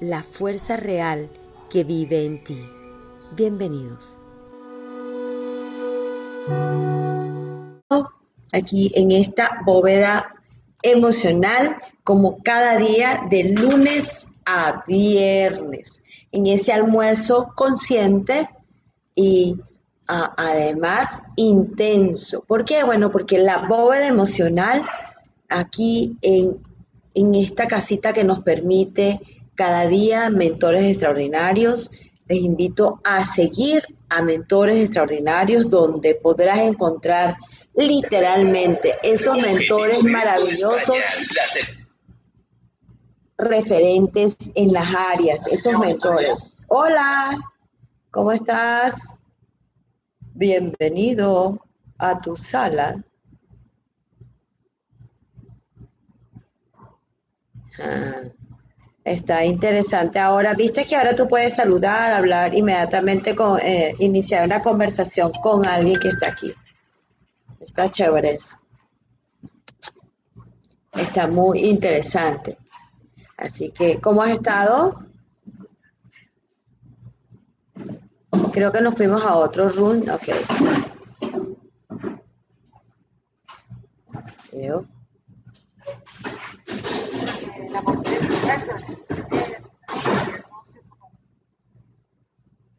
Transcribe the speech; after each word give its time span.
la 0.00 0.22
fuerza 0.22 0.78
real 0.78 1.28
que 1.68 1.84
vive 1.84 2.24
en 2.24 2.42
ti. 2.42 2.58
Bienvenidos. 3.36 4.16
Aquí 8.52 8.90
en 8.94 9.12
esta 9.12 9.60
bóveda 9.64 10.28
emocional 10.82 11.76
como 12.02 12.42
cada 12.42 12.78
día 12.78 13.26
de 13.30 13.44
lunes 13.50 14.26
a 14.46 14.82
viernes, 14.86 16.02
en 16.32 16.46
ese 16.46 16.72
almuerzo 16.72 17.52
consciente 17.54 18.48
y 19.14 19.60
además 20.06 21.22
intenso. 21.36 22.42
¿Por 22.48 22.64
qué? 22.64 22.82
Bueno, 22.82 23.12
porque 23.12 23.38
la 23.38 23.68
bóveda 23.68 24.08
emocional 24.08 24.82
aquí 25.48 26.16
en, 26.22 26.58
en 27.14 27.34
esta 27.34 27.68
casita 27.68 28.12
que 28.12 28.24
nos 28.24 28.40
permite 28.40 29.20
cada 29.60 29.86
día 29.86 30.30
mentores 30.30 30.84
extraordinarios, 30.84 31.90
les 32.28 32.38
invito 32.38 32.98
a 33.04 33.22
seguir 33.22 33.82
a 34.08 34.22
mentores 34.22 34.78
extraordinarios 34.78 35.68
donde 35.68 36.14
podrás 36.14 36.60
encontrar 36.60 37.36
literalmente 37.74 38.94
esos 39.02 39.38
mentores 39.38 40.02
maravillosos 40.02 40.96
referentes 43.36 44.34
en 44.54 44.72
las 44.72 44.94
áreas, 44.94 45.46
esos 45.48 45.78
mentores. 45.78 46.64
Hola, 46.68 47.28
¿cómo 48.10 48.32
estás? 48.32 49.26
Bienvenido 50.32 51.62
a 51.98 52.18
tu 52.18 52.34
sala. 52.34 53.04
Ah, 57.78 58.22
está 59.04 59.44
interesante. 59.44 60.18
Ahora, 60.18 60.54
viste 60.54 60.84
que 60.84 60.96
ahora 60.96 61.14
tú 61.14 61.26
puedes 61.26 61.54
saludar, 61.54 62.12
hablar 62.12 62.54
inmediatamente, 62.54 63.34
eh, 63.62 63.94
iniciar 63.98 64.44
una 64.44 64.60
conversación 64.60 65.32
con 65.42 65.66
alguien 65.66 65.98
que 65.98 66.08
está 66.08 66.28
aquí. 66.28 66.52
Está 67.60 67.90
chévere 67.90 68.34
eso. 68.34 68.56
Está 70.92 71.26
muy 71.28 71.60
interesante. 71.60 72.58
Así 73.36 73.70
que, 73.70 74.00
¿cómo 74.00 74.22
has 74.22 74.32
estado? 74.32 75.06
Creo 78.52 78.72
que 78.72 78.80
nos 78.80 78.96
fuimos 78.96 79.22
a 79.22 79.36
otro 79.36 79.68
room. 79.68 80.02
Ok. 80.10 80.28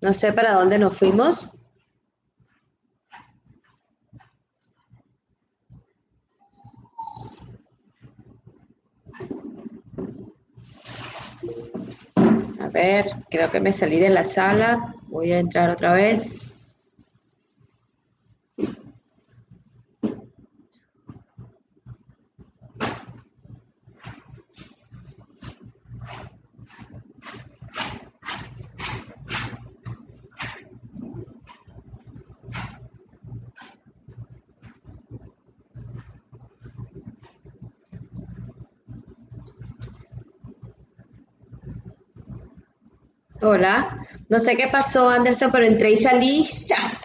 No 0.02 0.14
sé 0.14 0.34
para 0.34 0.54
dónde 0.54 0.80
nos 0.80 0.98
fuimos. 0.98 1.52
A 12.60 12.68
ver, 12.74 13.06
creo 13.30 13.52
que 13.52 13.60
me 13.60 13.72
salí 13.72 14.00
de 14.00 14.10
la 14.10 14.24
sala. 14.24 14.96
Voy 15.04 15.34
a 15.34 15.40
entrar 15.40 15.70
otra 15.70 15.94
vez. 15.94 16.51
Hola, 43.54 44.08
no 44.30 44.40
sé 44.40 44.56
qué 44.56 44.70
pasó 44.70 45.10
Anderson, 45.10 45.52
pero 45.52 45.66
entré 45.66 45.92
y 45.92 45.98
salí. 45.98 46.50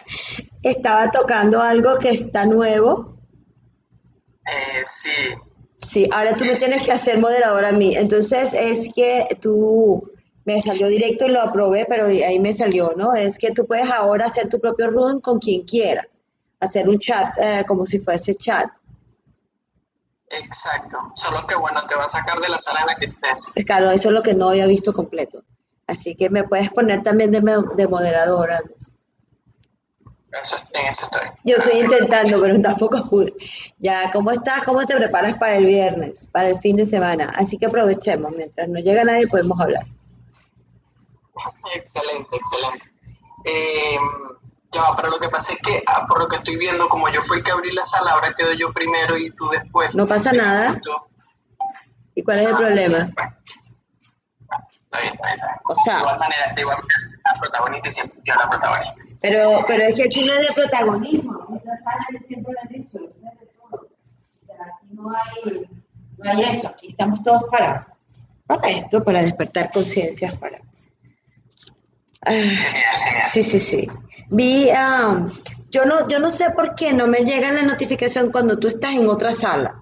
Estaba 0.63 1.11
tocando 1.11 1.61
algo 1.61 1.97
que 1.97 2.07
está 2.07 2.45
nuevo. 2.45 3.17
Eh, 4.45 4.81
sí. 4.85 5.11
Sí, 5.75 6.09
ahora 6.09 6.37
tú 6.37 6.45
me 6.45 6.55
tienes 6.55 6.83
que 6.83 6.93
hacer 6.93 7.19
moderador 7.19 7.65
a 7.65 7.73
mí. 7.73 7.97
Entonces 7.97 8.53
es 8.53 8.87
que 8.95 9.27
tú 9.41 10.09
me 10.45 10.61
salió 10.61 10.87
directo 10.87 11.25
y 11.25 11.31
lo 11.31 11.41
aprobé, 11.41 11.85
pero 11.85 12.05
ahí 12.05 12.39
me 12.39 12.53
salió, 12.53 12.93
¿no? 12.95 13.13
Es 13.13 13.37
que 13.37 13.51
tú 13.51 13.67
puedes 13.67 13.91
ahora 13.91 14.27
hacer 14.27 14.47
tu 14.47 14.57
propio 14.61 14.89
room 14.89 15.19
con 15.19 15.39
quien 15.39 15.63
quieras. 15.63 16.21
Hacer 16.61 16.87
un 16.87 16.97
chat 16.97 17.37
eh, 17.41 17.65
como 17.67 17.83
si 17.83 17.99
fuese 17.99 18.33
chat. 18.35 18.69
Exacto. 20.29 21.11
Solo 21.13 21.45
que 21.45 21.55
bueno, 21.55 21.85
te 21.85 21.95
va 21.95 22.05
a 22.05 22.09
sacar 22.09 22.39
de 22.39 22.47
la 22.47 22.57
sala 22.57 22.79
en 22.79 22.87
la 22.87 22.95
que 22.95 23.05
estés. 23.07 23.65
Claro, 23.65 23.91
eso 23.91 24.07
es 24.07 24.13
lo 24.13 24.21
que 24.21 24.33
no 24.33 24.47
había 24.47 24.65
visto 24.65 24.93
completo. 24.93 25.43
Así 25.87 26.15
que 26.15 26.29
me 26.29 26.43
puedes 26.43 26.69
poner 26.69 27.01
también 27.01 27.31
de, 27.31 27.39
de. 27.39 27.87
Eso, 30.41 30.57
en 30.73 30.85
eso 30.85 31.05
estoy. 31.05 31.27
Yo 31.45 31.55
estoy 31.55 31.79
intentando, 31.79 32.41
pero 32.41 32.61
tampoco 32.61 33.09
pude. 33.09 33.33
Ya, 33.79 34.11
¿cómo 34.11 34.31
estás? 34.31 34.63
¿Cómo 34.65 34.85
te 34.85 34.95
preparas 34.95 35.37
para 35.37 35.55
el 35.55 35.65
viernes, 35.65 36.27
para 36.27 36.49
el 36.49 36.57
fin 36.59 36.75
de 36.75 36.85
semana? 36.85 37.33
Así 37.35 37.57
que 37.57 37.67
aprovechemos, 37.67 38.33
mientras 38.35 38.67
no 38.67 38.79
llega 38.79 39.05
nadie 39.05 39.27
podemos 39.27 39.57
hablar. 39.59 39.85
Excelente, 41.73 42.35
excelente. 42.35 42.85
Eh, 43.45 43.97
ya, 44.71 44.93
pero 44.97 45.09
lo 45.09 45.19
que 45.19 45.29
pasa 45.29 45.53
es 45.53 45.61
que, 45.61 45.83
ah, 45.87 46.05
por 46.07 46.19
lo 46.19 46.27
que 46.27 46.35
estoy 46.35 46.57
viendo, 46.57 46.89
como 46.89 47.07
yo 47.09 47.21
fui 47.21 47.37
el 47.37 47.43
que 47.43 47.51
abrí 47.51 47.71
la 47.71 47.85
sala, 47.85 48.11
ahora 48.11 48.33
quedo 48.37 48.51
yo 48.53 48.73
primero 48.73 49.15
y 49.15 49.31
tú 49.31 49.47
después. 49.49 49.95
No 49.95 50.05
pasa 50.05 50.33
nada. 50.33 50.81
¿Y 52.13 52.23
cuál 52.23 52.39
es 52.39 52.49
el 52.49 52.55
problema? 52.57 53.09
O 55.69 55.75
sea, 55.75 55.95
de 55.95 55.99
igual 56.01 56.19
manera, 56.19 56.53
de 56.55 56.61
igual 56.61 56.77
manera, 56.77 57.21
la 57.25 57.39
protagonista 57.39 57.89
siempre 57.89 58.19
yo 58.23 58.35
la 58.35 58.49
protagonista. 58.49 58.95
Pero, 59.21 59.65
pero 59.67 59.83
es 59.83 59.95
que 59.95 60.03
aquí 60.03 60.25
no 60.25 60.33
es 60.33 60.47
de 60.47 60.53
protagonismo. 60.53 61.47
Esta 61.55 61.77
sala 61.77 62.19
siempre 62.25 62.53
lo 62.53 62.59
han 62.61 62.67
dicho. 62.67 62.99
aquí 64.59 64.87
no 64.91 65.09
hay, 65.11 65.69
no 66.17 66.31
hay 66.31 66.41
eso. 66.43 66.67
Aquí 66.69 66.87
estamos 66.87 67.21
todos 67.23 67.43
para, 67.51 67.87
para 68.45 68.69
esto, 68.69 69.03
para 69.03 69.21
despertar 69.21 69.71
conciencias, 69.71 70.35
para. 70.37 70.59
Ah, 72.25 73.25
sí, 73.25 73.43
sí, 73.43 73.59
sí. 73.59 73.87
Vi, 74.29 74.69
um, 74.71 75.25
yo 75.69 75.85
no, 75.85 76.07
yo 76.07 76.19
no 76.19 76.29
sé 76.29 76.49
por 76.51 76.75
qué 76.75 76.93
no 76.93 77.07
me 77.07 77.19
llega 77.19 77.51
la 77.51 77.63
notificación 77.63 78.31
cuando 78.31 78.57
tú 78.57 78.67
estás 78.67 78.93
en 78.93 79.07
otra 79.07 79.33
sala. 79.33 79.81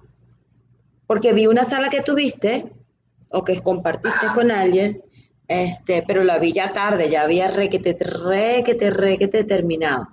Porque 1.06 1.32
vi 1.32 1.46
una 1.46 1.64
sala 1.64 1.88
que 1.88 2.02
tuviste 2.02 2.66
o 3.30 3.44
que 3.44 3.60
compartiste 3.60 4.26
con 4.34 4.50
alguien, 4.50 5.02
este, 5.48 6.02
pero 6.06 6.24
la 6.24 6.38
vi 6.38 6.52
ya 6.52 6.72
tarde, 6.72 7.08
ya 7.08 7.22
había 7.22 7.48
re 7.48 7.68
que 7.68 7.78
te 7.78 7.94
re 8.02 8.62
que 8.64 8.74
te 8.74 8.90
re 8.90 9.18
que 9.18 9.28
te 9.28 9.44
terminado. 9.44 10.08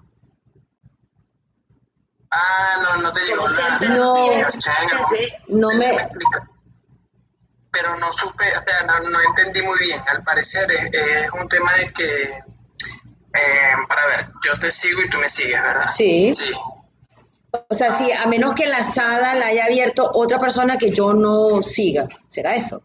Ah, 2.29 2.77
no, 2.81 3.01
no 3.03 3.13
te 3.13 3.21
llegó 3.25 3.47
nada. 3.49 3.79
No, 3.79 4.27
no 5.47 5.77
me... 5.77 5.97
Pero 7.71 7.95
no 7.97 8.13
supe, 8.13 8.45
o 8.55 8.63
sea, 8.67 8.83
no, 8.85 9.09
no, 9.09 9.19
entendí 9.29 9.61
muy 9.63 9.79
bien. 9.79 9.99
Al 10.07 10.23
parecer 10.23 10.69
es, 10.71 11.29
un 11.39 11.49
tema 11.49 11.73
de 11.73 11.91
que, 11.91 12.23
eh, 12.23 13.73
para 13.87 14.05
ver, 14.05 14.29
yo 14.45 14.59
te 14.59 14.69
sigo 14.69 15.01
y 15.01 15.09
tú 15.09 15.17
me 15.17 15.27
sigues, 15.27 15.59
¿verdad? 15.59 15.87
Sí. 15.87 16.33
Sí. 16.35 16.53
O 17.69 17.73
sea, 17.73 17.91
sí, 17.91 18.11
a 18.11 18.27
menos 18.27 18.53
que 18.53 18.67
la 18.67 18.83
sala 18.83 19.33
la 19.33 19.47
haya 19.47 19.65
abierto 19.65 20.09
otra 20.13 20.37
persona 20.37 20.77
que 20.77 20.91
yo 20.91 21.13
no 21.13 21.61
siga. 21.61 22.07
¿Será 22.27 22.53
eso? 22.53 22.83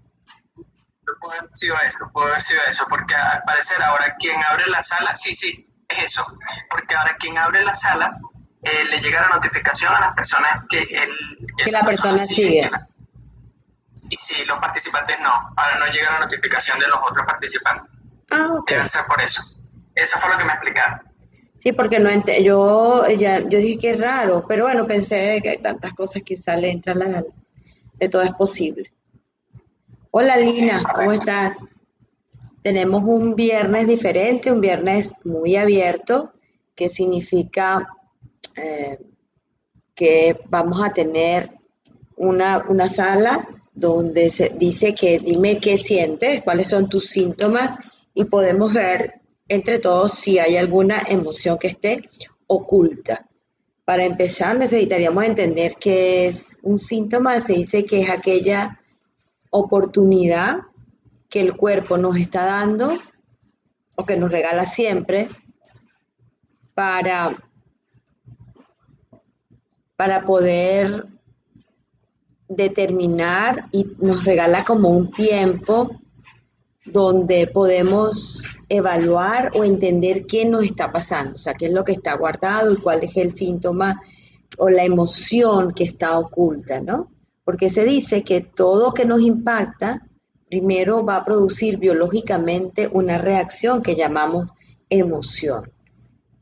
Puede 1.20 1.38
haber 1.38 1.50
sido 1.54 1.76
eso, 1.86 2.10
puede 2.12 2.30
haber 2.30 2.42
sido 2.42 2.60
eso, 2.68 2.84
porque 2.88 3.14
al 3.14 3.42
parecer 3.44 3.82
ahora 3.82 4.14
quien 4.18 4.36
abre 4.44 4.66
la 4.66 4.80
sala, 4.80 5.14
sí, 5.14 5.34
sí, 5.34 5.66
es 5.88 6.04
eso, 6.04 6.26
porque 6.70 6.94
ahora 6.94 7.16
quien 7.18 7.38
abre 7.38 7.64
la 7.64 7.74
sala 7.74 8.18
eh, 8.62 8.84
le 8.84 9.00
llega 9.00 9.22
la 9.22 9.36
notificación 9.36 9.94
a 9.94 10.00
las 10.00 10.14
personas 10.14 10.64
que, 10.68 10.78
el, 10.78 11.10
que 11.56 11.70
la 11.70 11.84
persona, 11.84 12.18
sigue. 12.18 12.68
y 14.10 14.16
sí, 14.16 14.44
los 14.46 14.58
participantes 14.58 15.18
no, 15.20 15.30
ahora 15.56 15.78
no 15.78 15.86
llega 15.86 16.12
la 16.12 16.20
notificación 16.20 16.78
de 16.78 16.88
los 16.88 16.98
otros 17.08 17.24
participantes. 17.26 17.90
Ah, 18.30 18.48
ok. 18.52 18.70
Debe 18.70 18.88
ser 18.88 19.02
por 19.06 19.20
eso. 19.22 19.42
Eso 19.94 20.18
fue 20.18 20.30
lo 20.30 20.38
que 20.38 20.44
me 20.44 20.52
explicaron. 20.52 21.00
Sí, 21.56 21.72
porque 21.72 21.98
no 21.98 22.10
yo 22.40 23.08
ya 23.08 23.40
yo 23.40 23.58
dije 23.58 23.78
que 23.78 23.90
es 23.90 24.00
raro, 24.00 24.44
pero 24.46 24.64
bueno, 24.64 24.86
pensé 24.86 25.40
que 25.42 25.50
hay 25.50 25.58
tantas 25.58 25.92
cosas 25.92 26.22
que 26.24 26.36
salen 26.36 26.70
entre 26.70 26.94
las 26.94 27.24
de 27.94 28.08
todo 28.08 28.22
es 28.22 28.32
posible. 28.32 28.92
Hola 30.20 30.36
Lina, 30.36 30.82
¿cómo 30.96 31.12
estás? 31.12 31.68
Tenemos 32.60 33.04
un 33.04 33.36
viernes 33.36 33.86
diferente, 33.86 34.50
un 34.50 34.60
viernes 34.60 35.14
muy 35.22 35.54
abierto, 35.54 36.32
que 36.74 36.88
significa 36.88 37.88
eh, 38.56 38.98
que 39.94 40.34
vamos 40.48 40.82
a 40.82 40.92
tener 40.92 41.52
una, 42.16 42.66
una 42.68 42.88
sala 42.88 43.38
donde 43.72 44.28
se 44.30 44.48
dice 44.58 44.92
que 44.92 45.20
dime 45.20 45.58
qué 45.58 45.78
sientes, 45.78 46.42
cuáles 46.42 46.66
son 46.66 46.88
tus 46.88 47.10
síntomas 47.10 47.78
y 48.12 48.24
podemos 48.24 48.74
ver 48.74 49.20
entre 49.46 49.78
todos 49.78 50.14
si 50.14 50.40
hay 50.40 50.56
alguna 50.56 51.00
emoción 51.08 51.58
que 51.58 51.68
esté 51.68 52.02
oculta. 52.48 53.24
Para 53.84 54.04
empezar, 54.04 54.58
necesitaríamos 54.58 55.22
entender 55.22 55.76
que 55.76 56.26
es 56.26 56.58
un 56.64 56.80
síntoma, 56.80 57.38
se 57.38 57.52
dice 57.52 57.84
que 57.84 58.00
es 58.00 58.10
aquella 58.10 58.80
oportunidad 59.50 60.58
que 61.28 61.40
el 61.40 61.56
cuerpo 61.56 61.98
nos 61.98 62.16
está 62.16 62.44
dando 62.44 62.92
o 63.96 64.04
que 64.04 64.16
nos 64.16 64.30
regala 64.30 64.64
siempre 64.64 65.28
para, 66.74 67.36
para 69.96 70.22
poder 70.22 71.06
determinar 72.48 73.68
y 73.72 73.92
nos 73.98 74.24
regala 74.24 74.64
como 74.64 74.88
un 74.88 75.10
tiempo 75.10 76.00
donde 76.86 77.46
podemos 77.48 78.42
evaluar 78.68 79.50
o 79.54 79.64
entender 79.64 80.26
qué 80.26 80.44
nos 80.44 80.64
está 80.64 80.90
pasando, 80.90 81.34
o 81.34 81.38
sea, 81.38 81.54
qué 81.54 81.66
es 81.66 81.72
lo 81.72 81.84
que 81.84 81.92
está 81.92 82.14
guardado 82.14 82.72
y 82.72 82.76
cuál 82.76 83.02
es 83.02 83.16
el 83.16 83.34
síntoma 83.34 84.00
o 84.56 84.70
la 84.70 84.84
emoción 84.84 85.72
que 85.72 85.84
está 85.84 86.18
oculta, 86.18 86.80
¿no? 86.80 87.10
Porque 87.48 87.70
se 87.70 87.82
dice 87.82 88.24
que 88.24 88.42
todo 88.42 88.92
que 88.92 89.06
nos 89.06 89.22
impacta 89.22 90.06
primero 90.50 91.02
va 91.02 91.16
a 91.16 91.24
producir 91.24 91.78
biológicamente 91.78 92.90
una 92.92 93.16
reacción 93.16 93.80
que 93.82 93.94
llamamos 93.94 94.50
emoción. 94.90 95.72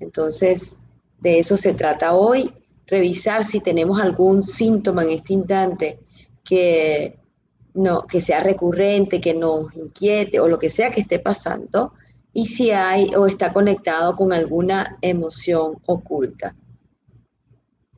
Entonces, 0.00 0.82
de 1.20 1.38
eso 1.38 1.56
se 1.56 1.74
trata 1.74 2.16
hoy, 2.16 2.52
revisar 2.88 3.44
si 3.44 3.60
tenemos 3.60 4.00
algún 4.00 4.42
síntoma 4.42 5.04
en 5.04 5.10
este 5.10 5.34
instante 5.34 6.00
que 6.42 7.20
no, 7.74 8.04
que 8.04 8.20
sea 8.20 8.40
recurrente, 8.40 9.20
que 9.20 9.32
nos 9.32 9.76
inquiete 9.76 10.40
o 10.40 10.48
lo 10.48 10.58
que 10.58 10.70
sea 10.70 10.90
que 10.90 11.02
esté 11.02 11.20
pasando, 11.20 11.92
y 12.32 12.46
si 12.46 12.72
hay 12.72 13.12
o 13.16 13.26
está 13.26 13.52
conectado 13.52 14.16
con 14.16 14.32
alguna 14.32 14.98
emoción 15.00 15.78
oculta. 15.86 16.56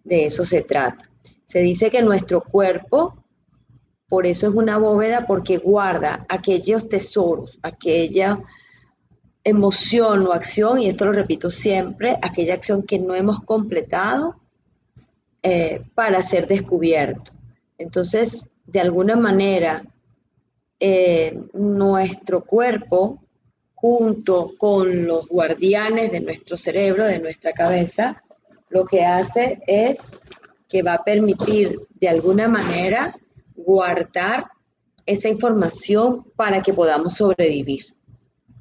De 0.05 0.27
eso 0.27 0.45
se 0.45 0.61
trata. 0.61 1.08
Se 1.49 1.61
dice 1.61 1.91
que 1.91 2.03
nuestro 2.03 2.43
cuerpo, 2.43 3.25
por 4.07 4.27
eso 4.27 4.49
es 4.49 4.55
una 4.55 4.77
bóveda, 4.77 5.27
porque 5.27 5.57
guarda 5.57 6.27
aquellos 6.29 6.91
tesoros, 6.91 7.59
aquella 7.63 8.43
emoción 9.45 10.27
o 10.27 10.33
acción, 10.33 10.79
y 10.79 10.89
esto 10.89 11.07
lo 11.07 11.13
repito 11.13 11.49
siempre, 11.49 12.19
aquella 12.21 12.53
acción 12.53 12.83
que 12.83 12.99
no 12.99 13.15
hemos 13.15 13.41
completado 13.45 14.37
eh, 15.43 15.81
para 15.95 16.21
ser 16.21 16.47
descubierto. 16.47 17.33
Entonces, 17.79 18.51
de 18.67 18.81
alguna 18.81 19.17
manera 19.17 19.83
eh, 20.79 21.41
nuestro 21.55 22.45
cuerpo 22.45 23.23
junto 23.75 24.53
con 24.59 25.07
los 25.07 25.27
guardianes 25.29 26.13
de 26.13 26.21
nuestro 26.21 26.59
cerebro, 26.59 27.07
de 27.07 27.21
nuestra 27.21 27.55
cabeza, 27.55 28.23
lo 28.69 28.85
que 28.85 29.07
hace 29.07 29.63
es 29.67 29.97
que 30.69 30.83
va 30.83 30.95
a 30.95 31.05
permitir 31.05 31.75
de 32.01 32.09
alguna 32.09 32.49
manera 32.49 33.17
guardar 33.57 34.47
esa 35.07 35.29
información 35.29 36.25
para 36.37 36.61
que 36.61 36.73
podamos 36.73 37.15
sobrevivir 37.15 37.95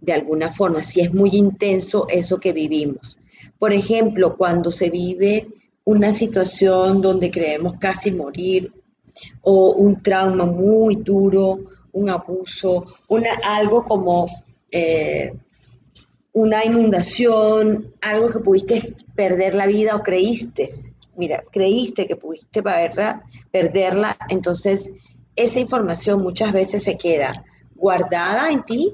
de 0.01 0.13
alguna 0.13 0.51
forma, 0.51 0.83
si 0.83 1.01
es 1.01 1.13
muy 1.13 1.31
intenso 1.33 2.07
eso 2.09 2.39
que 2.39 2.54
vivimos. 2.54 3.18
Por 3.59 3.74
ejemplo, 3.74 4.38
cuando 4.38 4.71
se 4.71 4.89
vive 4.89 5.48
una 5.83 6.12
situación 6.12 7.01
donde 7.01 7.31
creemos 7.31 7.74
casi 7.80 8.12
morir 8.12 8.71
o 9.42 9.71
un 9.71 10.01
trauma 10.01 10.45
muy 10.45 10.95
duro, 10.98 11.60
un 11.94 12.10
abuso, 12.10 12.86
una, 13.07 13.31
algo 13.44 13.83
como 13.83 14.27
eh, 14.71 15.33
una 16.33 16.63
inundación, 16.63 17.94
algo 18.01 18.30
que 18.30 18.39
pudiste 18.39 18.95
perder 19.15 19.56
la 19.56 19.65
vida 19.65 19.95
o 19.95 20.03
creíste, 20.03 20.69
mira, 21.17 21.41
creíste 21.51 22.07
que 22.07 22.15
pudiste 22.15 22.63
perderla, 22.63 23.23
perderla, 23.51 24.17
entonces 24.29 24.93
esa 25.35 25.59
información 25.59 26.21
muchas 26.21 26.51
veces 26.51 26.83
se 26.83 26.97
queda 26.97 27.45
guardada 27.75 28.49
en 28.51 28.63
ti, 28.63 28.93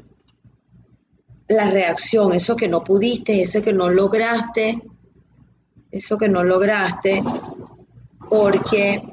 la 1.47 1.69
reacción, 1.69 2.33
eso 2.33 2.55
que 2.55 2.67
no 2.67 2.83
pudiste, 2.83 3.41
eso 3.41 3.61
que 3.61 3.73
no 3.73 3.89
lograste, 3.89 4.81
eso 5.91 6.17
que 6.17 6.29
no 6.29 6.43
lograste, 6.43 7.21
porque 8.29 9.03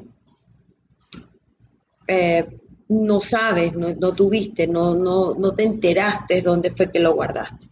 eh, 2.07 2.61
no 2.89 3.21
sabes, 3.21 3.75
no, 3.75 4.13
tuviste, 4.13 4.67
no, 4.67 5.35
te 5.55 5.63
enteraste 5.63 6.41
dónde 6.41 6.73
fue 6.73 6.91
que 6.91 6.99
lo 6.99 7.15
guardaste. 7.15 7.69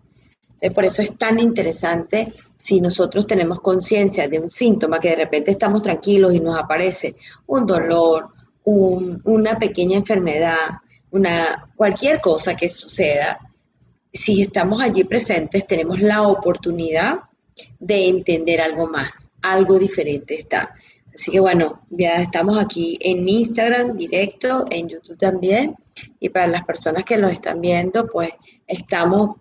Eh, 0.61 0.71
por 0.71 0.85
eso 0.85 1.03
es 1.03 1.17
tan 1.17 1.39
interesante 1.39 2.33
si 2.57 2.81
nosotros 2.81 3.27
tenemos 3.27 3.61
conciencia 3.61 4.29
de 4.29 4.41
un 4.41 4.51
síntoma 4.51 4.99
que 4.99 5.11
de 5.11 5.17
repente 5.17 5.51
estamos 5.51 5.83
tranquilos 5.83 6.35
y 6.35 6.39
nos 6.39 6.59
aparece 6.59 7.15
un 7.47 7.67
dolor, 7.67 8.29
una 8.65 9.59
pequeña 9.59 9.97
enfermedad, 9.97 10.57
una, 11.11 11.71
cualquier 11.75 12.21
cosa 12.21 12.55
que 12.55 12.69
suceda, 12.69 13.39
si 14.13 14.43
estamos 14.43 14.83
allí 14.83 15.05
presentes 15.05 15.67
tenemos 15.67 16.01
la 16.01 16.23
oportunidad 16.23 17.21
de 17.79 18.09
entender 18.09 18.61
algo 18.61 18.87
más, 18.87 19.29
algo 19.43 19.79
diferente 19.79 20.35
está. 20.35 20.75
Así 21.15 21.33
que 21.33 21.41
bueno, 21.41 21.83
ya 21.91 22.17
estamos 22.21 22.57
aquí 22.59 22.97
en 23.01 23.29
Instagram 23.29 23.97
directo, 23.97 24.67
en 24.71 24.89
YouTube 24.89 25.19
también. 25.19 25.75
Y 26.21 26.29
para 26.29 26.47
las 26.47 26.65
personas 26.65 27.03
que 27.03 27.17
lo 27.17 27.27
están 27.27 27.61
viendo, 27.61 28.07
pues 28.07 28.31
estamos, 28.69 29.37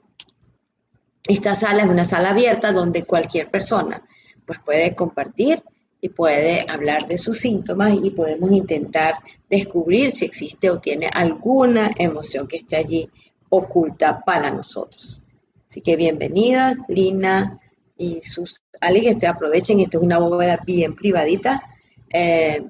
esta 1.27 1.55
sala 1.55 1.83
es 1.83 1.89
una 1.89 2.05
sala 2.05 2.29
abierta 2.29 2.71
donde 2.71 3.03
cualquier 3.03 3.47
persona 3.49 4.01
pues 4.45 4.59
puede 4.63 4.95
compartir 4.95 5.61
y 5.99 6.09
puede 6.09 6.65
hablar 6.69 7.07
de 7.07 7.17
sus 7.17 7.39
síntomas 7.39 7.93
y 8.01 8.11
podemos 8.11 8.51
intentar 8.51 9.15
descubrir 9.49 10.11
si 10.11 10.25
existe 10.25 10.69
o 10.69 10.79
tiene 10.79 11.09
alguna 11.11 11.91
emoción 11.97 12.47
que 12.47 12.57
esté 12.57 12.77
allí 12.77 13.09
oculta 13.49 14.23
para 14.23 14.51
nosotros. 14.51 15.23
Así 15.67 15.81
que 15.81 15.95
bienvenidas, 15.95 16.77
Lina, 16.87 17.59
y 17.97 18.21
sus 18.21 18.61
alguien 18.79 19.19
que 19.19 19.27
aprovechen. 19.27 19.79
Esta 19.79 19.97
es 19.97 20.03
una 20.03 20.19
bóveda 20.19 20.59
bien 20.65 20.95
privadita. 20.95 21.61
Eh, 22.09 22.65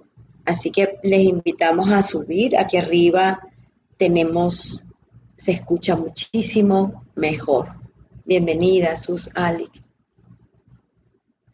así 0.46 0.72
que 0.72 1.00
les 1.04 1.22
invitamos 1.22 1.92
a 1.92 2.02
subir. 2.02 2.58
Aquí 2.58 2.78
arriba 2.78 3.40
tenemos, 3.98 4.84
se 5.36 5.52
escucha 5.52 5.96
muchísimo 5.96 7.06
mejor. 7.16 7.87
Bienvenida, 8.27 8.98
sus 8.98 9.34
Ali. 9.38 9.72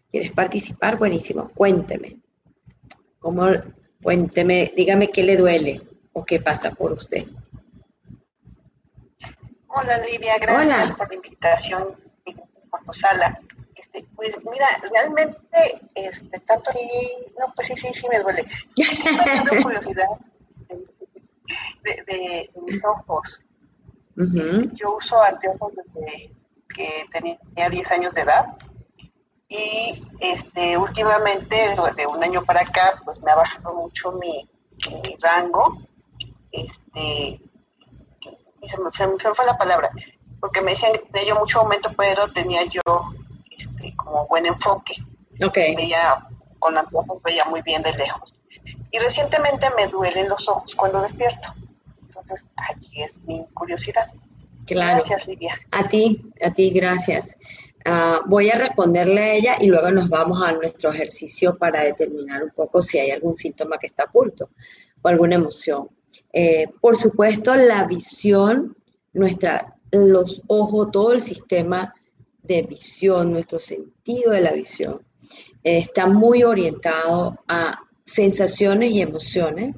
¿Quieres 0.09 0.31
participar? 0.31 0.97
Buenísimo. 0.97 1.51
Cuénteme. 1.53 2.19
¿Cómo? 3.19 3.45
Cuénteme, 4.01 4.73
dígame 4.75 5.09
qué 5.09 5.21
le 5.21 5.37
duele 5.37 5.87
o 6.13 6.25
qué 6.25 6.39
pasa 6.39 6.71
por 6.71 6.93
usted. 6.93 7.27
Hola 9.67 9.99
Lidia, 9.99 10.39
gracias 10.39 10.93
por 10.93 11.09
la 11.09 11.15
invitación 11.15 11.95
y 12.25 12.33
por 12.71 12.83
tu 12.83 12.91
sala. 12.91 13.39
Este, 13.75 14.07
pues 14.15 14.39
mira, 14.43 14.65
realmente, 14.91 15.37
este, 15.93 16.39
tanto 16.39 16.71
así, 16.71 16.89
no, 17.37 17.53
pues 17.53 17.67
sí, 17.67 17.75
sí, 17.75 17.93
sí 17.93 18.07
me 18.09 18.19
duele. 18.19 18.45
Tengo 18.75 19.61
curiosidad 19.61 20.07
de, 21.83 22.49
mis 22.65 22.83
ojos. 22.83 23.41
Yo 24.15 24.97
uso 24.97 25.21
anteojos 25.21 25.73
desde 25.75 26.33
que 26.73 27.05
tenía 27.11 27.69
10 27.69 27.91
años 27.91 28.15
de 28.15 28.21
edad 28.21 28.57
y 29.53 30.03
este 30.19 30.77
últimamente, 30.77 31.75
de 31.95 32.07
un 32.07 32.23
año 32.23 32.43
para 32.43 32.61
acá, 32.61 32.99
pues 33.05 33.21
me 33.21 33.31
ha 33.31 33.35
bajado 33.35 33.73
mucho 33.73 34.11
mi, 34.13 34.49
rango, 35.21 35.77
este, 36.51 37.39
y 38.61 38.67
se 38.67 38.81
me, 38.81 38.89
se 38.91 39.07
me, 39.07 39.35
fue 39.35 39.45
la 39.45 39.57
palabra, 39.57 39.91
porque 40.39 40.61
me 40.61 40.71
decían 40.71 40.93
que 40.93 40.99
tenía 40.99 41.29
yo 41.29 41.39
mucho 41.39 41.59
aumento, 41.59 41.91
pero 41.95 42.27
tenía 42.29 42.61
yo 42.65 42.81
este, 43.51 43.95
como 43.95 44.25
buen 44.27 44.45
enfoque. 44.45 44.95
Okay. 45.45 45.75
Veía, 45.75 46.27
con 46.57 46.73
la 46.73 46.87
veía 47.23 47.45
muy 47.45 47.61
bien 47.61 47.83
de 47.83 47.93
lejos. 47.93 48.33
Y 48.91 48.99
recientemente 48.99 49.67
me 49.75 49.87
duelen 49.87 50.29
los 50.29 50.47
ojos 50.47 50.73
cuando 50.75 51.01
despierto. 51.01 51.53
Entonces, 52.01 52.51
allí 52.57 53.03
es 53.03 53.23
mi 53.23 53.45
curiosidad. 53.53 54.11
Gracias, 54.65 55.27
Lidia. 55.27 55.55
A 55.71 55.87
ti, 55.87 56.21
a 56.41 56.53
ti, 56.53 56.71
gracias. 56.71 57.37
Ah, 57.85 58.21
voy 58.27 58.49
a 58.49 58.57
responderle 58.57 59.21
a 59.21 59.33
ella 59.33 59.57
y 59.59 59.67
luego 59.67 59.91
nos 59.91 60.07
vamos 60.07 60.41
a 60.41 60.53
nuestro 60.53 60.91
ejercicio 60.91 61.57
para 61.57 61.83
determinar 61.83 62.43
un 62.43 62.51
poco 62.51 62.81
si 62.81 62.97
hay 62.97 63.11
algún 63.11 63.35
síntoma 63.35 63.77
que 63.77 63.87
está 63.87 64.05
oculto 64.05 64.51
o 65.01 65.07
alguna 65.09 65.35
emoción. 65.35 65.89
Eh, 66.31 66.67
por 66.79 66.95
supuesto, 66.95 67.55
la 67.55 67.83
visión, 67.85 68.77
nuestra, 69.11 69.75
los 69.91 70.41
ojos, 70.47 70.91
todo 70.91 71.13
el 71.13 71.21
sistema 71.21 71.93
de 72.41 72.61
visión, 72.61 73.31
nuestro 73.31 73.59
sentido 73.59 74.31
de 74.31 74.41
la 74.41 74.53
visión, 74.53 75.01
eh, 75.63 75.79
está 75.79 76.07
muy 76.07 76.43
orientado 76.43 77.37
a 77.47 77.79
sensaciones 78.05 78.91
y 78.91 79.01
emociones 79.01 79.75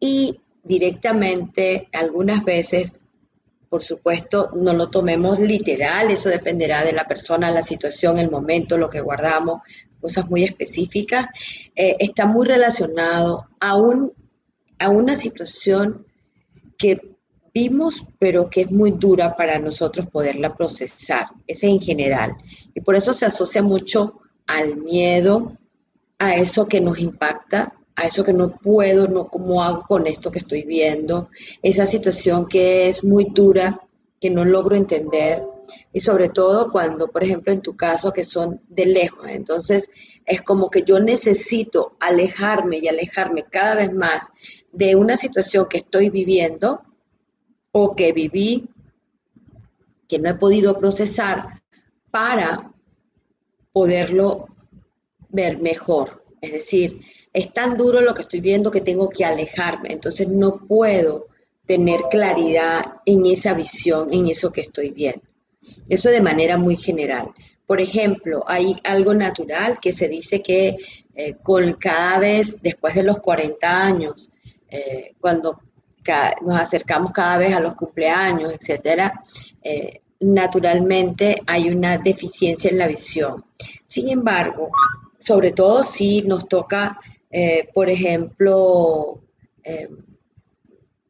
y 0.00 0.40
directamente 0.62 1.88
algunas 1.92 2.44
veces 2.44 3.00
por 3.74 3.82
supuesto, 3.82 4.52
no 4.54 4.72
lo 4.72 4.88
tomemos 4.88 5.40
literal, 5.40 6.08
eso 6.08 6.28
dependerá 6.28 6.84
de 6.84 6.92
la 6.92 7.08
persona, 7.08 7.50
la 7.50 7.60
situación, 7.60 8.18
el 8.18 8.30
momento, 8.30 8.78
lo 8.78 8.88
que 8.88 9.00
guardamos, 9.00 9.62
cosas 10.00 10.30
muy 10.30 10.44
específicas. 10.44 11.26
Eh, 11.74 11.96
está 11.98 12.24
muy 12.24 12.46
relacionado 12.46 13.48
a, 13.58 13.74
un, 13.74 14.12
a 14.78 14.90
una 14.90 15.16
situación 15.16 16.06
que 16.78 17.16
vimos, 17.52 18.04
pero 18.20 18.48
que 18.48 18.60
es 18.60 18.70
muy 18.70 18.92
dura 18.92 19.34
para 19.34 19.58
nosotros 19.58 20.06
poderla 20.06 20.54
procesar. 20.54 21.26
Ese 21.44 21.66
en 21.66 21.80
general. 21.80 22.30
Y 22.76 22.80
por 22.80 22.94
eso 22.94 23.12
se 23.12 23.26
asocia 23.26 23.60
mucho 23.60 24.20
al 24.46 24.76
miedo, 24.76 25.58
a 26.20 26.36
eso 26.36 26.68
que 26.68 26.80
nos 26.80 27.00
impacta, 27.00 27.74
a 27.96 28.06
eso 28.06 28.24
que 28.24 28.32
no 28.32 28.56
puedo, 28.56 29.08
no 29.08 29.28
cómo 29.28 29.62
hago 29.62 29.82
con 29.82 30.06
esto 30.06 30.30
que 30.30 30.40
estoy 30.40 30.62
viendo, 30.62 31.28
esa 31.62 31.86
situación 31.86 32.46
que 32.46 32.88
es 32.88 33.04
muy 33.04 33.26
dura, 33.32 33.80
que 34.20 34.30
no 34.30 34.44
logro 34.44 34.74
entender, 34.74 35.44
y 35.92 36.00
sobre 36.00 36.28
todo 36.28 36.70
cuando, 36.70 37.08
por 37.08 37.22
ejemplo, 37.22 37.52
en 37.52 37.62
tu 37.62 37.76
caso, 37.76 38.12
que 38.12 38.24
son 38.24 38.60
de 38.68 38.86
lejos, 38.86 39.28
entonces 39.28 39.90
es 40.26 40.42
como 40.42 40.70
que 40.70 40.82
yo 40.82 41.00
necesito 41.00 41.96
alejarme 42.00 42.78
y 42.78 42.88
alejarme 42.88 43.44
cada 43.44 43.74
vez 43.74 43.92
más 43.92 44.32
de 44.72 44.96
una 44.96 45.16
situación 45.16 45.66
que 45.68 45.78
estoy 45.78 46.10
viviendo 46.10 46.82
o 47.72 47.94
que 47.94 48.12
viví, 48.12 48.68
que 50.08 50.18
no 50.18 50.30
he 50.30 50.34
podido 50.34 50.78
procesar, 50.78 51.62
para 52.10 52.72
poderlo 53.72 54.48
ver 55.30 55.60
mejor. 55.60 56.24
Es 56.40 56.52
decir, 56.52 57.00
es 57.34 57.52
tan 57.52 57.76
duro 57.76 58.00
lo 58.00 58.14
que 58.14 58.22
estoy 58.22 58.40
viendo 58.40 58.70
que 58.70 58.80
tengo 58.80 59.08
que 59.08 59.24
alejarme, 59.24 59.92
entonces 59.92 60.28
no 60.28 60.56
puedo 60.66 61.26
tener 61.66 62.00
claridad 62.08 62.84
en 63.04 63.26
esa 63.26 63.54
visión, 63.54 64.12
en 64.12 64.28
eso 64.28 64.52
que 64.52 64.60
estoy 64.60 64.90
viendo. 64.90 65.26
Eso 65.88 66.10
de 66.10 66.20
manera 66.20 66.56
muy 66.56 66.76
general. 66.76 67.32
Por 67.66 67.80
ejemplo, 67.80 68.44
hay 68.46 68.76
algo 68.84 69.14
natural 69.14 69.78
que 69.80 69.92
se 69.92 70.08
dice 70.08 70.42
que 70.42 70.76
eh, 71.14 71.34
con 71.42 71.72
cada 71.72 72.18
vez 72.20 72.62
después 72.62 72.94
de 72.94 73.02
los 73.02 73.18
40 73.18 73.84
años, 73.84 74.30
eh, 74.68 75.14
cuando 75.20 75.60
nos 76.42 76.60
acercamos 76.60 77.12
cada 77.12 77.38
vez 77.38 77.54
a 77.54 77.60
los 77.60 77.74
cumpleaños, 77.74 78.52
etcétera, 78.52 79.18
eh, 79.62 80.02
naturalmente 80.20 81.36
hay 81.46 81.70
una 81.70 81.98
deficiencia 81.98 82.70
en 82.70 82.78
la 82.78 82.86
visión. 82.86 83.44
Sin 83.86 84.10
embargo, 84.10 84.70
sobre 85.18 85.52
todo 85.52 85.82
si 85.82 86.22
nos 86.22 86.46
toca 86.46 87.00
eh, 87.36 87.68
por 87.74 87.90
ejemplo, 87.90 89.20
eh, 89.64 89.88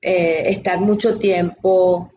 eh, 0.00 0.42
estar 0.46 0.80
mucho 0.80 1.18
tiempo 1.18 2.10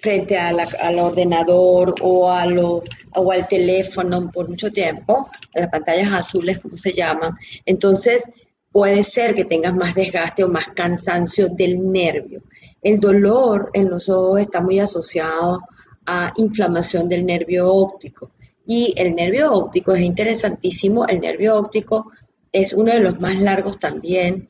frente 0.00 0.38
al 0.38 0.98
ordenador 0.98 1.94
o, 2.00 2.30
a 2.30 2.46
lo, 2.46 2.82
o 3.16 3.32
al 3.32 3.46
teléfono 3.48 4.30
por 4.32 4.48
mucho 4.48 4.72
tiempo, 4.72 5.28
las 5.52 5.68
pantallas 5.68 6.10
azules, 6.10 6.58
como 6.58 6.74
se 6.74 6.94
llaman, 6.94 7.34
entonces 7.66 8.30
puede 8.70 9.02
ser 9.02 9.34
que 9.34 9.44
tengas 9.44 9.74
más 9.74 9.94
desgaste 9.94 10.42
o 10.42 10.48
más 10.48 10.68
cansancio 10.68 11.48
del 11.48 11.92
nervio. 11.92 12.42
El 12.80 12.98
dolor 12.98 13.70
en 13.74 13.90
los 13.90 14.08
ojos 14.08 14.40
está 14.40 14.62
muy 14.62 14.78
asociado 14.78 15.60
a 16.06 16.32
inflamación 16.36 17.10
del 17.10 17.26
nervio 17.26 17.68
óptico. 17.68 18.30
Y 18.66 18.94
el 18.96 19.14
nervio 19.14 19.52
óptico 19.52 19.92
es 19.92 20.02
interesantísimo. 20.02 21.04
El 21.06 21.20
nervio 21.20 21.56
óptico 21.56 22.10
es 22.52 22.74
uno 22.74 22.92
de 22.92 23.00
los 23.00 23.18
más 23.20 23.38
largos 23.40 23.78
también. 23.78 24.48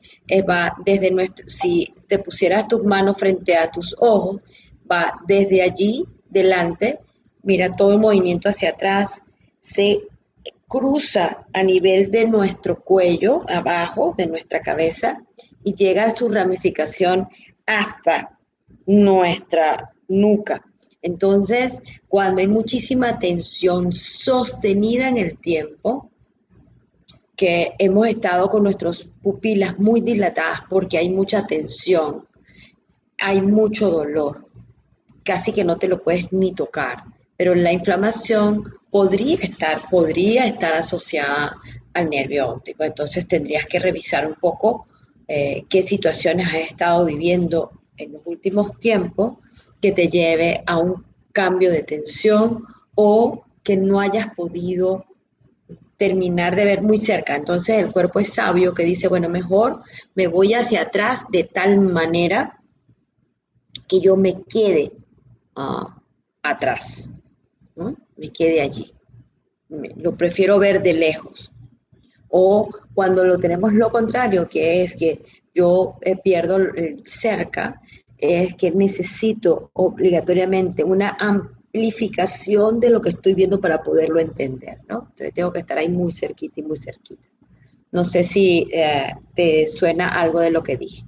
Va 0.49 0.75
desde 0.85 1.09
nuestro, 1.09 1.47
si 1.47 1.93
te 2.07 2.19
pusieras 2.19 2.67
tus 2.67 2.83
manos 2.83 3.17
frente 3.17 3.55
a 3.55 3.71
tus 3.71 3.95
ojos, 3.99 4.41
va 4.91 5.19
desde 5.25 5.61
allí, 5.61 6.05
delante, 6.29 6.99
mira 7.43 7.71
todo 7.71 7.93
el 7.93 7.99
movimiento 7.99 8.49
hacia 8.49 8.69
atrás, 8.69 9.23
se 9.59 10.01
cruza 10.67 11.45
a 11.53 11.63
nivel 11.63 12.11
de 12.11 12.25
nuestro 12.25 12.83
cuello, 12.83 13.43
abajo 13.47 14.13
de 14.17 14.25
nuestra 14.25 14.59
cabeza, 14.61 15.23
y 15.63 15.73
llega 15.75 16.05
a 16.05 16.09
su 16.09 16.29
ramificación 16.29 17.29
hasta 17.65 18.37
nuestra 18.85 19.93
nuca. 20.07 20.63
Entonces, 21.01 21.81
cuando 22.07 22.41
hay 22.41 22.47
muchísima 22.47 23.19
tensión 23.19 23.91
sostenida 23.91 25.09
en 25.09 25.17
el 25.17 25.37
tiempo, 25.37 26.09
que 27.35 27.73
hemos 27.79 28.07
estado 28.07 28.49
con 28.49 28.63
nuestras 28.63 29.03
pupilas 29.21 29.79
muy 29.79 30.01
dilatadas 30.01 30.61
porque 30.69 30.97
hay 30.97 31.09
mucha 31.09 31.45
tensión, 31.47 32.27
hay 33.19 33.41
mucho 33.41 33.89
dolor, 33.89 34.47
casi 35.23 35.51
que 35.51 35.63
no 35.63 35.77
te 35.77 35.87
lo 35.87 36.03
puedes 36.03 36.31
ni 36.31 36.53
tocar, 36.53 37.03
pero 37.37 37.55
la 37.55 37.73
inflamación 37.73 38.63
podría 38.91 39.35
estar, 39.37 39.77
podría 39.89 40.45
estar 40.45 40.73
asociada 40.73 41.51
al 41.93 42.09
nervio 42.09 42.49
óptico, 42.49 42.83
entonces 42.83 43.27
tendrías 43.27 43.65
que 43.65 43.79
revisar 43.79 44.27
un 44.27 44.35
poco 44.35 44.87
eh, 45.27 45.65
qué 45.69 45.81
situaciones 45.81 46.47
has 46.47 46.67
estado 46.67 47.05
viviendo 47.05 47.71
en 47.97 48.11
los 48.11 48.27
últimos 48.27 48.77
tiempos 48.79 49.71
que 49.81 49.91
te 49.91 50.07
lleve 50.07 50.63
a 50.65 50.77
un 50.77 51.05
cambio 51.31 51.71
de 51.71 51.83
tensión 51.83 52.63
o 52.95 53.43
que 53.63 53.77
no 53.77 53.99
hayas 53.99 54.33
podido 54.35 55.05
terminar 55.97 56.55
de 56.55 56.65
ver 56.65 56.81
muy 56.81 56.97
cerca. 56.97 57.35
Entonces 57.35 57.83
el 57.83 57.91
cuerpo 57.91 58.19
es 58.19 58.33
sabio 58.33 58.73
que 58.73 58.83
dice, 58.83 59.07
bueno, 59.07 59.29
mejor 59.29 59.81
me 60.15 60.27
voy 60.27 60.53
hacia 60.53 60.81
atrás 60.81 61.25
de 61.31 61.43
tal 61.45 61.79
manera 61.79 62.59
que 63.87 63.99
yo 63.99 64.15
me 64.15 64.43
quede 64.43 64.91
ah, 65.55 66.01
atrás, 66.41 67.13
me 68.15 68.29
quede 68.31 68.61
allí. 68.61 68.93
lo 69.69 70.15
prefiero 70.15 70.59
ver 70.59 70.81
de 70.81 70.93
lejos. 70.93 71.51
O 72.29 72.67
cuando 72.93 73.23
lo 73.23 73.37
tenemos 73.37 73.73
lo 73.73 73.91
contrario, 73.91 74.49
que 74.49 74.83
es 74.83 74.95
que 74.95 75.21
yo 75.53 75.97
eh, 76.01 76.17
pierdo 76.17 76.57
cerca, 77.03 77.79
es 78.17 78.55
que 78.55 78.71
necesito 78.71 79.69
obligatoriamente 79.73 80.83
una 80.83 81.09
amplificación 81.73 82.79
de 82.79 82.91
lo 82.91 83.01
que 83.01 83.09
estoy 83.09 83.33
viendo 83.33 83.59
para 83.59 83.81
poderlo 83.81 84.19
entender, 84.19 84.79
¿no? 84.87 85.07
Entonces 85.09 85.33
tengo 85.33 85.51
que 85.51 85.57
estar 85.59 85.79
ahí 85.79 85.89
muy 85.89 86.11
cerquita 86.11 86.59
y 86.59 86.63
muy 86.63 86.77
cerquita. 86.77 87.27
No 87.91 88.03
sé 88.03 88.23
si 88.23 88.69
eh, 88.71 89.11
te 89.35 89.67
suena 89.67 90.09
algo 90.09 90.39
de 90.39 90.51
lo 90.51 90.61
que 90.63 90.77
dije. 90.77 91.03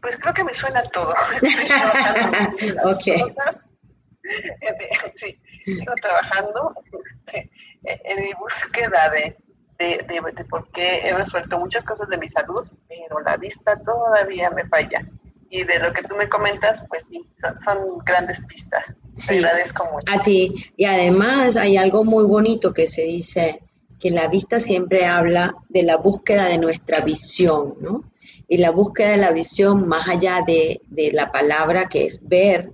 Pues 0.00 0.18
creo 0.18 0.34
que 0.34 0.42
me 0.44 0.52
suena 0.52 0.82
todo. 0.82 1.12
ok. 2.84 3.04
sí, 5.14 5.40
estoy 5.64 5.96
trabajando 6.00 6.74
este, 7.04 7.50
en 7.84 8.22
mi 8.22 8.32
búsqueda 8.34 9.10
de, 9.10 9.36
de, 9.78 10.04
de, 10.08 10.44
por 10.44 10.68
qué 10.72 11.02
he 11.04 11.14
resuelto 11.14 11.56
muchas 11.58 11.84
cosas 11.84 12.08
de 12.08 12.18
mi 12.18 12.28
salud, 12.28 12.66
pero 12.88 13.20
la 13.20 13.36
vista 13.36 13.80
todavía 13.80 14.50
me 14.50 14.66
falla 14.66 15.06
y 15.50 15.64
de 15.64 15.78
lo 15.78 15.92
que 15.92 16.02
tú 16.02 16.16
me 16.16 16.28
comentas, 16.28 16.86
pues 16.88 17.04
sí, 17.10 17.26
son, 17.64 17.98
grandes 18.04 18.44
pistas. 18.46 18.96
Sí, 19.14 19.28
Te 19.28 19.38
agradezco 19.38 19.84
mucho. 19.92 20.12
A 20.12 20.22
ti. 20.22 20.54
Y 20.76 20.84
además 20.84 21.56
hay 21.56 21.76
algo 21.76 22.04
muy 22.04 22.24
bonito 22.26 22.72
que 22.72 22.86
se 22.86 23.02
dice, 23.02 23.60
que 24.00 24.10
la 24.10 24.28
vista 24.28 24.58
siempre 24.58 25.06
habla 25.06 25.54
de 25.68 25.82
la 25.82 25.96
búsqueda 25.96 26.46
de 26.46 26.58
nuestra 26.58 27.00
visión, 27.00 27.74
¿no? 27.80 28.04
Y 28.48 28.58
la 28.58 28.70
búsqueda 28.70 29.10
de 29.10 29.16
la 29.16 29.32
visión, 29.32 29.88
más 29.88 30.08
allá 30.08 30.42
de, 30.46 30.82
de 30.88 31.12
la 31.12 31.32
palabra 31.32 31.88
que 31.88 32.04
es 32.04 32.26
ver, 32.26 32.70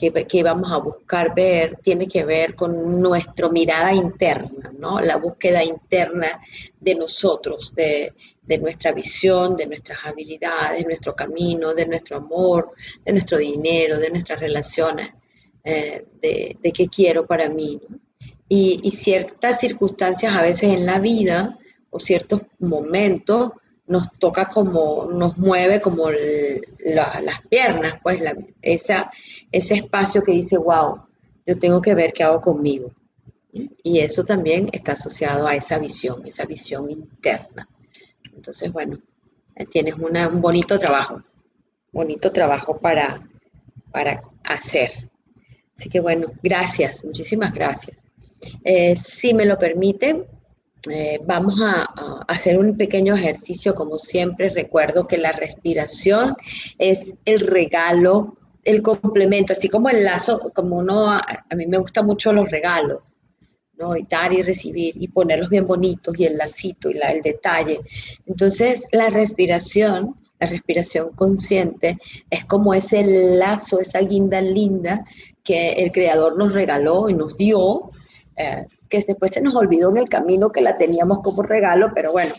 que, 0.00 0.42
vamos 0.42 0.72
a 0.72 0.78
buscar 0.78 1.34
ver 1.34 1.78
tiene 1.82 2.08
que 2.08 2.24
ver 2.24 2.54
con 2.54 3.00
nuestra 3.00 3.50
mirada 3.50 3.92
interna, 3.92 4.72
¿no? 4.78 5.00
La 5.00 5.16
búsqueda 5.16 5.62
interna 5.62 6.40
de 6.80 6.94
nosotros, 6.94 7.74
de, 7.74 8.14
nuestra 8.60 8.92
visión, 8.92 9.56
de 9.56 9.66
nuestras 9.66 9.98
habilidades, 10.04 10.78
de 10.78 10.84
nuestro 10.84 11.14
camino, 11.14 11.74
de 11.74 11.86
nuestro 11.86 12.16
amor, 12.16 12.72
de 13.04 13.12
nuestro 13.12 13.38
dinero, 13.38 13.98
de 13.98 14.10
nuestras 14.10 14.40
relaciones, 14.40 15.10
eh, 15.62 16.06
de, 16.20 16.72
qué 16.72 16.88
quiero 16.88 17.26
para 17.26 17.48
mí. 17.48 17.80
Y 18.48 18.90
ciertas 18.90 19.60
circunstancias 19.60 20.34
a 20.34 20.42
veces 20.42 20.70
en 20.70 20.84
la 20.86 20.98
vida 20.98 21.58
o 21.90 22.00
ciertos 22.00 22.42
momentos 22.58 23.52
nos 23.90 24.12
toca 24.20 24.44
como, 24.44 25.08
nos 25.12 25.36
mueve 25.36 25.80
como 25.80 26.08
las 26.10 27.42
piernas, 27.48 27.94
pues 28.00 28.22
esa, 28.62 29.10
ese 29.50 29.74
espacio 29.74 30.22
que 30.22 30.30
dice, 30.30 30.56
wow, 30.56 31.02
yo 31.44 31.58
tengo 31.58 31.80
que 31.80 31.96
ver 31.96 32.12
qué 32.12 32.22
hago 32.22 32.40
conmigo. 32.40 32.92
Y 33.52 33.98
eso 33.98 34.22
también 34.24 34.68
está 34.70 34.92
asociado 34.92 35.44
a 35.48 35.56
esa 35.56 35.76
visión, 35.80 36.24
esa 36.24 36.44
visión 36.44 36.88
interna. 36.88 37.68
Entonces, 38.32 38.72
bueno, 38.72 38.96
tienes 39.68 39.96
un 39.96 40.40
bonito 40.40 40.78
trabajo, 40.78 41.20
bonito 41.90 42.30
trabajo 42.30 42.78
para, 42.78 43.28
para 43.90 44.22
hacer. 44.44 44.92
Así 45.76 45.88
que 45.88 45.98
bueno, 45.98 46.28
gracias, 46.44 47.04
muchísimas 47.04 47.52
gracias. 47.52 47.96
Eh, 48.62 48.94
si 48.94 49.34
me 49.34 49.46
lo 49.46 49.58
permiten, 49.58 50.26
eh, 50.88 51.20
vamos 51.26 51.60
a, 51.60 51.84
hacer 52.28 52.58
un 52.58 52.76
pequeño 52.76 53.14
ejercicio, 53.14 53.74
como 53.74 53.98
siempre. 53.98 54.50
Recuerdo 54.50 55.06
que 55.06 55.18
la 55.18 55.32
respiración 55.32 56.34
es 56.78 57.16
el 57.24 57.40
regalo, 57.40 58.36
el 58.64 58.82
complemento, 58.82 59.52
así 59.52 59.68
como 59.68 59.88
el 59.90 60.04
lazo, 60.04 60.50
como 60.54 60.78
uno, 60.78 61.10
a, 61.10 61.44
mí 61.54 61.66
me 61.66 61.78
gustan 61.78 62.06
mucho 62.06 62.32
los 62.32 62.50
regalos, 62.50 63.02
¿no? 63.78 63.96
Y 63.96 64.06
dar 64.08 64.32
y 64.32 64.42
recibir 64.42 64.94
y 64.98 65.08
ponerlos 65.08 65.50
bien 65.50 65.66
bonitos 65.66 66.18
y 66.18 66.24
el 66.24 66.38
lacito 66.38 66.90
y 66.90 66.98
el 66.98 67.20
detalle. 67.22 67.80
Entonces, 68.26 68.86
la 68.92 69.10
respiración, 69.10 70.16
la 70.38 70.46
respiración 70.46 71.12
consciente, 71.12 71.98
es 72.30 72.44
como 72.46 72.72
ese 72.72 73.02
lazo, 73.36 73.80
esa 73.80 74.00
guinda 74.00 74.40
linda 74.40 75.04
que 75.44 75.72
el 75.72 75.92
Creador 75.92 76.38
nos 76.38 76.54
regaló 76.54 77.08
y 77.10 77.14
nos 77.14 77.36
dio. 77.36 77.80
Eh, 78.36 78.62
que 78.90 79.00
después 79.00 79.30
se 79.30 79.40
nos 79.40 79.54
olvidó 79.54 79.90
en 79.90 79.98
el 79.98 80.08
camino 80.08 80.50
que 80.50 80.60
la 80.60 80.76
teníamos 80.76 81.20
como 81.20 81.42
regalo, 81.42 81.92
pero 81.94 82.12
bueno, 82.12 82.34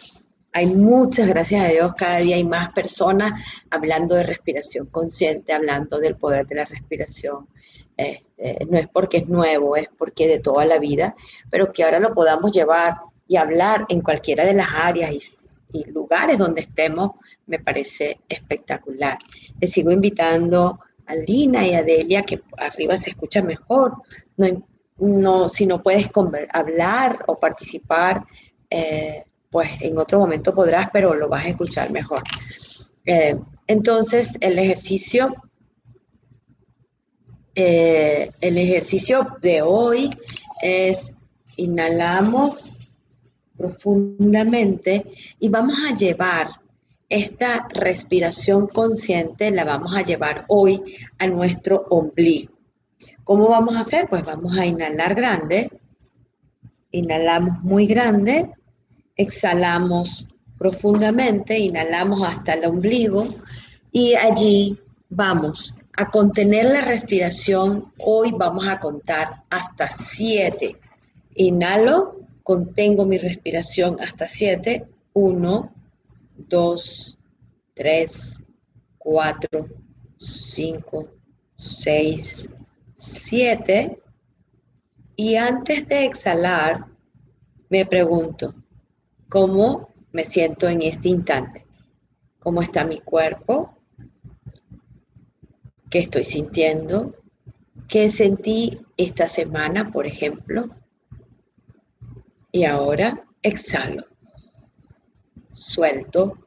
hay 0.54 0.68
muchas, 0.68 1.28
gracias 1.30 1.66
a 1.66 1.70
Dios, 1.70 1.94
cada 1.94 2.18
día 2.18 2.36
hay 2.36 2.44
más 2.44 2.74
personas 2.74 3.32
hablando 3.70 4.16
de 4.16 4.24
respiración 4.24 4.88
consciente, 4.88 5.54
hablando 5.54 6.00
del 6.00 6.18
poder 6.18 6.46
de 6.46 6.56
la 6.56 6.66
respiración. 6.66 7.48
Este, 7.96 8.66
no 8.70 8.78
es 8.78 8.90
porque 8.90 9.18
es 9.18 9.28
nuevo, 9.28 9.78
es 9.78 9.88
porque 9.98 10.28
de 10.28 10.40
toda 10.40 10.66
la 10.66 10.78
vida, 10.78 11.16
pero 11.50 11.72
que 11.72 11.84
ahora 11.84 12.00
lo 12.00 12.14
podamos 12.14 12.52
llevar 12.52 12.98
y 13.28 13.38
hablar 13.38 13.86
en 13.88 14.02
cualquiera 14.02 14.44
de 14.44 14.54
las 14.54 14.70
áreas 14.74 15.14
y, 15.72 15.80
y 15.80 15.86
lugares 15.86 16.38
donde 16.38 16.62
estemos, 16.62 17.12
me 17.46 17.60
parece 17.60 18.20
espectacular. 18.28 19.18
Les 19.60 19.72
sigo 19.72 19.92
invitando 19.92 20.80
a 21.06 21.16
Lina 21.16 21.66
y 21.66 21.74
a 21.76 21.84
Delia, 21.84 22.24
que 22.24 22.42
arriba 22.58 22.98
se 22.98 23.12
escucha 23.12 23.42
mejor, 23.42 23.94
no, 24.36 24.48
no, 25.02 25.50
si 25.50 25.66
no 25.66 25.82
puedes 25.82 26.10
hablar 26.54 27.24
o 27.28 27.36
participar, 27.36 28.24
eh, 28.70 29.24
pues 29.50 29.82
en 29.82 29.98
otro 29.98 30.20
momento 30.20 30.54
podrás, 30.54 30.90
pero 30.94 31.14
lo 31.16 31.28
vas 31.28 31.46
a 31.46 31.50
escuchar 31.50 31.92
mejor. 31.92 32.22
Eh, 33.06 33.36
entonces, 33.68 34.38
el 34.40 34.60
ejercicio, 34.60 35.36
eh, 37.56 38.30
el 38.42 38.58
ejercicio 38.58 39.28
de 39.42 39.62
hoy 39.62 40.10
es 40.62 41.14
inhalamos 41.58 42.78
profundamente 43.58 45.06
y 45.40 45.50
vamos 45.50 45.76
a 45.90 45.96
llevar 45.96 46.50
esta 47.10 47.68
respiración 47.74 48.68
consciente, 48.68 49.52
la 49.52 49.66
vamos 49.66 49.96
a 49.96 50.02
llevar 50.02 50.46
hoy 50.48 50.82
a 51.20 51.28
nuestro 51.28 51.86
ombligo. 51.90 52.61
¿Cómo 53.24 53.50
vamos 53.50 53.76
a 53.76 53.80
hacer? 53.80 54.08
Pues 54.10 54.26
vamos 54.26 54.58
a 54.58 54.66
inhalar 54.66 55.14
grande, 55.16 55.70
inhalamos 56.92 57.62
muy 57.64 57.86
grande, 57.86 58.52
exhalamos 59.16 60.36
profundamente, 60.58 61.58
inhalamos 61.58 62.24
hasta 62.24 62.54
el 62.54 62.66
ombligo 62.66 63.26
y 63.92 64.16
allí 64.16 64.78
vamos 65.10 65.76
a 65.98 66.10
contener 66.10 66.66
la 66.66 66.82
respiración. 66.82 67.92
Hoy 68.00 68.34
vamos 68.36 68.68
a 68.68 68.80
contar 68.80 69.44
hasta 69.50 69.88
7. 69.88 70.76
Inhalo, 71.36 72.22
contengo 72.44 73.06
mi 73.06 73.18
respiración 73.18 73.98
hasta 74.02 74.28
7. 74.28 74.88
1, 75.14 75.74
2, 76.48 77.20
3, 77.74 78.44
4, 78.98 79.68
5, 80.18 81.08
6, 81.56 82.56
Siete, 83.04 84.00
y 85.16 85.36
antes 85.36 85.88
de 85.88 86.06
exhalar, 86.06 86.82
me 87.68 87.84
pregunto, 87.84 88.54
¿cómo 89.28 89.92
me 90.12 90.24
siento 90.24 90.70
en 90.70 90.84
este 90.84 91.10
instante? 91.10 91.66
¿Cómo 92.38 92.62
está 92.62 92.86
mi 92.86 93.00
cuerpo? 93.00 93.76
¿Qué 95.90 95.98
estoy 95.98 96.24
sintiendo? 96.24 97.16
¿Qué 97.88 98.12
sentí 98.12 98.78
esta 98.98 99.28
semana, 99.28 99.90
por 99.90 100.06
ejemplo? 100.06 100.70
Y 102.52 102.66
ahora 102.66 103.20
exhalo, 103.42 104.06
suelto, 105.54 106.38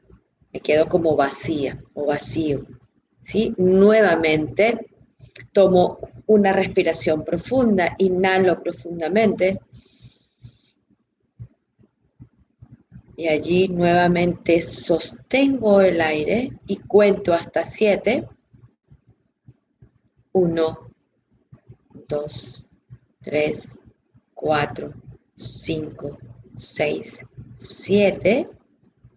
me 0.52 0.60
quedo 0.60 0.86
como 0.86 1.16
vacía 1.16 1.82
o 1.94 2.06
vacío. 2.06 2.64
¿sí? 3.22 3.52
Nuevamente 3.58 4.86
tomo 5.52 5.98
una 6.26 6.52
respiración 6.52 7.24
profunda, 7.24 7.94
inhalo 7.98 8.62
profundamente. 8.62 9.60
Y 13.16 13.28
allí 13.28 13.68
nuevamente 13.68 14.60
sostengo 14.62 15.80
el 15.80 16.00
aire 16.00 16.50
y 16.66 16.78
cuento 16.78 17.32
hasta 17.32 17.62
siete. 17.62 18.28
Uno, 20.32 20.90
dos, 22.08 22.66
tres, 23.20 23.80
cuatro, 24.34 24.92
cinco, 25.34 26.18
seis, 26.56 27.24
siete. 27.54 28.48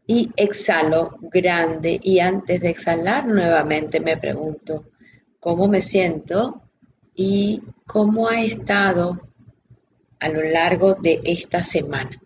Y 0.05 0.31
exhalo 0.37 1.17
grande. 1.21 1.99
Y 2.01 2.19
antes 2.19 2.61
de 2.61 2.69
exhalar 2.69 3.25
nuevamente 3.27 3.99
me 3.99 4.15
pregunto, 4.15 4.85
¿cómo 5.39 5.67
me 5.67 5.81
siento? 5.81 6.66
Y 7.17 7.63
cómo 7.87 8.29
ha 8.29 8.41
estado 8.41 9.19
a 10.19 10.29
lo 10.29 10.43
largo 10.43 10.93
de 10.93 11.19
esta 11.25 11.63
semana. 11.63 12.21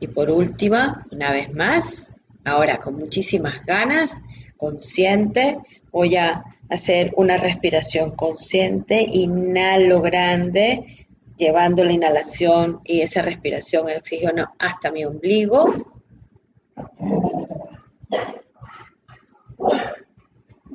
Y 0.00 0.06
por 0.06 0.30
última, 0.30 1.06
una 1.12 1.32
vez 1.32 1.52
más, 1.54 2.16
ahora 2.44 2.78
con 2.78 2.96
muchísimas 2.96 3.64
ganas, 3.66 4.20
consciente, 4.56 5.58
voy 5.92 6.16
a 6.16 6.42
hacer 6.70 7.12
una 7.16 7.36
respiración 7.36 8.12
consciente, 8.12 9.06
inhalo 9.12 10.00
grande, 10.00 11.08
llevando 11.36 11.84
la 11.84 11.92
inhalación 11.92 12.80
y 12.84 13.02
esa 13.02 13.22
respiración 13.22 13.86
de 13.86 13.96
oxígeno 13.96 14.54
hasta 14.58 14.90
mi 14.90 15.04
ombligo 15.04 15.74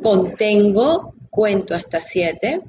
contengo, 0.03 1.15
cuento 1.31 1.73
hasta 1.73 1.99
siete. 1.99 2.61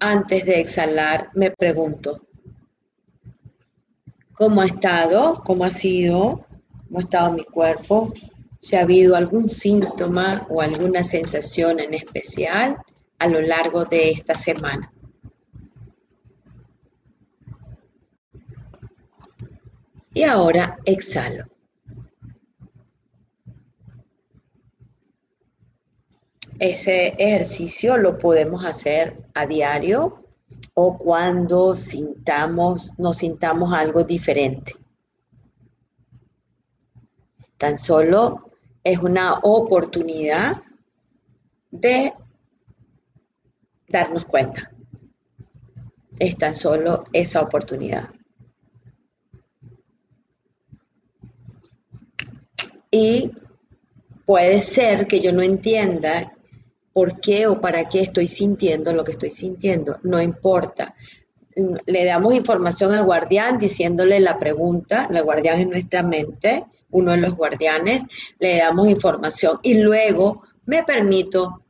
Antes 0.00 0.44
de 0.44 0.60
exhalar, 0.60 1.30
me 1.34 1.50
pregunto, 1.50 2.26
¿cómo 4.32 4.60
ha 4.60 4.66
estado? 4.66 5.42
¿Cómo 5.44 5.64
ha 5.64 5.70
sido? 5.70 6.46
¿Cómo 6.86 6.98
ha 6.98 7.00
estado 7.00 7.32
mi 7.32 7.44
cuerpo? 7.44 8.12
Si 8.60 8.76
ha 8.76 8.82
habido 8.82 9.14
algún 9.16 9.48
síntoma 9.48 10.46
o 10.50 10.60
alguna 10.60 11.04
sensación 11.04 11.80
en 11.80 11.94
especial 11.94 12.76
a 13.18 13.26
lo 13.26 13.40
largo 13.40 13.84
de 13.84 14.10
esta 14.10 14.34
semana. 14.34 14.92
Y 20.12 20.24
ahora 20.24 20.78
exhalo. 20.84 21.49
Ese 26.60 27.14
ejercicio 27.16 27.96
lo 27.96 28.18
podemos 28.18 28.66
hacer 28.66 29.24
a 29.32 29.46
diario 29.46 30.26
o 30.74 30.94
cuando 30.94 31.74
sintamos, 31.74 32.92
nos 32.98 33.16
sintamos 33.16 33.72
algo 33.72 34.04
diferente. 34.04 34.74
Tan 37.56 37.78
solo 37.78 38.50
es 38.84 38.98
una 38.98 39.38
oportunidad 39.42 40.62
de 41.70 42.12
darnos 43.88 44.26
cuenta. 44.26 44.70
Es 46.18 46.36
tan 46.36 46.54
solo 46.54 47.04
esa 47.14 47.40
oportunidad. 47.40 48.10
Y 52.90 53.30
puede 54.26 54.60
ser 54.60 55.06
que 55.06 55.20
yo 55.20 55.32
no 55.32 55.40
entienda 55.40 56.36
por 56.92 57.20
qué 57.20 57.46
o 57.46 57.60
para 57.60 57.88
qué 57.88 58.00
estoy 58.00 58.26
sintiendo 58.26 58.92
lo 58.92 59.04
que 59.04 59.12
estoy 59.12 59.30
sintiendo. 59.30 59.98
No 60.02 60.20
importa. 60.20 60.94
Le 61.86 62.04
damos 62.04 62.34
información 62.34 62.92
al 62.92 63.04
guardián 63.04 63.58
diciéndole 63.58 64.20
la 64.20 64.38
pregunta, 64.38 65.08
el 65.10 65.22
guardián 65.22 65.60
es 65.60 65.66
nuestra 65.68 66.02
mente, 66.02 66.64
uno 66.90 67.12
de 67.12 67.18
los 67.18 67.34
guardianes, 67.34 68.04
le 68.38 68.58
damos 68.58 68.88
información 68.88 69.58
y 69.62 69.74
luego 69.74 70.42
me 70.66 70.82
permito 70.84 71.62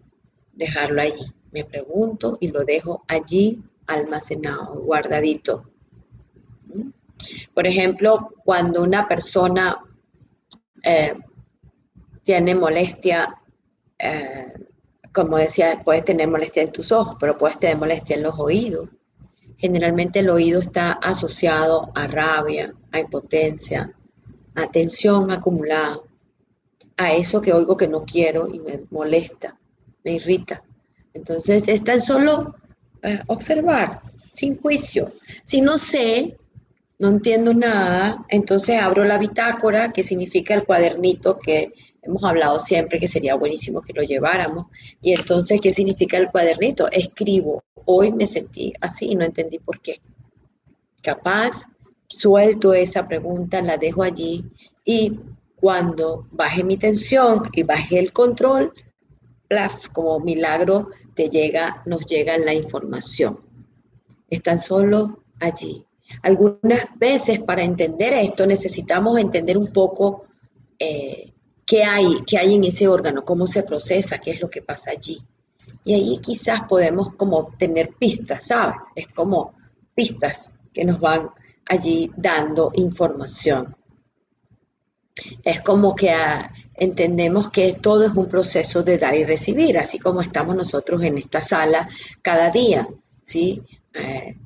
dejarlo 0.53 1.03
allí. 1.03 1.33
Me 1.53 1.65
pregunto 1.65 2.39
y 2.41 2.49
lo 2.49 2.65
dejo 2.65 3.05
allí 3.09 3.63
almacenado, 3.87 4.81
guardadito. 4.83 5.71
Por 7.53 7.67
ejemplo, 7.67 8.31
cuando 8.45 8.83
una 8.83 9.09
persona 9.09 9.79
eh, 10.83 11.15
tiene 12.23 12.55
molestia, 12.55 13.35
eh, 13.99 14.53
como 15.13 15.37
decía, 15.37 15.83
puedes 15.85 16.05
tener 16.05 16.29
molestia 16.29 16.63
en 16.63 16.73
tus 16.73 16.93
ojos, 16.93 17.17
pero 17.19 17.37
puedes 17.37 17.59
tener 17.59 17.77
molestia 17.77 18.17
en 18.17 18.23
los 18.23 18.39
oídos. 18.39 18.89
Generalmente 19.57 20.21
el 20.21 20.31
oído 20.31 20.61
está 20.61 20.93
asociado 20.93 21.91
a 21.95 22.07
rabia, 22.07 22.73
a 22.93 23.01
impotencia, 23.01 23.93
a 24.55 24.71
tensión 24.71 25.31
acumulada, 25.31 26.01
a 26.97 27.15
eso 27.15 27.41
que 27.41 27.53
oigo 27.53 27.77
que 27.77 27.89
no 27.89 28.05
quiero 28.05 28.49
y 28.53 28.61
me 28.61 28.83
molesta, 28.91 29.59
me 30.05 30.15
irrita. 30.15 30.63
Entonces 31.13 31.69
es 31.69 31.83
tan 31.83 32.01
solo 32.01 32.55
eh, 33.03 33.19
observar, 33.27 34.01
sin 34.33 34.57
juicio. 34.59 35.07
Si 35.45 35.61
no 35.61 35.77
sé, 35.79 36.37
no 36.99 37.09
entiendo 37.09 37.55
nada, 37.55 38.25
entonces 38.29 38.79
abro 38.81 39.05
la 39.05 39.19
bitácora, 39.19 39.93
que 39.93 40.03
significa 40.03 40.55
el 40.55 40.65
cuadernito 40.65 41.39
que 41.39 41.73
hemos 42.03 42.25
hablado 42.25 42.59
siempre 42.59 42.99
que 42.99 43.09
sería 43.09 43.35
buenísimo 43.35 43.83
que 43.83 43.93
lo 43.93 44.03
lleváramos. 44.03 44.65
Y 45.03 45.13
entonces, 45.13 45.61
¿qué 45.61 45.71
significa 45.71 46.17
el 46.17 46.31
cuadernito? 46.31 46.89
Escribo, 46.91 47.63
hoy 47.85 48.13
me 48.13 48.27
sentí 48.27 48.73
así 48.81 49.11
y 49.11 49.15
no 49.15 49.25
entendí 49.25 49.59
por 49.59 49.81
qué. 49.81 50.01
Capaz, 51.03 51.67
suelto 52.09 52.75
esa 52.75 53.07
pregunta, 53.07 53.63
la 53.63 53.77
dejo 53.77 54.03
allí 54.03 54.45
y 54.85 55.19
cuando 55.57 56.27
baje 56.33 56.65
mi 56.65 56.77
tensión 56.77 57.43
y 57.53 57.63
baje 57.63 57.99
el 57.99 58.13
control, 58.13 58.73
como 59.93 60.21
milagro, 60.21 60.91
te 61.15 61.29
llega, 61.29 61.83
nos 61.87 62.07
llega 62.07 62.39
la 62.39 62.55
información. 62.55 63.41
Están 64.29 64.59
solo 64.59 65.25
allí. 65.41 65.85
Algunas 66.23 66.87
veces 66.97 67.41
para 67.41 67.63
entender 67.63 68.13
esto 68.15 68.47
necesitamos 68.47 69.19
entender 69.19 69.59
un 69.59 69.73
poco 69.73 70.25
eh, 70.79 71.30
qué, 71.71 71.85
hay, 71.85 72.25
qué 72.27 72.37
hay 72.37 72.57
en 72.57 72.65
ese 72.65 72.89
órgano, 72.89 73.25
cómo 73.25 73.47
se 73.47 73.63
procesa, 73.63 74.19
qué 74.19 74.33
es 74.33 74.41
lo 74.41 74.51
que 74.51 74.61
pasa 74.61 74.91
allí. 74.91 75.23
Y 75.85 75.95
ahí 75.95 76.19
quizás 76.21 76.63
podemos 76.69 77.15
como 77.15 77.55
tener 77.57 77.91
pistas, 77.97 78.49
¿sabes? 78.49 78.83
Es 78.97 79.07
como 79.07 79.55
pistas 79.95 80.55
que 80.75 80.85
nos 80.85 80.99
van 80.99 81.31
allí 81.67 82.11
dando 82.17 82.73
información. 82.75 83.77
Es 85.45 85.61
como 85.61 85.95
que 85.95 86.11
ah, 86.11 86.53
entendemos 86.75 87.51
que 87.51 87.75
todo 87.75 88.05
es 88.05 88.17
un 88.17 88.27
proceso 88.27 88.83
de 88.83 88.99
dar 88.99 89.15
y 89.15 89.25
recibir, 89.25 89.79
así 89.79 90.01
como 90.01 90.23
estamos 90.23 90.57
nosotros 90.57 91.01
en 91.05 91.19
esta 91.19 91.41
sala 91.41 91.89
cada 92.21 92.51
día, 92.51 92.89
¿sí? 93.23 93.63
Eh, 93.95 94.37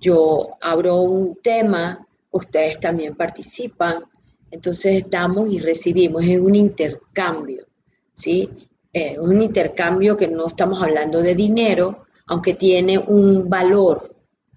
yo 0.00 0.56
abro 0.62 1.02
un 1.02 1.36
tema, 1.42 2.06
ustedes 2.30 2.80
también 2.80 3.14
participan, 3.14 4.04
entonces 4.50 5.04
damos 5.10 5.48
y 5.50 5.58
recibimos, 5.58 6.24
es 6.24 6.38
un 6.38 6.54
intercambio, 6.54 7.66
¿sí? 8.12 8.48
Eh, 8.92 9.18
un 9.20 9.42
intercambio 9.42 10.16
que 10.16 10.28
no 10.28 10.46
estamos 10.46 10.82
hablando 10.82 11.20
de 11.20 11.34
dinero, 11.34 12.04
aunque 12.26 12.54
tiene 12.54 12.98
un 12.98 13.48
valor. 13.48 14.00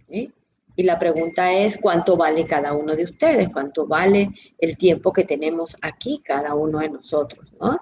Y 0.09 0.83
la 0.83 0.97
pregunta 0.97 1.51
es, 1.51 1.77
¿cuánto 1.77 2.15
vale 2.15 2.45
cada 2.45 2.71
uno 2.71 2.95
de 2.95 3.03
ustedes? 3.03 3.49
¿Cuánto 3.51 3.85
vale 3.85 4.29
el 4.57 4.77
tiempo 4.77 5.11
que 5.11 5.25
tenemos 5.25 5.75
aquí 5.81 6.21
cada 6.23 6.55
uno 6.55 6.79
de 6.79 6.87
nosotros? 6.87 7.53
¿no? 7.59 7.81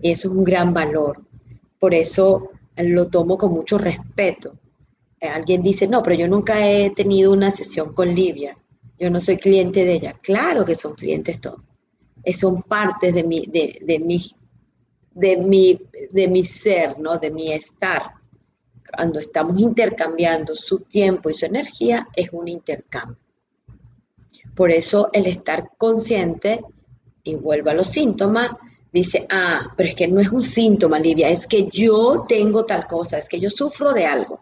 Eso 0.00 0.28
es 0.28 0.34
un 0.34 0.44
gran 0.44 0.72
valor. 0.72 1.20
Por 1.80 1.94
eso 1.94 2.50
lo 2.76 3.08
tomo 3.08 3.36
con 3.36 3.50
mucho 3.50 3.76
respeto. 3.76 4.54
Eh, 5.20 5.26
alguien 5.26 5.62
dice, 5.62 5.88
no, 5.88 6.00
pero 6.00 6.14
yo 6.14 6.28
nunca 6.28 6.64
he 6.64 6.90
tenido 6.90 7.32
una 7.32 7.50
sesión 7.50 7.92
con 7.92 8.14
Livia, 8.14 8.56
yo 8.98 9.10
no 9.10 9.20
soy 9.20 9.36
cliente 9.36 9.84
de 9.84 9.94
ella. 9.94 10.12
Claro 10.20 10.64
que 10.64 10.74
son 10.74 10.94
clientes 10.94 11.40
todos. 11.40 11.60
Son 12.32 12.62
partes 12.62 13.14
de 13.14 13.24
mi, 13.24 13.46
de, 13.46 13.78
de 13.82 13.98
mi, 13.98 14.20
de 15.12 15.36
mi, 15.36 15.80
de 16.10 16.28
mi 16.28 16.44
ser, 16.44 16.98
¿no? 16.98 17.16
De 17.16 17.30
mi 17.30 17.52
estar. 17.52 18.12
Cuando 18.94 19.20
estamos 19.20 19.58
intercambiando 19.58 20.54
su 20.54 20.80
tiempo 20.80 21.30
y 21.30 21.34
su 21.34 21.46
energía, 21.46 22.08
es 22.14 22.32
un 22.32 22.48
intercambio. 22.48 23.18
Por 24.54 24.70
eso 24.70 25.08
el 25.12 25.26
estar 25.26 25.70
consciente, 25.78 26.60
y 27.22 27.36
vuelvo 27.36 27.70
a 27.70 27.74
los 27.74 27.86
síntomas, 27.86 28.50
dice, 28.92 29.26
ah, 29.30 29.72
pero 29.76 29.88
es 29.88 29.94
que 29.94 30.08
no 30.08 30.20
es 30.20 30.30
un 30.30 30.42
síntoma, 30.42 30.98
Livia, 30.98 31.28
es 31.28 31.46
que 31.46 31.68
yo 31.68 32.24
tengo 32.28 32.64
tal 32.64 32.86
cosa, 32.86 33.18
es 33.18 33.28
que 33.28 33.38
yo 33.38 33.50
sufro 33.50 33.92
de 33.92 34.06
algo. 34.06 34.40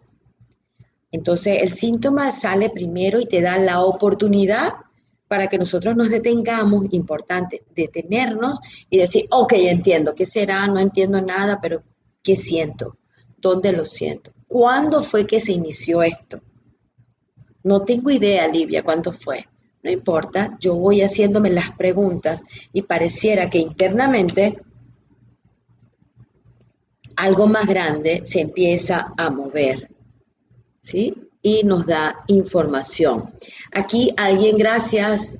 Entonces 1.10 1.62
el 1.62 1.70
síntoma 1.70 2.30
sale 2.30 2.70
primero 2.70 3.20
y 3.20 3.26
te 3.26 3.40
da 3.40 3.58
la 3.58 3.82
oportunidad 3.82 4.74
para 5.28 5.48
que 5.48 5.58
nosotros 5.58 5.96
nos 5.96 6.10
detengamos, 6.10 6.86
importante, 6.92 7.64
detenernos 7.74 8.58
y 8.90 8.98
decir, 8.98 9.24
ok, 9.30 9.52
entiendo, 9.56 10.14
¿qué 10.14 10.24
será? 10.24 10.66
No 10.66 10.78
entiendo 10.78 11.20
nada, 11.20 11.58
pero 11.60 11.82
¿qué 12.22 12.36
siento? 12.36 12.98
¿Dónde 13.38 13.72
lo 13.72 13.84
siento? 13.84 14.32
¿Cuándo 14.46 15.02
fue 15.02 15.26
que 15.26 15.40
se 15.40 15.52
inició 15.52 16.02
esto? 16.02 16.40
No 17.64 17.82
tengo 17.82 18.10
idea, 18.10 18.46
Livia, 18.46 18.84
cuándo 18.84 19.12
fue. 19.12 19.46
No 19.82 19.90
importa, 19.90 20.56
yo 20.60 20.76
voy 20.76 21.02
haciéndome 21.02 21.50
las 21.50 21.72
preguntas 21.72 22.40
y 22.72 22.82
pareciera 22.82 23.50
que 23.50 23.58
internamente 23.58 24.60
algo 27.16 27.46
más 27.46 27.66
grande 27.66 28.22
se 28.24 28.40
empieza 28.40 29.14
a 29.16 29.30
mover. 29.30 29.95
¿Sí? 30.86 31.30
Y 31.42 31.64
nos 31.64 31.86
da 31.86 32.24
información. 32.28 33.28
Aquí 33.72 34.12
alguien, 34.16 34.56
gracias, 34.56 35.38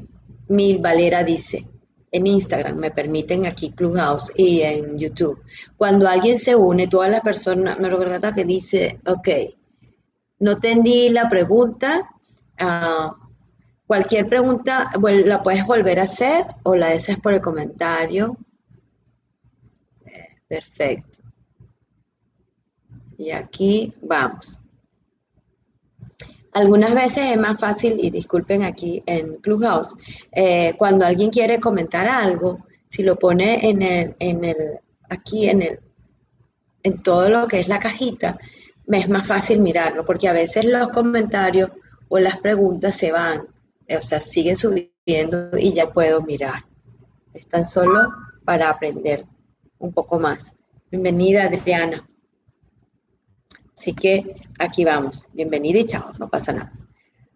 Mil 0.48 0.78
Valera 0.78 1.22
dice, 1.22 1.66
en 2.10 2.26
Instagram, 2.26 2.76
me 2.76 2.90
permiten 2.90 3.46
aquí 3.46 3.70
Clubhouse 3.70 4.32
y 4.36 4.62
en 4.62 4.98
YouTube. 4.98 5.40
Cuando 5.76 6.08
alguien 6.08 6.38
se 6.38 6.56
une, 6.56 6.88
toda 6.88 7.08
la 7.08 7.20
persona, 7.20 7.76
me 7.76 7.88
recuerda 7.88 8.32
que 8.32 8.44
dice, 8.44 9.00
ok, 9.06 9.28
no 10.40 10.52
entendí 10.52 11.10
la 11.10 11.28
pregunta, 11.28 12.10
ah, 12.58 13.14
cualquier 13.86 14.28
pregunta 14.28 14.90
la 15.00 15.42
puedes 15.42 15.64
volver 15.64 16.00
a 16.00 16.04
hacer 16.04 16.44
o 16.64 16.74
la 16.74 16.88
deseas 16.88 17.20
por 17.20 17.34
el 17.34 17.40
comentario. 17.40 18.36
Perfecto. 20.48 21.20
Y 23.18 23.30
aquí 23.30 23.94
vamos. 24.02 24.60
Algunas 26.56 26.94
veces 26.94 27.32
es 27.32 27.36
más 27.36 27.60
fácil, 27.60 27.98
y 28.02 28.08
disculpen 28.08 28.62
aquí 28.62 29.02
en 29.04 29.36
Clubhouse, 29.42 29.94
eh, 30.32 30.72
cuando 30.78 31.04
alguien 31.04 31.28
quiere 31.28 31.60
comentar 31.60 32.08
algo, 32.08 32.64
si 32.88 33.02
lo 33.02 33.18
pone 33.18 33.68
en 33.68 33.82
el, 33.82 34.16
en 34.18 34.42
el, 34.42 34.56
aquí 35.10 35.50
en 35.50 35.60
el, 35.60 35.80
en 36.82 37.02
todo 37.02 37.28
lo 37.28 37.46
que 37.46 37.60
es 37.60 37.68
la 37.68 37.78
cajita, 37.78 38.38
es 38.90 39.08
más 39.10 39.26
fácil 39.26 39.60
mirarlo, 39.60 40.06
porque 40.06 40.28
a 40.28 40.32
veces 40.32 40.64
los 40.64 40.88
comentarios 40.88 41.72
o 42.08 42.18
las 42.20 42.38
preguntas 42.38 42.96
se 42.96 43.12
van, 43.12 43.48
o 43.90 44.00
sea, 44.00 44.22
siguen 44.22 44.56
subiendo 44.56 45.58
y 45.58 45.74
ya 45.74 45.92
puedo 45.92 46.22
mirar. 46.22 46.62
Están 47.34 47.66
solo 47.66 48.14
para 48.46 48.70
aprender 48.70 49.26
un 49.78 49.92
poco 49.92 50.18
más. 50.18 50.56
Bienvenida, 50.90 51.44
Adriana. 51.44 52.08
Así 53.78 53.92
que 53.92 54.34
aquí 54.58 54.84
vamos. 54.84 55.26
Bienvenida 55.34 55.78
y 55.78 55.84
chao, 55.84 56.10
no 56.18 56.28
pasa 56.28 56.52
nada. 56.52 56.72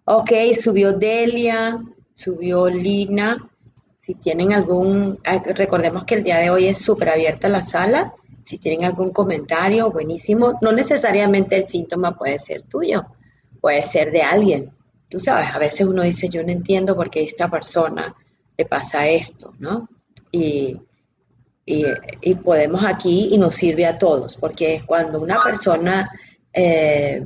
Ok, 0.04 0.30
subió 0.58 0.94
Delia, 0.94 1.78
subió 2.14 2.68
Lina. 2.68 3.36
Si 3.98 4.14
tienen 4.14 4.54
algún, 4.54 5.18
ah, 5.26 5.42
recordemos 5.54 6.04
que 6.04 6.14
el 6.14 6.24
día 6.24 6.38
de 6.38 6.48
hoy 6.48 6.66
es 6.66 6.78
súper 6.78 7.10
abierta 7.10 7.50
la 7.50 7.60
sala. 7.60 8.14
Si 8.42 8.56
tienen 8.56 8.86
algún 8.86 9.12
comentario, 9.12 9.90
buenísimo. 9.90 10.58
No 10.62 10.72
necesariamente 10.72 11.56
el 11.56 11.64
síntoma 11.64 12.16
puede 12.16 12.38
ser 12.38 12.62
tuyo, 12.62 13.04
puede 13.60 13.84
ser 13.84 14.10
de 14.10 14.22
alguien. 14.22 14.72
Tú 15.10 15.18
sabes, 15.18 15.48
a 15.52 15.58
veces 15.58 15.86
uno 15.86 16.02
dice, 16.02 16.30
yo 16.30 16.42
no 16.42 16.50
entiendo 16.50 16.96
por 16.96 17.10
qué 17.10 17.20
a 17.20 17.24
esta 17.24 17.50
persona 17.50 18.14
le 18.56 18.64
pasa 18.64 19.06
esto, 19.06 19.52
¿no? 19.58 19.88
Y, 20.32 20.74
y 21.66 22.34
podemos 22.42 22.82
aquí 22.84 23.28
y 23.30 23.38
nos 23.38 23.54
sirve 23.54 23.86
a 23.86 23.98
todos, 23.98 24.36
porque 24.36 24.82
cuando 24.86 25.20
una 25.20 25.40
persona 25.42 26.10
eh, 26.52 27.24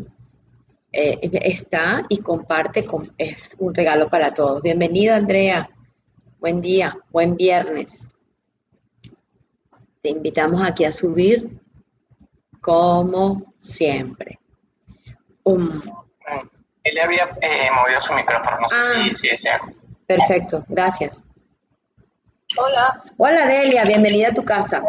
eh, 0.93 1.19
está 1.43 2.05
y 2.09 2.19
comparte, 2.19 2.85
con, 2.85 3.13
es 3.19 3.57
un 3.59 3.75
regalo 3.75 4.09
para 4.09 4.33
todos. 4.33 4.63
Bienvenido, 4.63 5.15
Andrea. 5.15 5.69
Buen 6.39 6.61
día, 6.61 6.97
buen 7.11 7.37
viernes. 7.37 8.09
Te 10.03 10.11
invitamos 10.11 10.61
aquí 10.63 10.85
a 10.85 10.93
subir 10.93 11.59
como 12.61 13.55
siempre. 13.59 14.39
Um. 15.43 15.81
Él 16.83 16.99
había 16.99 17.29
eh, 17.41 17.71
movido 17.75 18.01
su 18.01 18.15
micrófono, 18.15 18.59
no 18.61 18.69
sé 18.69 19.15
si, 19.15 19.37
si 19.37 19.49
ah. 19.49 19.59
Perfecto, 20.07 20.65
gracias. 20.69 21.25
Hola. 22.59 23.03
Hola 23.17 23.47
Delia, 23.47 23.85
bienvenida 23.85 24.29
a 24.29 24.35
tu 24.35 24.45
casa. 24.45 24.83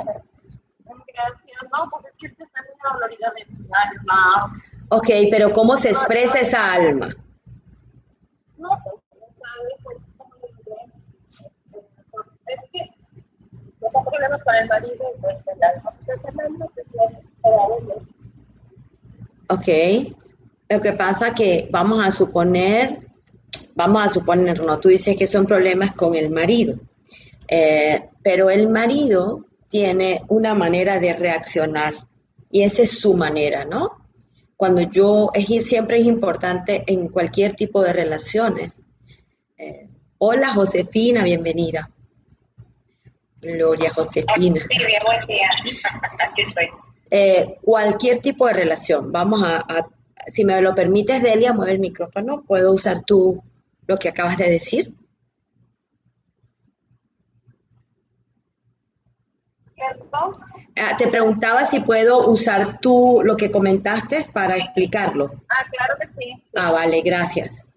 Gracias. 1.56 1.72
No, 1.72 2.10
es 2.10 2.15
que 2.18 2.28
esta 2.28 2.44
es 2.44 2.50
una 2.84 2.94
doloridad 2.94 3.34
de 3.34 3.46
mi 3.46 3.70
alma. 3.74 4.62
Ok, 4.89 5.10
pero 5.32 5.52
¿cómo 5.52 5.76
se 5.76 5.89
expresa 5.89 6.39
esa 6.39 6.74
alma? 6.74 7.15
No, 8.58 8.70
pues, 8.84 9.06
es 12.48 12.60
que 12.72 12.80
no 13.82 13.89
son 13.91 14.06
problemas 14.06 14.44
para 14.44 14.60
el 14.62 14.70
marido, 14.70 15.06
pues 15.22 15.38
el 15.48 15.63
alma 15.63 15.91
pues 15.91 16.10
es 16.10 16.24
el 16.26 16.39
alma, 16.39 16.65
Ok, 19.48 19.68
lo 20.70 20.82
que 20.82 20.94
pasa 20.94 21.34
que 21.34 21.70
vamos 21.72 22.04
a 22.04 22.10
suponer, 22.10 23.00
vamos 23.76 24.04
a 24.04 24.10
suponer, 24.10 24.60
no, 24.63 24.80
tú 24.80 24.89
dices 24.89 25.15
que 25.18 25.28
son 25.28 25.46
problemas 25.46 25.94
con 25.94 26.15
el 26.15 26.32
marido, 26.32 26.80
eh, 27.48 28.10
pero 28.24 28.50
el 28.50 28.70
marido 28.70 29.46
tiene 29.76 30.24
una 30.30 30.54
manera 30.54 31.02
de 31.02 31.12
reaccionar 31.12 31.96
y 32.50 32.62
esa 32.62 32.84
es 32.84 32.98
su 33.02 33.18
manera, 33.18 33.66
¿no? 33.66 34.08
Cuando 34.56 34.82
yo, 34.84 35.32
es, 35.34 35.68
siempre 35.68 36.00
es 36.00 36.06
importante 36.06 36.86
en 36.88 37.10
cualquier 37.10 37.58
tipo 37.58 37.84
de 37.84 37.92
relaciones. 37.92 38.86
Eh, 39.58 39.90
hola 40.18 40.54
Josefina, 40.54 41.26
bienvenida. 41.26 41.90
Gloria 43.42 43.92
Josefina. 43.94 44.62
Sí, 44.62 44.78
bien, 44.78 45.02
buen 45.06 45.28
día. 45.28 45.50
Aquí 46.26 46.42
estoy. 46.42 46.70
Eh, 47.12 47.58
cualquier 47.62 48.20
tipo 48.20 48.48
de 48.48 48.54
relación. 48.54 49.12
Vamos 49.12 49.42
a, 49.44 49.66
si 50.26 50.46
me 50.46 50.62
lo 50.62 50.74
permites, 50.74 51.22
Delia, 51.22 51.52
mueve 51.52 51.74
el 51.74 51.80
micrófono. 51.80 52.46
¿Puedo 52.48 52.72
usar 52.72 53.04
tú 53.04 53.44
lo 53.88 53.98
que 53.98 54.08
acabas 54.08 54.38
de 54.38 54.52
decir? 54.52 54.96
Ah, 60.12 60.32
te 60.98 61.08
preguntaba 61.08 61.64
si 61.64 61.80
puedo 61.80 62.28
usar 62.28 62.80
tú 62.80 63.22
lo 63.24 63.38
que 63.38 63.50
comentaste 63.50 64.26
para 64.34 64.58
explicarlo. 64.58 65.32
Ah, 65.50 65.66
claro 65.72 65.96
que 66.00 66.08
sí. 66.18 66.44
Ah, 66.54 66.72
vale, 66.72 67.02
gracias. 67.02 67.68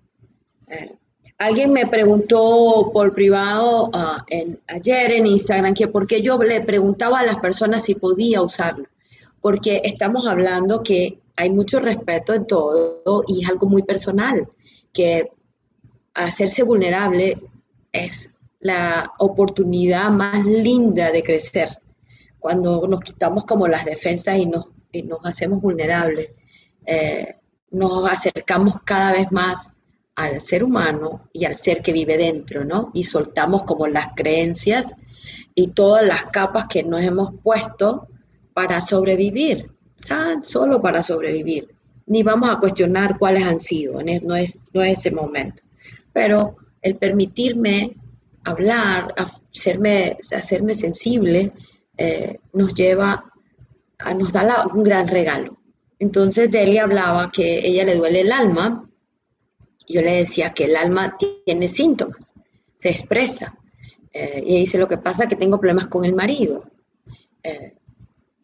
Eh, 0.69 0.97
alguien 1.39 1.73
me 1.73 1.87
preguntó 1.87 2.91
por 2.93 3.15
privado 3.15 3.91
ah, 3.93 4.25
ayer 4.67 5.13
en 5.13 5.27
Instagram 5.27 5.75
que 5.75 5.87
por 5.87 6.09
qué 6.09 6.23
yo 6.23 6.43
le 6.43 6.61
preguntaba 6.63 7.21
a 7.21 7.27
las 7.27 7.37
personas 7.37 7.85
si 7.85 7.95
podía 7.95 8.43
usarlo. 8.43 8.87
Porque 9.41 9.81
estamos 9.85 10.27
hablando 10.27 10.83
que 10.83 11.21
hay 11.37 11.51
mucho 11.51 11.79
respeto 11.79 12.35
en 12.35 12.47
todo 12.47 13.23
y 13.29 13.45
es 13.45 13.49
algo 13.49 13.69
muy 13.69 13.85
personal, 13.85 14.49
que 14.93 15.31
hacerse 16.15 16.65
vulnerable 16.65 17.41
es 17.93 18.35
la 18.59 19.13
oportunidad 19.19 20.11
más 20.11 20.45
linda 20.45 21.13
de 21.13 21.23
crecer 21.23 21.79
cuando 22.38 22.87
nos 22.88 23.01
quitamos 23.01 23.44
como 23.44 23.66
las 23.68 23.85
defensas 23.85 24.37
y 24.38 24.46
nos, 24.46 24.66
nos 25.05 25.20
hacemos 25.24 25.61
vulnerables, 25.61 26.33
eh, 26.87 27.37
nos 27.70 28.11
acercamos 28.11 28.77
cada 28.85 29.12
vez 29.12 29.31
más 29.31 29.74
al 30.14 30.40
ser 30.40 30.64
humano 30.64 31.29
y 31.33 31.44
al 31.44 31.55
ser 31.55 31.81
que 31.81 31.92
vive 31.92 32.16
dentro, 32.16 32.64
¿no? 32.64 32.90
Y 32.92 33.05
soltamos 33.05 33.62
como 33.62 33.87
las 33.87 34.09
creencias 34.16 34.94
y 35.55 35.68
todas 35.68 36.05
las 36.07 36.24
capas 36.24 36.66
que 36.68 36.83
nos 36.83 37.03
hemos 37.03 37.35
puesto 37.42 38.09
para 38.53 38.81
sobrevivir, 38.81 39.70
solo 40.40 40.83
para 40.83 41.03
sobrevivir. 41.03 41.68
Ni 42.07 42.22
vamos 42.22 42.51
a 42.51 42.59
cuestionar 42.59 43.18
cuáles 43.18 43.44
han 43.44 43.61
sido, 43.61 44.01
no 44.03 44.35
es, 44.35 44.62
no 44.72 44.83
es 44.83 44.98
ese 44.98 45.14
momento. 45.14 45.62
Pero 46.12 46.51
el 46.83 46.96
permitirme 46.96 47.96
hablar, 48.44 49.14
hacerme, 49.16 50.16
hacerme 50.35 50.74
sensible, 50.74 51.53
eh, 51.99 52.39
nos 52.53 52.73
lleva, 52.75 53.31
a, 53.99 54.15
nos 54.15 54.33
da 54.33 54.67
un 54.73 54.85
gran 54.85 55.09
regalo. 55.09 55.59
Entonces 55.99 56.51
Delia 56.51 56.85
hablaba 56.85 57.29
que 57.31 57.67
ella 57.67 57.85
le 57.85 57.97
duele 57.97 58.21
el 58.21 58.33
alma. 58.33 58.89
Yo 59.89 60.01
le 60.01 60.19
decía 60.19 60.55
que 60.55 60.65
el 60.65 60.77
alma 60.77 61.17
tiene 61.45 61.67
síntomas, 61.67 62.35
se 62.79 62.91
expresa. 62.91 63.59
Eh, 64.13 64.43
y 64.47 64.61
dice, 64.61 64.79
lo 64.79 64.87
que 64.87 64.99
pasa 64.99 65.25
es 65.25 65.29
que 65.29 65.37
tengo 65.37 65.59
problemas 65.59 65.89
con 65.89 66.05
el 66.05 66.15
marido. 66.15 66.71
Eh, 67.43 67.75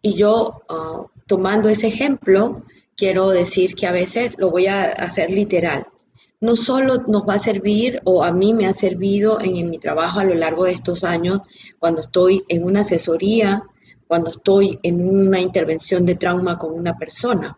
y 0.02 0.14
yo, 0.14 0.62
ah, 0.68 1.06
tomando 1.26 1.68
ese 1.68 1.86
ejemplo, 1.86 2.64
quiero 2.96 3.30
decir 3.30 3.74
que 3.74 3.86
a 3.86 3.92
veces 3.92 4.34
lo 4.36 4.50
voy 4.50 4.66
a 4.66 4.84
hacer 4.84 5.30
literal. 5.30 5.86
No 6.40 6.56
solo 6.56 6.96
nos 7.08 7.26
va 7.26 7.34
a 7.34 7.38
servir, 7.38 8.00
o 8.04 8.22
a 8.22 8.32
mí 8.32 8.52
me 8.52 8.66
ha 8.66 8.72
servido 8.72 9.40
en 9.40 9.70
mi 9.70 9.78
trabajo 9.78 10.20
a 10.20 10.24
lo 10.24 10.34
largo 10.34 10.64
de 10.64 10.72
estos 10.72 11.04
años, 11.04 11.40
cuando 11.78 12.00
estoy 12.00 12.42
en 12.48 12.64
una 12.64 12.80
asesoría, 12.80 13.62
cuando 14.06 14.30
estoy 14.30 14.78
en 14.82 15.08
una 15.08 15.40
intervención 15.40 16.04
de 16.04 16.16
trauma 16.16 16.58
con 16.58 16.72
una 16.72 16.96
persona. 16.96 17.56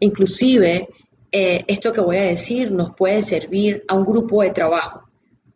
Inclusive, 0.00 0.88
eh, 1.30 1.64
esto 1.66 1.92
que 1.92 2.00
voy 2.00 2.16
a 2.16 2.22
decir 2.22 2.72
nos 2.72 2.94
puede 2.94 3.22
servir 3.22 3.84
a 3.88 3.94
un 3.94 4.04
grupo 4.04 4.42
de 4.42 4.50
trabajo. 4.50 5.08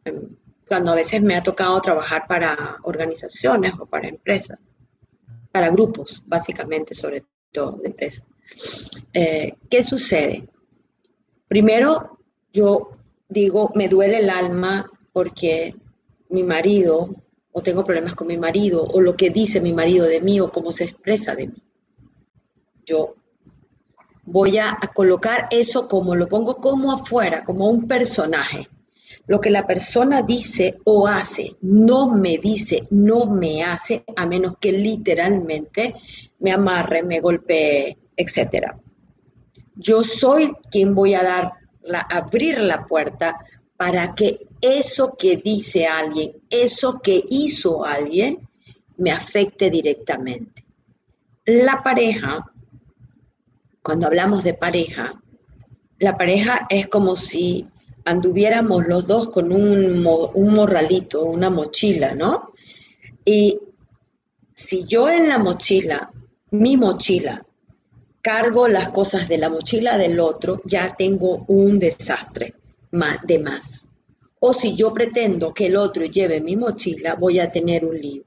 Em, 0.05 0.37
cuando 0.69 0.93
a 0.93 0.95
veces 0.95 1.23
me 1.23 1.37
ha 1.37 1.43
tocado 1.43 1.81
trabajar 1.81 2.27
para 2.27 2.79
organizaciones 2.83 3.75
o 3.79 3.87
para 3.87 4.09
empresas, 4.09 4.59
para 5.51 5.71
grupos, 5.71 6.23
básicamente, 6.27 6.95
sobre 6.95 7.25
todo 7.51 7.73
de 7.73 7.89
empresas. 7.89 8.27
Eh, 9.13 9.55
¿Qué 9.69 9.83
sucede? 9.83 10.49
Primero, 11.47 12.12
yo 12.53 12.91
digo, 13.29 13.73
me 13.75 13.89
duele 13.89 14.19
el 14.19 14.31
alma 14.31 14.89
porque 15.13 15.75
mi 16.29 16.43
marido 16.43 17.11
o 17.53 17.63
tengo 17.63 17.85
problemas 17.85 18.15
con 18.15 18.27
mi 18.27 18.39
marido, 18.39 18.83
o 18.83 19.01
lo 19.01 19.15
que 19.15 19.31
dice 19.31 19.61
mi 19.61 19.73
marido 19.73 20.07
de 20.07 20.21
mí, 20.23 20.41
o 20.41 20.51
cómo 20.51 20.73
se 20.73 20.85
expresa 20.85 21.35
de 21.35 21.49
mí. 21.49 21.63
Yo 22.85 23.15
voy 24.25 24.59
a, 24.59 24.79
colocar 24.95 25.49
eso 25.51 25.87
como 25.87 26.17
lo 26.17 26.29
pongo 26.29 26.57
como 26.57 26.93
afuera, 26.93 27.45
como 27.45 27.69
un 27.69 27.87
personaje. 27.87 28.69
Lo 29.27 29.41
que 29.41 29.51
la 29.51 29.67
persona 29.67 30.23
dice 30.23 30.79
o 30.85 31.07
hace, 31.07 31.57
no 31.61 32.15
me 32.15 32.39
dice, 32.39 32.87
no 32.91 33.27
me 33.27 33.63
hace, 33.63 34.03
a 34.17 34.27
menos 34.27 34.57
que 34.59 34.73
literalmente 34.73 35.95
me 36.41 36.53
amarre, 36.53 37.03
me 37.03 37.21
golpee, 37.21 37.99
etc. 38.17 38.73
Yo 39.77 40.03
soy 40.03 40.55
quien 40.71 40.95
voy 40.95 41.15
a 41.15 41.23
dar, 41.23 41.53
abrir 42.11 42.59
la 42.59 42.87
puerta 42.87 43.45
para 43.77 44.15
que 44.15 44.47
eso 44.61 45.17
que 45.19 45.37
dice 45.39 45.87
alguien, 45.87 46.33
eso 46.49 47.01
que 47.03 47.23
hizo 47.31 47.85
alguien, 47.85 48.49
me 48.99 49.11
afecte 49.11 49.71
directamente. 49.71 50.65
La 51.45 51.83
pareja, 51.83 52.53
cuando 53.83 54.07
hablamos 54.07 54.45
de 54.45 54.55
pareja, 54.55 55.21
la 55.99 56.17
pareja 56.17 56.67
es 56.71 56.87
como 56.87 57.17
si 57.17 57.67
anduviéramos 58.05 58.87
los 58.87 59.07
dos 59.07 59.29
con 59.29 59.53
un 59.53 60.03
morralito, 60.03 61.25
una 61.25 61.51
mochila, 61.51 62.15
¿no? 62.15 62.53
Y 63.25 63.59
si 64.53 64.85
yo 64.85 65.09
en 65.09 65.29
la 65.29 65.39
mochila, 65.39 66.11
mi 66.53 66.77
mochila, 66.77 67.45
cargo 68.23 68.69
las 68.69 68.91
cosas 68.91 69.29
de 69.29 69.37
la 69.37 69.51
mochila 69.51 69.99
del 69.99 70.21
otro, 70.21 70.63
ya 70.65 70.95
tengo 70.97 71.45
un 71.49 71.79
desastre 71.79 72.55
de 73.25 73.39
más. 73.39 73.89
O 74.41 74.53
si 74.53 74.75
yo 74.77 74.93
pretendo 74.93 75.53
que 75.53 75.67
el 75.67 75.77
otro 75.77 76.05
lleve 76.05 76.41
mi 76.41 76.57
mochila, 76.57 77.15
voy 77.17 77.41
a 77.41 77.51
tener 77.51 77.85
un 77.85 77.99
lío. 77.99 78.23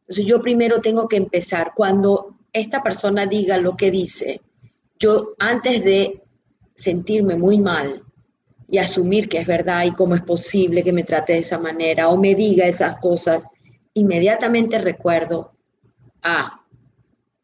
Entonces 0.00 0.26
yo 0.26 0.42
primero 0.42 0.80
tengo 0.80 1.08
que 1.08 1.16
empezar, 1.16 1.72
cuando 1.74 2.36
esta 2.52 2.82
persona 2.82 3.26
diga 3.26 3.56
lo 3.58 3.76
que 3.76 3.90
dice, 3.90 4.40
yo 4.98 5.34
antes 5.38 5.82
de 5.84 6.22
sentirme 6.74 7.36
muy 7.36 7.58
mal 7.58 8.02
y 8.68 8.78
asumir 8.78 9.28
que 9.28 9.38
es 9.38 9.46
verdad 9.46 9.84
y 9.84 9.92
cómo 9.92 10.14
es 10.14 10.22
posible 10.22 10.82
que 10.82 10.92
me 10.92 11.04
trate 11.04 11.34
de 11.34 11.40
esa 11.40 11.58
manera 11.58 12.08
o 12.08 12.16
me 12.16 12.34
diga 12.34 12.66
esas 12.66 12.96
cosas, 12.96 13.42
inmediatamente 13.94 14.78
recuerdo, 14.78 15.52
ah, 16.22 16.63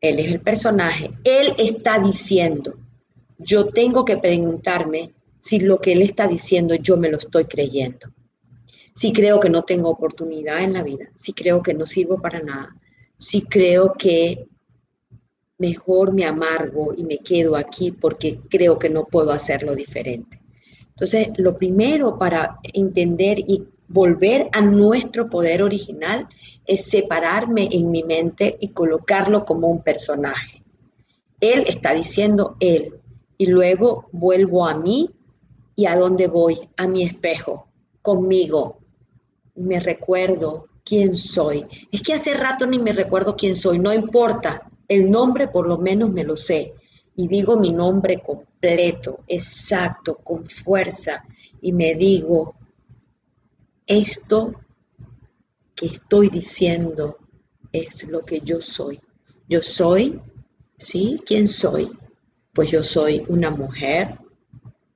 él 0.00 0.18
es 0.18 0.32
el 0.32 0.40
personaje, 0.40 1.10
él 1.24 1.54
está 1.58 1.98
diciendo, 1.98 2.74
yo 3.38 3.66
tengo 3.66 4.04
que 4.04 4.16
preguntarme 4.16 5.12
si 5.40 5.60
lo 5.60 5.80
que 5.80 5.92
él 5.92 6.02
está 6.02 6.26
diciendo 6.26 6.74
yo 6.74 6.96
me 6.96 7.08
lo 7.08 7.16
estoy 7.16 7.44
creyendo. 7.44 8.08
Si 8.92 9.12
creo 9.12 9.40
que 9.40 9.50
no 9.50 9.62
tengo 9.62 9.88
oportunidad 9.88 10.62
en 10.62 10.72
la 10.72 10.82
vida, 10.82 11.10
si 11.14 11.32
creo 11.32 11.62
que 11.62 11.74
no 11.74 11.86
sirvo 11.86 12.20
para 12.20 12.40
nada, 12.40 12.76
si 13.16 13.42
creo 13.42 13.94
que 13.94 14.46
mejor 15.58 16.12
me 16.12 16.24
amargo 16.24 16.94
y 16.96 17.04
me 17.04 17.18
quedo 17.18 17.54
aquí 17.56 17.92
porque 17.92 18.40
creo 18.48 18.78
que 18.78 18.90
no 18.90 19.04
puedo 19.06 19.30
hacerlo 19.30 19.74
diferente. 19.74 20.40
Entonces, 20.88 21.28
lo 21.36 21.56
primero 21.56 22.18
para 22.18 22.58
entender 22.74 23.38
y 23.38 23.66
volver 23.90 24.46
a 24.52 24.60
nuestro 24.60 25.28
poder 25.28 25.62
original 25.62 26.28
es 26.64 26.86
separarme 26.88 27.68
en 27.72 27.90
mi 27.90 28.04
mente 28.04 28.56
y 28.60 28.68
colocarlo 28.68 29.44
como 29.44 29.66
un 29.66 29.82
personaje. 29.82 30.62
Él 31.40 31.64
está 31.66 31.92
diciendo 31.92 32.56
Él. 32.60 32.94
Y 33.36 33.46
luego 33.46 34.08
vuelvo 34.12 34.66
a 34.66 34.74
mí 34.74 35.08
y 35.74 35.86
a 35.86 35.96
dónde 35.96 36.28
voy, 36.28 36.56
a 36.76 36.86
mi 36.86 37.02
espejo, 37.02 37.68
conmigo. 38.00 38.78
Me 39.56 39.80
recuerdo 39.80 40.66
quién 40.84 41.16
soy. 41.16 41.66
Es 41.90 42.02
que 42.02 42.14
hace 42.14 42.34
rato 42.34 42.66
ni 42.66 42.78
me 42.78 42.92
recuerdo 42.92 43.34
quién 43.34 43.56
soy, 43.56 43.78
no 43.80 43.92
importa. 43.92 44.70
El 44.86 45.10
nombre 45.10 45.48
por 45.48 45.66
lo 45.66 45.78
menos 45.78 46.10
me 46.10 46.22
lo 46.22 46.36
sé. 46.36 46.74
Y 47.16 47.26
digo 47.26 47.58
mi 47.58 47.72
nombre 47.72 48.20
completo, 48.24 49.20
exacto, 49.26 50.16
con 50.22 50.44
fuerza. 50.44 51.24
Y 51.60 51.72
me 51.72 51.94
digo, 51.94 52.54
esto 53.90 54.54
que 55.74 55.86
estoy 55.86 56.28
diciendo 56.28 57.18
es 57.72 58.08
lo 58.08 58.20
que 58.20 58.40
yo 58.40 58.60
soy. 58.60 59.00
Yo 59.48 59.60
soy, 59.62 60.20
¿sí? 60.78 61.20
¿Quién 61.26 61.48
soy? 61.48 61.90
Pues 62.52 62.70
yo 62.70 62.84
soy 62.84 63.24
una 63.26 63.50
mujer 63.50 64.16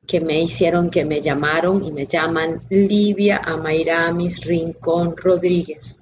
que 0.07 0.21
me 0.21 0.41
hicieron, 0.41 0.91
que 0.91 1.05
me 1.05 1.21
llamaron 1.21 1.85
y 1.85 1.91
me 1.91 2.07
llaman 2.07 2.63
Livia 2.71 3.39
Amairamis 3.39 4.45
Rincón 4.45 5.17
Rodríguez. 5.17 5.99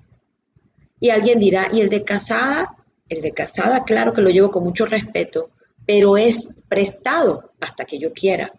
Y 1.00 1.08
alguien 1.08 1.40
dirá, 1.40 1.68
¿y 1.72 1.80
el 1.80 1.88
de 1.88 2.04
casada? 2.04 2.76
El 3.08 3.22
de 3.22 3.32
casada, 3.32 3.84
claro 3.84 4.12
que 4.12 4.20
lo 4.20 4.28
llevo 4.28 4.50
con 4.50 4.64
mucho 4.64 4.84
respeto, 4.84 5.48
pero 5.86 6.18
es 6.18 6.62
prestado 6.68 7.52
hasta 7.58 7.86
que 7.86 7.98
yo 7.98 8.12
quiera. 8.12 8.52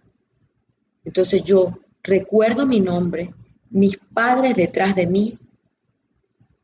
Entonces 1.06 1.44
yo 1.44 1.78
recuerdo 2.02 2.66
mi 2.66 2.80
nombre, 2.80 3.32
mis 3.74 3.98
padres 3.98 4.56
detrás 4.56 4.96
de 4.96 5.08
mí 5.08 5.38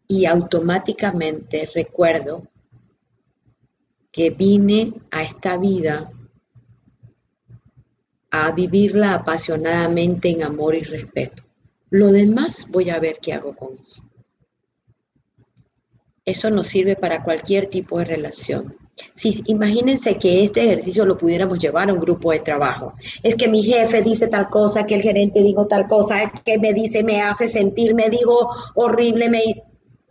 y 0.07 0.25
automáticamente 0.25 1.67
recuerdo 1.73 2.47
que 4.11 4.29
vine 4.29 4.93
a 5.11 5.23
esta 5.23 5.57
vida 5.57 6.11
a 8.31 8.51
vivirla 8.51 9.15
apasionadamente 9.15 10.29
en 10.29 10.43
amor 10.43 10.75
y 10.75 10.81
respeto. 10.81 11.43
Lo 11.89 12.11
demás 12.11 12.69
voy 12.69 12.91
a 12.91 12.99
ver 12.99 13.17
qué 13.19 13.33
hago 13.33 13.55
con 13.55 13.75
eso. 13.75 14.03
Eso 16.25 16.51
nos 16.51 16.67
sirve 16.67 16.95
para 16.95 17.23
cualquier 17.23 17.67
tipo 17.67 17.97
de 17.97 18.05
relación. 18.05 18.77
Si, 19.13 19.43
imagínense 19.45 20.17
que 20.17 20.43
este 20.43 20.63
ejercicio 20.63 21.05
lo 21.05 21.17
pudiéramos 21.17 21.59
llevar 21.59 21.89
a 21.89 21.93
un 21.93 21.99
grupo 21.99 22.31
de 22.31 22.39
trabajo. 22.39 22.93
Es 23.23 23.35
que 23.35 23.47
mi 23.47 23.63
jefe 23.63 24.01
dice 24.01 24.27
tal 24.27 24.49
cosa, 24.49 24.85
que 24.85 24.95
el 24.95 25.01
gerente 25.01 25.41
dijo 25.41 25.65
tal 25.67 25.87
cosa, 25.87 26.23
es 26.23 26.29
que 26.43 26.57
me 26.57 26.73
dice, 26.73 27.03
me 27.03 27.21
hace 27.21 27.47
sentir, 27.47 27.93
me 27.95 28.09
digo 28.09 28.49
horrible, 28.75 29.29
me... 29.29 29.41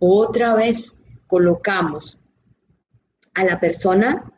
Otra 0.01 0.55
vez 0.55 0.98
colocamos 1.27 2.20
a 3.35 3.42
la 3.42 3.59
persona 3.59 4.33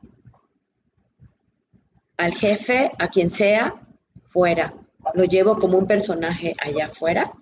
al 2.16 2.34
jefe, 2.34 2.92
a 2.98 3.08
quien 3.08 3.30
sea, 3.30 3.74
fuera. 4.22 4.74
Lo 5.14 5.24
llevo 5.24 5.58
como 5.58 5.78
un 5.78 5.86
personaje 5.86 6.54
allá 6.60 6.86
afuera 6.86 7.32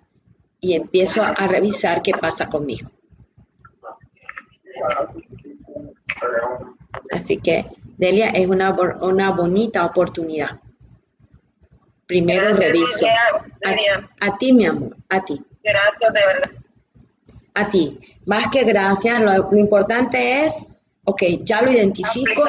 y 0.61 0.73
empiezo 0.73 1.21
a, 1.21 1.47
revisar 1.47 2.01
qué 2.01 2.11
pasa 2.13 2.47
conmigo. 2.47 2.89
Así 7.11 7.37
que, 7.37 7.65
Delia, 7.97 8.29
es 8.29 8.47
una, 8.47 8.71
una 9.01 9.31
bonita 9.31 9.85
oportunidad. 9.85 10.59
Primero 12.05 12.55
reviso. 12.55 13.05
A, 14.19 14.37
ti, 14.37 14.53
mi 14.53 14.65
amor, 14.65 14.95
a 15.09 15.21
ti. 15.23 15.39
Gracias, 15.63 16.13
de 16.13 16.19
verdad. 16.25 16.51
A 17.53 17.69
ti. 17.69 17.99
Más 18.25 18.47
que 18.51 18.63
gracias, 18.63 19.21
lo 19.21 19.55
importante 19.57 20.45
es 20.45 20.69
Ok, 21.09 21.23
ya 21.41 21.63
lo 21.63 21.71
identifico. 21.71 22.43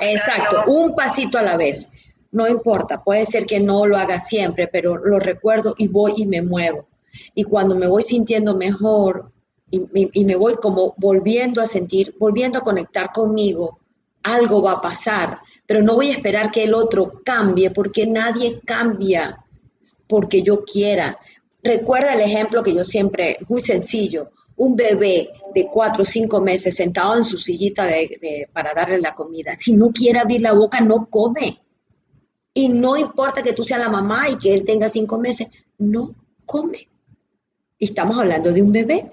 Exacto, 0.00 0.64
un 0.66 0.94
pasito 0.94 1.38
a 1.38 1.42
la 1.42 1.56
vez. 1.56 1.88
No 2.30 2.46
importa, 2.46 3.02
puede 3.02 3.24
ser 3.24 3.46
que 3.46 3.58
no 3.58 3.86
lo 3.86 3.96
haga 3.96 4.18
siempre, 4.18 4.68
pero 4.68 4.98
lo 4.98 5.18
recuerdo 5.18 5.74
y 5.78 5.88
voy 5.88 6.12
y 6.16 6.26
me 6.26 6.42
muevo. 6.42 6.88
Y 7.34 7.44
cuando 7.44 7.74
me 7.74 7.86
voy 7.86 8.02
sintiendo 8.02 8.54
mejor 8.54 9.32
y, 9.70 10.24
me 10.24 10.36
voy 10.36 10.56
como 10.56 10.94
volviendo 10.98 11.62
a 11.62 11.66
sentir, 11.66 12.14
volviendo 12.18 12.58
a 12.58 12.62
conectar 12.62 13.10
conmigo, 13.12 13.78
algo 14.22 14.62
va 14.62 14.72
a 14.72 14.80
pasar, 14.80 15.40
pero 15.66 15.82
no 15.82 15.94
voy 15.94 16.08
a 16.08 16.12
esperar 16.12 16.50
que 16.50 16.64
el 16.64 16.74
otro 16.74 17.22
cambie 17.24 17.70
porque 17.70 18.06
nadie 18.06 18.60
cambia 18.64 19.44
porque 20.06 20.42
yo 20.42 20.64
quiera. 20.64 21.18
Recuerda 21.62 22.14
el 22.14 22.20
ejemplo 22.20 22.62
que 22.62 22.74
yo 22.74 22.84
siempre, 22.84 23.38
muy 23.48 23.60
sencillo, 23.60 24.30
un 24.56 24.76
bebé 24.76 25.30
de 25.54 25.66
cuatro 25.72 26.02
o 26.02 26.04
cinco 26.04 26.40
meses 26.40 26.76
sentado 26.76 27.16
en 27.16 27.24
su 27.24 27.36
sillita 27.36 27.88
para 28.52 28.74
darle 28.74 29.00
la 29.00 29.14
comida, 29.14 29.56
si 29.56 29.72
no 29.72 29.90
quiere 29.90 30.18
abrir 30.18 30.40
la 30.40 30.52
boca, 30.52 30.80
no 30.80 31.06
come. 31.08 31.58
Y 32.54 32.68
no 32.68 32.96
importa 32.96 33.42
que 33.42 33.54
tú 33.54 33.64
seas 33.64 33.80
la 33.80 33.88
mamá 33.88 34.28
y 34.28 34.36
que 34.36 34.52
él 34.52 34.64
tenga 34.64 34.88
cinco 34.88 35.18
meses, 35.18 35.48
no 35.78 36.14
come. 36.44 36.88
Y 37.78 37.86
estamos 37.86 38.18
hablando 38.18 38.52
de 38.52 38.62
un 38.62 38.72
bebé. 38.72 39.12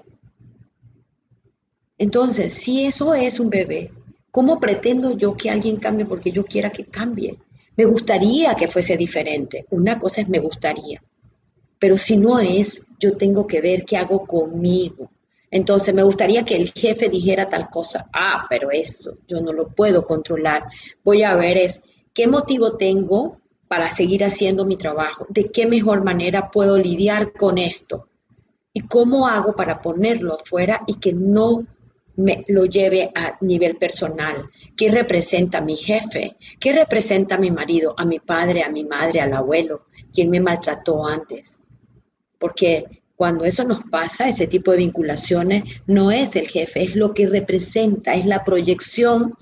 Entonces, 1.96 2.52
si 2.52 2.84
eso 2.84 3.14
es 3.14 3.40
un 3.40 3.50
bebé, 3.50 3.92
¿cómo 4.30 4.60
pretendo 4.60 5.16
yo 5.16 5.36
que 5.36 5.50
alguien 5.50 5.76
cambie 5.76 6.06
porque 6.06 6.30
yo 6.30 6.44
quiera 6.44 6.70
que 6.70 6.84
cambie? 6.86 7.36
Me 7.76 7.84
gustaría 7.84 8.54
que 8.54 8.68
fuese 8.68 8.96
diferente. 8.96 9.66
Una 9.70 9.98
cosa 9.98 10.20
es 10.20 10.28
me 10.28 10.38
gustaría. 10.38 11.02
Pero 11.78 11.96
si 11.96 12.16
no 12.16 12.38
es, 12.38 12.82
yo 12.98 13.16
tengo 13.16 13.46
que 13.46 13.60
ver 13.60 13.84
qué 13.84 13.96
hago 13.96 14.26
conmigo. 14.26 15.10
Entonces, 15.50 15.94
me 15.94 16.02
gustaría 16.02 16.44
que 16.44 16.56
el 16.56 16.70
jefe 16.70 17.08
dijera 17.08 17.48
tal 17.48 17.70
cosa. 17.70 18.08
Ah, 18.12 18.46
pero 18.48 18.70
eso 18.70 19.18
yo 19.26 19.40
no 19.40 19.52
lo 19.52 19.68
puedo 19.68 20.04
controlar. 20.04 20.64
Voy 21.02 21.22
a 21.22 21.34
ver 21.34 21.56
es 21.56 21.82
qué 22.12 22.26
motivo 22.26 22.76
tengo 22.76 23.40
para 23.66 23.88
seguir 23.88 24.24
haciendo 24.24 24.66
mi 24.66 24.76
trabajo, 24.76 25.26
de 25.28 25.44
qué 25.44 25.66
mejor 25.66 26.04
manera 26.04 26.50
puedo 26.50 26.76
lidiar 26.76 27.32
con 27.32 27.56
esto 27.56 28.08
y 28.72 28.80
cómo 28.80 29.26
hago 29.26 29.54
para 29.54 29.80
ponerlo 29.80 30.34
afuera 30.34 30.82
y 30.86 30.94
que 30.94 31.12
no 31.12 31.66
lo 32.48 32.64
lleve 32.66 33.10
a 33.14 33.36
nivel 33.40 33.76
personal. 33.76 34.48
¿Qué 34.76 34.90
representa 34.90 35.60
mi 35.60 35.76
jefe? 35.76 36.36
¿Qué 36.58 36.72
representa 36.72 37.36
a 37.36 37.38
mi 37.38 37.50
marido, 37.50 37.94
a 37.96 38.04
mi 38.04 38.18
padre, 38.18 38.62
a 38.62 38.70
mi 38.70 38.84
madre, 38.84 39.20
al 39.20 39.32
abuelo? 39.32 39.86
¿Quién 40.12 40.30
me 40.30 40.40
maltrató 40.40 41.06
antes? 41.06 41.60
Porque 42.38 43.02
cuando 43.20 43.44
eso 43.44 43.64
nos 43.64 43.82
pasa, 43.84 44.28
ese 44.28 44.46
tipo 44.46 44.70
de 44.70 44.78
vinculaciones, 44.78 45.64
no 45.86 46.10
es 46.10 46.36
el 46.36 46.48
jefe, 46.48 46.82
es 46.82 46.96
lo 46.96 47.12
que 47.12 47.28
representa, 47.28 48.14
es 48.14 48.24
la 48.24 48.44
proyección, 48.44 49.34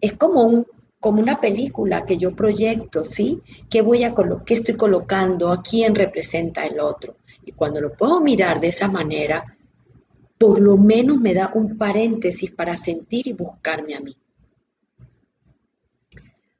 es 0.00 0.12
como, 0.12 0.44
un, 0.44 0.66
como 1.00 1.20
una 1.20 1.40
película 1.40 2.06
que 2.06 2.16
yo 2.16 2.36
proyecto, 2.36 3.02
¿sí? 3.02 3.42
¿Qué, 3.68 3.82
voy 3.82 4.04
a 4.04 4.14
¿Qué 4.46 4.54
estoy 4.54 4.76
colocando? 4.76 5.50
¿A 5.50 5.62
quién 5.62 5.96
representa 5.96 6.64
el 6.64 6.78
otro? 6.78 7.16
Y 7.44 7.50
cuando 7.50 7.80
lo 7.80 7.92
puedo 7.92 8.20
mirar 8.20 8.60
de 8.60 8.68
esa 8.68 8.86
manera, 8.86 9.57
por 10.38 10.60
lo 10.60 10.76
menos 10.76 11.18
me 11.18 11.34
da 11.34 11.50
un 11.54 11.76
paréntesis 11.76 12.52
para 12.52 12.76
sentir 12.76 13.26
y 13.26 13.32
buscarme 13.32 13.94
a 13.94 14.00
mí. 14.00 14.16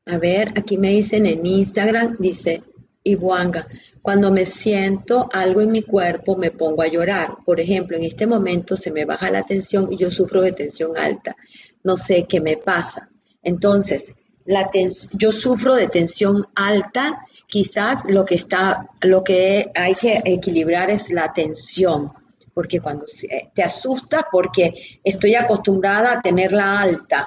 A 0.07 0.19
ver, 0.19 0.53
aquí 0.57 0.79
me 0.79 0.91
dicen 0.91 1.27
en 1.27 1.45
Instagram, 1.45 2.17
dice 2.19 2.62
Ibuanga, 3.05 3.69
cuando 4.03 4.33
me 4.33 4.47
siento 4.47 5.29
algo 5.33 5.61
en 5.61 5.71
mi 5.71 5.83
cuerpo, 5.83 6.37
me 6.37 6.51
pongo 6.51 6.83
a 6.83 6.88
llorar. 6.88 7.37
Por 7.45 7.61
ejemplo, 7.61 7.97
en 7.97 8.05
este 8.05 8.27
momento 8.27 8.75
se 8.75 8.91
me 8.91 9.05
baja 9.05 9.31
la 9.31 9.43
tensión 9.43 9.93
y 9.93 9.97
yo 9.97 10.11
sufro 10.11 10.43
de 10.43 10.53
tensión 10.53 10.97
alta. 10.97 11.37
No 11.85 11.97
sé 11.97 12.27
qué 12.27 12.41
me 12.41 12.57
pasa. 12.57 13.11
Entonces, 13.43 14.14
la 14.47 14.71
yo 15.12 15.31
sufro 15.31 15.75
de 15.75 15.88
tensión 15.88 16.47
alta. 16.55 17.27
Quizás 17.47 18.05
lo 18.09 18.25
que 18.25 18.35
está, 18.35 18.88
lo 19.03 19.23
que 19.23 19.71
hay 19.75 19.95
que 19.95 20.23
equilibrar 20.25 20.91
es 20.91 21.11
la 21.11 21.33
tensión, 21.33 22.11
porque 22.59 22.81
cuando 22.81 23.07
te 23.55 23.62
asusta, 23.62 24.26
porque 24.32 24.74
estoy 25.05 25.37
acostumbrada 25.37 26.14
a 26.14 26.20
tenerla 26.20 26.80
alta, 26.80 27.24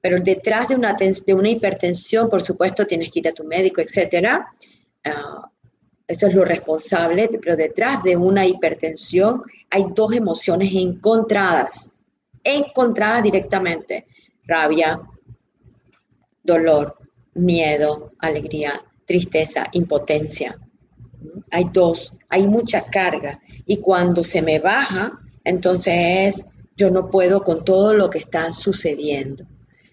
pero 0.00 0.18
detrás 0.18 0.68
de 0.68 0.76
una, 0.76 0.94
de 0.94 1.34
una 1.34 1.50
hipertensión, 1.50 2.30
por 2.30 2.40
supuesto, 2.40 2.86
tienes 2.86 3.12
que 3.12 3.18
ir 3.18 3.28
a 3.28 3.34
tu 3.34 3.44
médico, 3.44 3.82
etcétera. 3.82 4.50
Ah, 5.04 5.46
eso 6.08 6.26
es 6.26 6.34
lo 6.34 6.42
responsable, 6.46 7.28
pero 7.28 7.54
detrás 7.54 8.02
de 8.02 8.16
una 8.16 8.46
hipertensión 8.46 9.42
hay 9.68 9.84
dos 9.94 10.14
emociones 10.14 10.72
encontradas, 10.74 11.92
encontradas 12.42 13.24
directamente, 13.24 14.06
rabia, 14.46 14.98
dolor, 16.42 16.96
miedo, 17.34 18.14
alegría, 18.20 18.82
tristeza, 19.04 19.66
impotencia. 19.72 20.58
Hay 21.50 21.64
dos, 21.70 22.16
hay 22.30 22.46
mucha 22.46 22.86
carga 22.86 23.38
y 23.66 23.80
cuando 23.80 24.22
se 24.22 24.40
me 24.40 24.58
baja, 24.58 25.20
entonces 25.44 26.46
yo 26.76 26.90
no 26.90 27.10
puedo 27.10 27.42
con 27.42 27.64
todo 27.64 27.92
lo 27.92 28.08
que 28.08 28.18
está 28.18 28.52
sucediendo. 28.52 29.44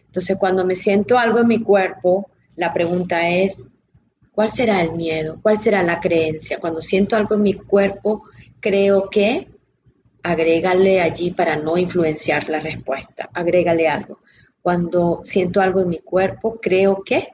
Entonces 0.06 0.38
cuando 0.40 0.66
me 0.66 0.76
siento 0.76 1.18
algo 1.18 1.40
en 1.40 1.48
mi 1.48 1.60
cuerpo, 1.60 2.30
la 2.56 2.74
pregunta 2.74 3.28
es, 3.28 3.70
¿Cuál 4.34 4.50
será 4.50 4.82
el 4.82 4.94
miedo? 4.94 5.38
¿Cuál 5.42 5.58
será 5.58 5.84
la 5.84 6.00
creencia? 6.00 6.58
Cuando 6.60 6.82
siento 6.82 7.16
algo 7.16 7.36
en 7.36 7.44
mi 7.44 7.54
cuerpo, 7.54 8.24
creo 8.60 9.08
que 9.10 9.48
agrégale 10.24 11.02
allí 11.02 11.32
para 11.32 11.56
no 11.56 11.78
influenciar 11.78 12.50
la 12.50 12.60
respuesta. 12.60 13.30
Agrégale 13.32 13.88
algo. 13.88 14.20
Cuando 14.62 15.22
siento 15.24 15.62
algo 15.62 15.82
en 15.82 15.90
mi 15.90 16.00
cuerpo, 16.00 16.60
creo 16.60 17.04
que, 17.04 17.28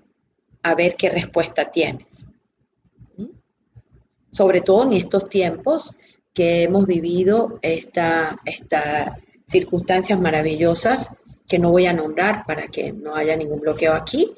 a 0.62 0.76
ver 0.76 0.98
qué 0.98 1.10
respuesta 1.10 1.72
tienes. 1.72 2.32
Sobre 4.30 4.60
todo 4.60 4.84
en 4.84 4.94
estos 4.94 5.30
tiempos 5.30 5.96
que 6.40 6.64
hemos 6.64 6.88
vivido 6.88 7.60
estas 7.62 8.38
circunstancias 9.46 10.18
maravillosas 10.22 11.18
que 11.46 11.60
no 11.60 11.70
voy 11.70 11.86
a 11.86 11.92
nombrar 11.92 12.46
para 12.46 12.70
que 12.70 12.94
no 12.94 13.14
haya 13.14 13.36
ningún 13.36 13.60
bloqueo 13.60 13.92
aquí, 13.92 14.32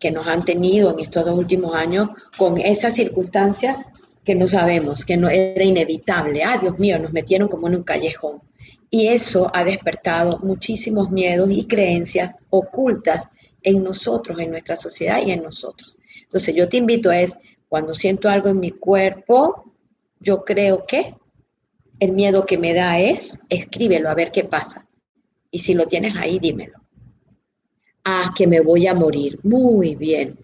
que 0.00 0.10
nos 0.10 0.26
han 0.26 0.44
tenido 0.44 0.90
en 0.90 0.98
estos 0.98 1.24
dos 1.24 1.38
últimos 1.38 1.72
años 1.72 2.08
con 2.36 2.60
esas 2.60 2.96
circunstancias 2.96 3.76
que 4.24 4.34
no 4.34 4.48
sabemos, 4.48 5.04
que 5.04 5.16
no 5.16 5.28
era 5.28 5.62
inevitable. 5.62 6.42
Ah, 6.42 6.58
Dios 6.58 6.80
mío, 6.80 6.98
nos 6.98 7.12
metieron 7.12 7.46
como 7.46 7.68
en 7.68 7.76
un 7.76 7.84
callejón. 7.84 8.42
Y 8.90 9.06
eso 9.06 9.48
ha 9.54 9.62
despertado 9.62 10.40
muchísimos 10.42 11.12
miedos 11.12 11.48
y 11.52 11.68
creencias 11.68 12.38
ocultas 12.50 13.28
en 13.62 13.84
nosotros, 13.84 14.40
en 14.40 14.50
nuestra 14.50 14.74
sociedad 14.74 15.24
y 15.24 15.30
en 15.30 15.44
nosotros. 15.44 15.96
Entonces 16.22 16.56
yo 16.56 16.68
te 16.68 16.78
invito 16.78 17.12
es, 17.12 17.38
cuando 17.68 17.94
siento 17.94 18.28
algo 18.28 18.48
en 18.48 18.58
mi 18.58 18.72
cuerpo, 18.72 19.72
yo 20.18 20.44
creo 20.44 20.84
que 20.86 21.14
el 21.98 22.12
miedo 22.12 22.44
que 22.44 22.58
me 22.58 22.74
da 22.74 22.98
es, 22.98 23.40
escríbelo 23.48 24.10
a 24.10 24.14
ver 24.14 24.30
qué 24.30 24.44
pasa. 24.44 24.86
Y 25.50 25.60
si 25.60 25.74
lo 25.74 25.86
tienes 25.86 26.16
ahí, 26.16 26.38
dímelo. 26.38 26.80
Ah, 28.04 28.32
que 28.36 28.46
me 28.46 28.60
voy 28.60 28.86
a 28.86 28.94
morir. 28.94 29.38
Muy 29.42 29.94
bien. 29.94 30.36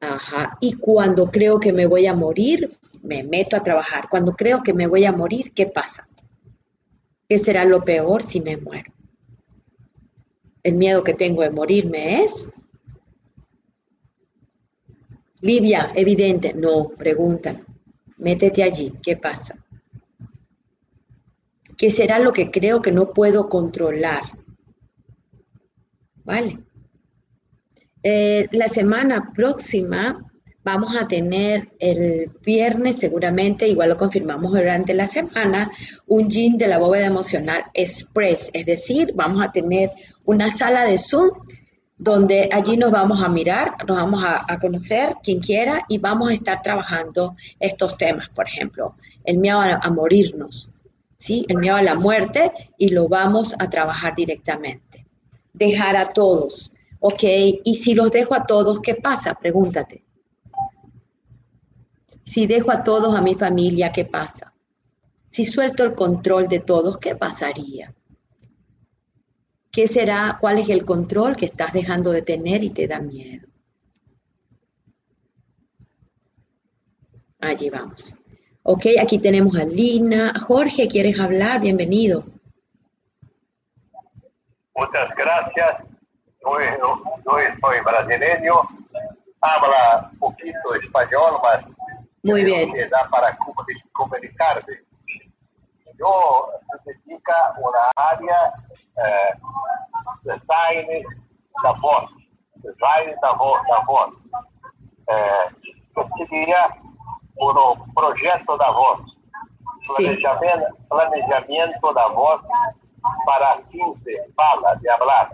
Ajá. 0.00 0.48
Y 0.60 0.74
cuando 0.74 1.26
creo 1.26 1.58
que 1.58 1.72
me 1.72 1.86
voy 1.86 2.06
a 2.06 2.14
morir, 2.14 2.68
me 3.02 3.24
meto 3.24 3.56
a 3.56 3.62
trabajar. 3.62 4.08
Cuando 4.10 4.32
creo 4.32 4.62
que 4.62 4.72
me 4.72 4.86
voy 4.86 5.04
a 5.04 5.12
morir, 5.12 5.52
¿qué 5.54 5.66
pasa? 5.66 6.08
¿Qué 7.28 7.38
será 7.38 7.64
lo 7.64 7.82
peor 7.82 8.22
si 8.22 8.40
me 8.40 8.56
muero? 8.56 8.92
El 10.62 10.74
miedo 10.74 11.02
que 11.02 11.14
tengo 11.14 11.42
de 11.42 11.50
morirme 11.50 12.22
es... 12.22 12.54
Livia, 15.40 15.90
evidente. 15.94 16.52
No, 16.52 16.88
preguntan. 16.88 17.64
Métete 18.18 18.62
allí. 18.62 18.92
¿Qué 19.02 19.16
pasa? 19.16 19.64
¿Qué 21.78 21.90
será 21.92 22.18
lo 22.18 22.32
que 22.32 22.50
creo 22.50 22.82
que 22.82 22.90
no 22.90 23.12
puedo 23.12 23.48
controlar? 23.48 24.22
¿Vale? 26.24 26.58
Eh, 28.02 28.48
la 28.50 28.68
semana 28.68 29.32
próxima 29.32 30.28
vamos 30.64 30.96
a 30.96 31.06
tener 31.06 31.70
el 31.78 32.32
viernes, 32.44 32.98
seguramente, 32.98 33.68
igual 33.68 33.90
lo 33.90 33.96
confirmamos 33.96 34.52
durante 34.52 34.92
la 34.92 35.06
semana, 35.06 35.70
un 36.08 36.28
gym 36.28 36.58
de 36.58 36.66
la 36.66 36.78
bóveda 36.78 37.06
emocional 37.06 37.66
express, 37.72 38.50
es 38.52 38.66
decir, 38.66 39.12
vamos 39.14 39.40
a 39.40 39.52
tener 39.52 39.90
una 40.26 40.50
sala 40.50 40.84
de 40.84 40.98
Zoom 40.98 41.30
donde 41.96 42.48
allí 42.52 42.76
nos 42.76 42.90
vamos 42.90 43.22
a 43.22 43.28
mirar, 43.28 43.76
nos 43.86 43.96
vamos 43.96 44.24
a, 44.24 44.58
conocer 44.58 45.14
quien 45.22 45.40
quiera 45.40 45.84
y 45.88 45.98
vamos 45.98 46.30
a 46.30 46.32
estar 46.32 46.60
trabajando 46.60 47.36
estos 47.60 47.96
temas, 47.96 48.28
por 48.28 48.46
ejemplo, 48.46 48.96
el 49.24 49.38
miedo 49.38 49.60
a 49.60 49.90
morirnos, 49.90 50.77
¿sí? 51.18 51.44
el 51.48 51.58
miedo 51.58 51.76
a 51.76 51.82
la 51.82 51.96
muerte 51.96 52.52
y 52.78 52.90
lo 52.90 53.08
vamos 53.08 53.54
a 53.58 53.68
trabajar 53.68 54.14
directamente. 54.14 55.04
Dejar 55.52 55.96
a 55.96 56.12
todos, 56.12 56.72
ok, 57.00 57.22
y 57.64 57.74
si 57.74 57.94
los 57.94 58.10
dejo 58.10 58.34
a 58.34 58.46
todos, 58.46 58.80
¿qué 58.80 58.94
pasa? 58.94 59.34
Pregúntate. 59.34 60.04
Si 62.24 62.46
dejo 62.46 62.70
a 62.70 62.84
todos 62.84 63.14
a 63.14 63.20
mi 63.20 63.34
familia, 63.34 63.90
¿qué 63.90 64.04
pasa? 64.04 64.54
Si 65.28 65.44
suelto 65.44 65.82
el 65.84 65.94
control 65.94 66.48
de 66.48 66.60
todos, 66.60 66.98
¿qué 66.98 67.16
pasaría? 67.16 67.94
¿Qué 69.70 69.86
será? 69.86 70.38
¿Cuál 70.40 70.58
es 70.58 70.68
el 70.68 70.84
control 70.84 71.36
que 71.36 71.46
estás 71.46 71.72
dejando 71.72 72.10
de 72.10 72.22
tener 72.22 72.62
y 72.62 72.70
te 72.70 72.86
da 72.86 73.00
miedo? 73.00 73.46
Allí 77.40 77.70
vamos. 77.70 78.16
Ok, 78.70 78.84
aquí 79.00 79.18
tenemos 79.18 79.58
a 79.58 79.64
Lina. 79.64 80.34
Jorge, 80.46 80.88
¿quieres 80.88 81.18
hablar? 81.18 81.58
Bienvenido. 81.58 82.22
Muchas 84.74 85.08
gracias. 85.16 85.88
Yo, 86.44 86.60
yo 86.60 87.32
soy 87.62 87.80
brasileño, 87.82 88.52
habla 89.40 90.10
un 90.12 90.18
poquito 90.18 90.74
español, 90.74 91.40
mas 91.42 91.64
muy 92.22 92.44
bien. 92.44 92.70
para 93.10 93.38
comunicarme. 93.92 94.82
Yo 95.98 96.50
se 96.84 96.92
dedica 96.92 97.54
una 97.56 97.90
área 97.96 98.52
eh, 99.02 99.34
design 100.24 101.06
da 101.64 101.72
voz, 101.72 102.10
design 102.56 103.16
da 103.22 103.32
voz, 103.32 103.62
da 103.66 103.84
voz. 103.86 104.12
Eh, 105.06 105.54
que 106.18 106.87
seria 107.38 107.70
um 107.70 107.92
projeto 107.94 108.56
da 108.56 108.70
voz, 108.72 109.00
planejamento, 109.86 110.76
planejamento 110.88 111.94
da 111.94 112.08
voz 112.08 112.42
para 113.24 113.58
fins 113.70 113.98
de 114.02 114.32
fala, 114.36 114.74
de 114.76 114.88
hablar. 114.88 115.30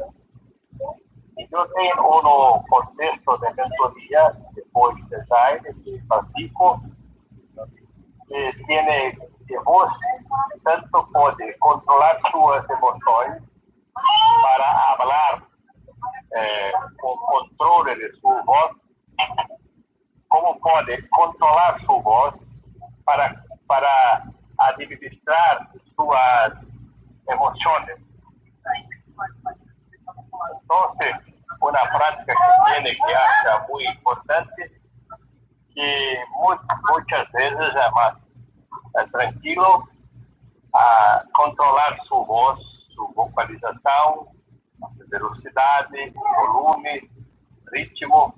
E 1.39 1.49
eu 1.51 1.69
tenho 1.73 2.57
um 2.57 2.63
contexto 2.65 3.39
de 3.39 3.55
mentoria 3.55 4.33
depois 4.55 4.97
de 4.97 5.03
design 5.09 5.75
que 5.83 6.03
pratico 6.07 6.81
que 8.29 8.53
tem 8.67 9.17
que 9.47 9.59
você 9.59 9.93
tanto 10.65 11.07
pode 11.13 11.53
controlar 11.59 12.19
suas 12.31 12.69
emoções 12.71 13.43
para 14.43 14.97
falar 14.97 15.43
eh, 16.35 16.73
com 17.01 17.17
controle 17.17 17.95
de 17.97 18.21
sua 18.21 18.43
voz, 18.43 18.77
como 20.35 20.59
pode 20.59 21.01
controlar 21.11 21.81
sua 21.87 22.01
voz 22.01 22.35
para, 23.05 23.45
para 23.69 24.25
administrar 24.59 25.69
suas 25.95 26.53
emoções. 27.29 28.01
Entonces, 30.61 31.15
una 31.61 31.83
práctica 31.83 32.35
que 32.35 32.73
tiene 32.73 32.97
que 32.97 33.15
hacer 33.15 33.69
muy 33.69 33.87
importante, 33.87 34.81
que 35.73 36.19
muchas 36.33 37.31
veces 37.31 37.67
es 37.69 37.93
más 37.95 39.11
tranquilo 39.13 39.85
a 40.75 41.23
controlar 41.33 41.97
su 42.09 42.25
voz, 42.27 42.59
su 42.93 43.07
vocalización, 43.15 44.27
velocidad, 45.07 45.89
volumen, 46.13 47.09
ritmo, 47.67 48.35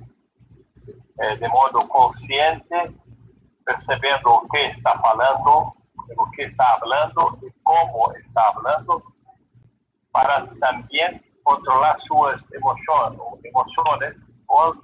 eh, 1.19 1.37
de 1.37 1.49
modo 1.49 1.87
consciente, 1.89 2.95
percebendo 3.65 4.31
o 4.31 4.49
que 4.49 4.67
está 4.67 4.99
falando, 4.99 5.75
o 6.17 6.31
que 6.33 6.43
está 6.43 6.75
hablando 6.75 7.39
y 7.43 7.51
cómo 7.63 8.13
está 8.13 8.49
hablando, 8.49 9.03
para 10.13 10.47
también 10.61 11.23
controlar 11.43 11.97
emoções, 12.53 13.19
emoções 13.45 14.17
ou, 14.49 14.75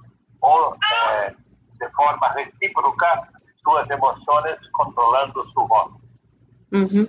ou 0.41 0.75
é, 0.75 1.29
de 1.31 1.89
forma 1.95 2.29
recíproca 2.29 3.29
suas 3.63 3.89
emoções 3.89 4.57
controlando 4.71 5.49
sua 5.51 5.65
voz. 5.65 5.91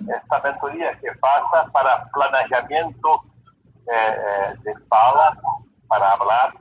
Esta 0.09 0.39
mentoria 0.41 0.95
que 0.97 1.11
passa 1.15 1.69
para 1.71 2.05
planejamento 2.13 3.21
é, 3.87 4.53
de 4.57 4.75
fala, 4.89 5.35
para 5.87 6.17
falar, 6.17 6.53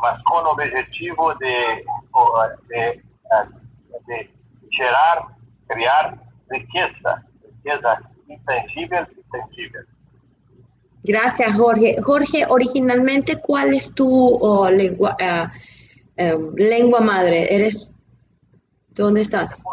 mas 0.00 0.22
com 0.22 0.36
o 0.36 0.50
objetivo 0.52 1.34
de, 1.36 1.84
de, 2.68 3.02
de 4.06 4.30
gerar, 4.72 5.36
criar 5.68 6.18
riqueza, 6.50 7.24
riqueza 7.44 8.02
intangível 8.28 9.06
e 9.16 9.22
tangível. 9.30 9.84
Gracias, 11.04 11.54
Jorge. 11.56 11.96
Jorge, 12.02 12.44
originalmente, 12.48 13.40
¿cuál 13.40 13.72
es 13.72 13.94
tu 13.94 14.38
lengua, 14.70 15.16
uh, 15.20 16.36
um, 16.36 16.54
lengua 16.56 17.00
madre? 17.00 17.54
¿Eres 17.54 17.92
dónde 18.90 19.22
estás? 19.22 19.64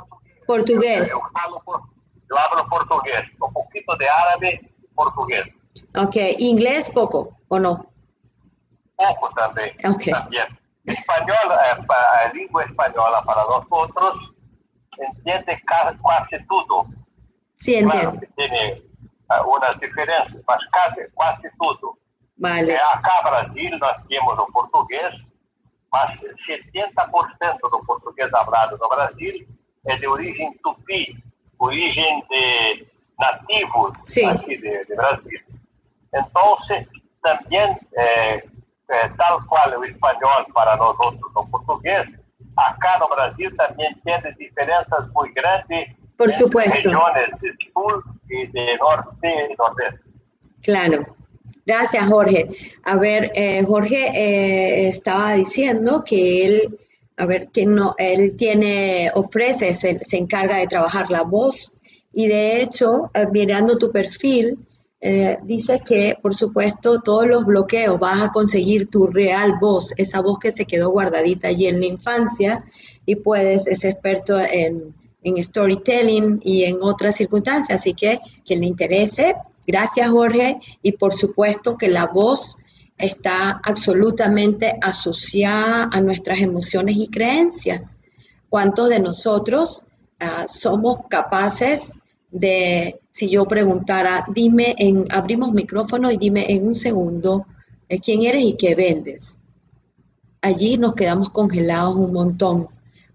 Portugués. 0.45 1.11
Yo, 1.11 1.19
yo, 2.29 2.37
hablo 2.37 2.69
portugués, 2.69 3.23
un 3.41 3.51
poquito 3.51 3.95
de 3.97 4.07
árabe 4.07 4.61
y 4.81 4.87
portugués. 4.93 5.45
Ok, 5.95 6.15
¿inglés 6.39 6.91
poco 6.91 7.35
o 7.47 7.59
no? 7.59 7.94
Poco 8.95 9.29
también. 9.35 9.75
Okay. 9.95 10.13
también. 10.13 10.47
Español, 10.85 11.51
eh, 11.51 11.83
para, 11.87 12.33
lengua 12.33 12.63
española 12.63 13.23
para 13.23 13.43
nosotros, 13.43 14.33
entiende 14.97 15.61
casi, 15.65 15.97
casi 15.97 16.45
todo. 16.47 16.85
Sí, 17.57 17.75
entiendo. 17.75 18.11
Claro 18.11 18.25
tiene 18.35 18.75
umas 19.45 19.79
diferenças, 19.79 20.41
mas 20.47 20.59
quase, 20.71 21.09
quase 21.13 21.49
tudo. 21.57 21.97
Vale. 22.37 22.71
É, 22.71 22.81
acá 22.93 23.21
Brasil 23.23 23.77
nós 23.79 23.97
temos 24.07 24.37
o 24.37 24.45
português, 24.51 25.15
mas 25.91 26.19
70% 26.47 27.59
do 27.61 27.85
português 27.85 28.29
falado 28.29 28.77
no 28.77 28.89
Brasil 28.89 29.47
é 29.85 29.97
de 29.97 30.07
origem 30.07 30.53
tupi, 30.63 31.17
origem 31.59 32.23
de 32.29 32.87
nativos 33.19 33.97
aqui 34.27 34.57
de, 34.57 34.85
de 34.85 34.95
Brasil. 34.95 35.39
Então, 36.13 36.57
también, 37.21 37.77
eh, 37.97 38.43
eh, 38.89 39.09
tal 39.17 39.45
cual 39.47 39.73
el 39.73 39.91
español 39.91 40.45
para 40.53 40.75
nosotros 40.75 41.31
o 41.33 41.47
portugués, 41.49 42.07
acá 42.55 42.99
en 43.01 43.15
Brasil 43.15 43.55
también 43.57 43.99
tiene 44.03 44.33
diferencias 44.37 45.09
muy 45.13 45.31
grandes 45.33 45.89
Por 46.17 46.31
supuesto. 46.31 46.75
regiones 46.75 47.29
de 47.41 47.51
sur 47.73 48.03
y 48.29 48.47
de 48.47 48.77
norte 48.77 49.47
y 49.49 49.55
nordeste. 49.55 50.01
Claro. 50.61 51.15
Gracias, 51.65 52.07
Jorge. 52.07 52.49
A 52.83 52.95
ver, 52.95 53.31
eh, 53.33 53.63
Jorge 53.65 54.11
eh, 54.13 54.87
estaba 54.87 55.33
diciendo 55.33 56.03
que 56.05 56.45
él, 56.45 56.79
a 57.17 57.25
ver, 57.25 57.45
que 57.51 57.65
no, 57.65 57.95
él 57.97 58.37
tiene, 58.37 59.11
ofrece, 59.15 59.73
se, 59.73 60.03
se 60.03 60.17
encarga 60.17 60.57
de 60.57 60.67
trabajar 60.67 61.09
la 61.09 61.23
voz 61.23 61.75
y 62.13 62.27
de 62.27 62.61
hecho, 62.61 63.11
eh, 63.13 63.27
mirando 63.29 63.77
tu 63.77 63.91
perfil, 63.91 64.57
eh, 65.07 65.37
dice 65.43 65.83
que, 65.87 66.17
por 66.19 66.33
supuesto, 66.33 66.99
todos 66.99 67.27
los 67.27 67.45
bloqueos 67.45 67.99
vas 67.99 68.23
a 68.23 68.31
conseguir 68.31 68.89
tu 68.89 69.05
real 69.05 69.59
voz, 69.61 69.93
esa 69.97 70.19
voz 70.19 70.39
que 70.39 70.49
se 70.49 70.65
quedó 70.65 70.89
guardadita 70.89 71.49
allí 71.49 71.67
en 71.67 71.79
la 71.79 71.85
infancia 71.85 72.65
y 73.05 73.17
puedes, 73.17 73.67
es 73.67 73.83
experto 73.83 74.39
en, 74.39 74.95
en 75.21 75.43
storytelling 75.43 76.39
y 76.43 76.63
en 76.63 76.79
otras 76.81 77.17
circunstancias. 77.17 77.81
Así 77.81 77.93
que, 77.93 78.19
quien 78.43 78.61
le 78.61 78.65
interese, 78.65 79.35
gracias 79.67 80.09
Jorge, 80.09 80.59
y 80.81 80.93
por 80.93 81.13
supuesto 81.13 81.77
que 81.77 81.87
la 81.87 82.07
voz 82.07 82.57
está 82.97 83.61
absolutamente 83.63 84.73
asociada 84.81 85.87
a 85.93 86.01
nuestras 86.01 86.39
emociones 86.39 86.97
y 86.97 87.09
creencias. 87.09 87.99
¿Cuántos 88.49 88.89
de 88.89 88.99
nosotros 89.01 89.83
uh, 90.19 90.47
somos 90.47 91.01
capaces 91.11 91.93
de, 92.35 92.99
si 93.11 93.29
yo 93.29 93.45
preguntara, 93.45 94.25
dime, 94.33 94.75
en, 94.77 95.05
abrimos 95.09 95.53
micrófono 95.53 96.11
y 96.11 96.17
dime 96.17 96.45
en 96.49 96.67
un 96.67 96.75
segundo 96.75 97.45
eh, 97.87 97.99
quién 97.99 98.23
eres 98.23 98.43
y 98.43 98.57
qué 98.57 98.75
vendes. 98.75 99.39
Allí 100.41 100.77
nos 100.77 100.95
quedamos 100.95 101.29
congelados 101.29 101.95
un 101.95 102.11
montón 102.11 102.67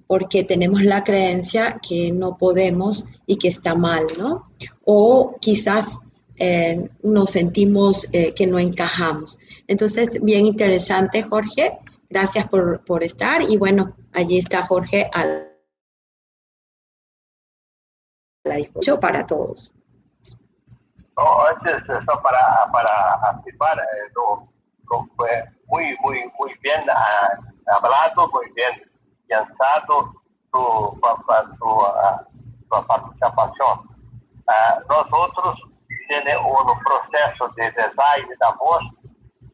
porque 0.07 0.43
tenemos 0.43 0.83
la 0.83 1.05
creencia 1.05 1.79
que 1.87 2.11
no 2.11 2.39
podemos 2.39 3.05
y 3.27 3.37
que 3.37 3.49
está 3.49 3.75
mal, 3.75 4.07
¿no? 4.18 4.51
O 4.85 5.37
quizás 5.39 6.01
eh, 6.37 6.89
nos 7.03 7.31
sentimos 7.31 8.09
eh, 8.12 8.33
que 8.35 8.47
no 8.47 8.59
encajamos. 8.59 9.39
Entonces, 9.68 10.18
bien 10.23 10.47
interesante, 10.47 11.23
Jorge. 11.23 11.79
Gracias 12.09 12.49
por, 12.49 12.83
por 12.85 13.05
estar. 13.05 13.43
Y 13.43 13.59
bueno, 13.59 13.91
allí 14.12 14.39
está 14.39 14.66
Jorge 14.66 15.07
al 15.12 15.50
la 18.45 18.57
disposición 18.57 19.01
para 19.01 19.26
todos. 19.26 19.74
No, 21.16 21.47
antes, 21.47 21.84
só 21.86 22.22
para, 22.22 22.70
para 22.72 23.14
afirmar, 23.30 23.78
eh, 23.78 24.12
no, 24.16 24.49
no 24.91 25.09
fue 25.16 25.45
muy, 25.66 25.97
muy, 26.01 26.32
muy 26.38 26.55
bien 26.62 26.82
ah, 26.88 27.38
hablado, 27.66 28.28
muy 28.32 28.51
bien 28.53 28.91
pensado 29.28 30.14
tu, 30.53 31.01
tu 31.61 32.86
participación. 32.86 33.91
Uh, 34.49 34.80
nosotros 34.88 35.61
temos 36.09 36.66
um 36.66 36.78
processo 36.82 37.49
de 37.55 37.70
design 37.70 38.36
da 38.38 38.51
voz, 38.53 38.82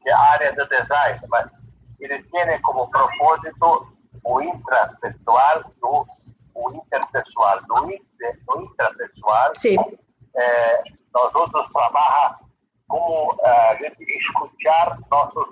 que 0.02 0.08
é 0.08 0.12
a 0.12 0.20
área 0.32 0.52
do 0.52 0.66
design, 0.68 1.20
mas 1.28 1.50
ele 2.00 2.22
tem 2.22 2.62
como 2.62 2.88
propósito 2.90 3.92
o 4.24 4.40
intrapessoal 4.40 5.64
do 5.80 6.06
o 6.56 6.72
interpessoal, 6.72 7.60
no, 7.68 7.76
no 7.82 7.90
Sí, 9.54 9.76
eh, 9.76 10.76
nós 11.14 11.30
outros 11.34 11.66
trabalha 11.72 12.38
como 12.88 13.36
eh, 13.44 13.92
escuchar 14.20 14.98
nossos, 15.10 15.48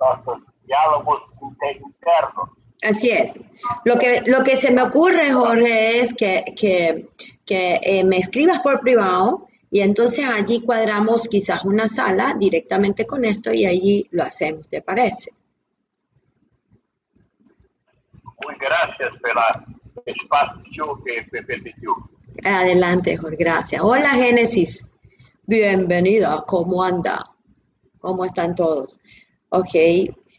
nossos 0.00 0.38
diálogos 0.66 1.20
inter- 1.42 1.80
internos. 1.90 2.48
así 2.82 3.10
es. 3.10 3.42
Lo 3.84 3.98
que, 3.98 4.22
lo 4.26 4.42
que 4.42 4.56
se 4.56 4.70
me 4.70 4.82
ocurre, 4.82 5.32
Jorge, 5.32 6.00
es 6.00 6.14
que, 6.14 6.44
que, 6.56 7.08
que 7.46 7.78
eh, 7.82 8.04
me 8.04 8.18
escribas 8.18 8.60
por 8.60 8.80
privado 8.80 9.46
y 9.70 9.80
entonces 9.80 10.24
allí 10.28 10.62
cuadramos 10.64 11.28
quizás 11.28 11.64
una 11.64 11.88
sala 11.88 12.34
directamente 12.38 13.06
con 13.06 13.24
esto 13.24 13.52
y 13.52 13.66
allí 13.66 14.06
lo 14.12 14.24
hacemos, 14.24 14.68
¿te 14.68 14.80
parece? 14.82 15.30
Muito 18.44 18.64
graças 18.64 19.12
pela 19.20 19.64
espaço 20.10 20.62
que 21.04 21.26
me 21.32 21.42
permitiu. 21.42 21.94
Adelante, 22.44 23.16
Jorge, 23.16 23.36
gracias. 23.36 23.82
Hola, 23.82 24.10
Génesis. 24.10 24.88
Bienvenida, 25.46 26.44
¿cómo 26.46 26.82
anda? 26.82 27.30
¿Cómo 28.00 28.24
están 28.24 28.54
todos? 28.54 29.00
Ok, 29.50 29.74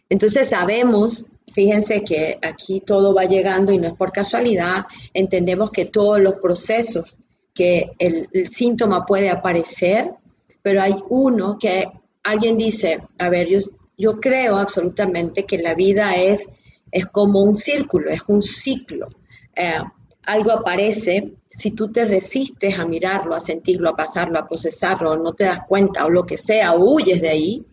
entonces 0.09 0.49
sabemos, 0.49 1.25
fíjense 1.53 2.03
que 2.03 2.37
aquí 2.41 2.81
todo 2.81 3.13
va 3.13 3.25
llegando 3.25 3.71
y 3.71 3.79
no 3.79 3.87
es 3.87 3.93
por 3.93 4.11
casualidad, 4.11 4.85
entendemos 5.13 5.71
que 5.71 5.85
todos 5.85 6.19
los 6.19 6.35
procesos 6.35 7.17
que 7.53 7.91
el, 7.97 8.29
el 8.31 8.47
síntoma 8.47 9.05
puede 9.05 9.29
aparecer, 9.29 10.11
pero 10.61 10.81
hay 10.81 10.95
uno 11.09 11.57
que 11.59 11.87
alguien 12.23 12.57
dice, 12.57 13.01
a 13.17 13.29
ver, 13.29 13.47
yo, 13.47 13.57
yo 13.97 14.19
creo 14.19 14.57
absolutamente 14.57 15.45
que 15.45 15.57
la 15.57 15.73
vida 15.73 16.15
es, 16.15 16.47
es 16.91 17.05
como 17.07 17.41
un 17.41 17.55
círculo, 17.55 18.09
es 18.09 18.21
un 18.27 18.43
ciclo. 18.43 19.07
Eh, 19.59 19.83
algo 20.23 20.51
aparece, 20.53 21.33
si 21.45 21.71
tú 21.71 21.91
te 21.91 22.05
resistes 22.05 22.79
a 22.79 22.85
mirarlo, 22.85 23.35
a 23.35 23.41
sentirlo, 23.41 23.89
a 23.89 23.95
pasarlo, 23.95 24.39
a 24.39 24.47
procesarlo, 24.47 25.17
no 25.17 25.33
te 25.33 25.43
das 25.43 25.61
cuenta 25.67 26.05
o 26.05 26.09
lo 26.09 26.25
que 26.25 26.37
sea, 26.37 26.73
o 26.73 26.93
huyes 26.93 27.19
de 27.19 27.29
ahí, 27.29 27.65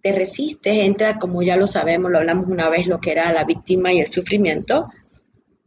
te 0.00 0.12
resistes, 0.12 0.76
entra, 0.76 1.18
como 1.18 1.42
ya 1.42 1.56
lo 1.56 1.66
sabemos, 1.66 2.12
lo 2.12 2.18
hablamos 2.18 2.46
una 2.46 2.68
vez, 2.68 2.86
lo 2.86 3.00
que 3.00 3.10
era 3.10 3.32
la 3.32 3.44
víctima 3.44 3.92
y 3.92 3.98
el 3.98 4.06
sufrimiento, 4.06 4.90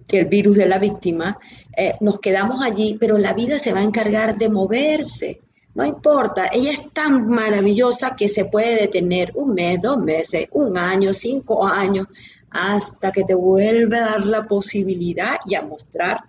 que 0.07 0.19
el 0.19 0.25
virus 0.25 0.55
de 0.55 0.67
la 0.67 0.79
víctima, 0.79 1.37
eh, 1.75 1.95
nos 1.99 2.19
quedamos 2.19 2.63
allí, 2.63 2.95
pero 2.97 3.17
la 3.17 3.33
vida 3.33 3.59
se 3.59 3.73
va 3.73 3.79
a 3.79 3.83
encargar 3.83 4.37
de 4.37 4.47
moverse. 4.47 5.37
No 5.73 5.85
importa, 5.85 6.47
ella 6.53 6.71
es 6.71 6.91
tan 6.91 7.27
maravillosa 7.27 8.15
que 8.15 8.27
se 8.27 8.45
puede 8.45 8.79
detener 8.79 9.31
un 9.35 9.53
mes, 9.53 9.81
dos 9.81 9.97
meses, 9.97 10.47
un 10.51 10.77
año, 10.77 11.11
cinco 11.13 11.65
años, 11.65 12.07
hasta 12.49 13.11
que 13.11 13.23
te 13.23 13.33
vuelve 13.33 13.97
a 13.97 14.05
dar 14.05 14.25
la 14.25 14.47
posibilidad 14.47 15.37
y 15.45 15.55
a 15.55 15.61
mostrar 15.61 16.23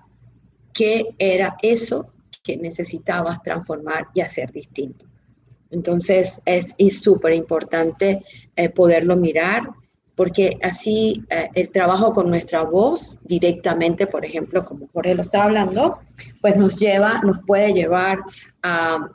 qué 0.72 1.14
era 1.18 1.56
eso 1.62 2.12
que 2.42 2.56
necesitabas 2.56 3.42
transformar 3.42 4.08
y 4.14 4.20
hacer 4.20 4.50
distinto. 4.52 5.06
Entonces 5.70 6.40
es 6.46 6.74
súper 7.02 7.34
importante 7.34 8.24
eh, 8.56 8.70
poderlo 8.70 9.16
mirar 9.16 9.68
porque 10.18 10.58
así 10.62 11.24
eh, 11.30 11.48
el 11.54 11.70
trabajo 11.70 12.12
con 12.12 12.28
nuestra 12.28 12.64
voz 12.64 13.18
directamente, 13.22 14.08
por 14.08 14.24
ejemplo, 14.24 14.64
como 14.64 14.88
Jorge 14.88 15.14
lo 15.14 15.22
estaba 15.22 15.44
hablando, 15.44 16.00
pues 16.40 16.56
nos 16.56 16.76
lleva, 16.80 17.20
nos 17.22 17.38
puede 17.46 17.72
llevar 17.72 18.18
a, 18.62 19.06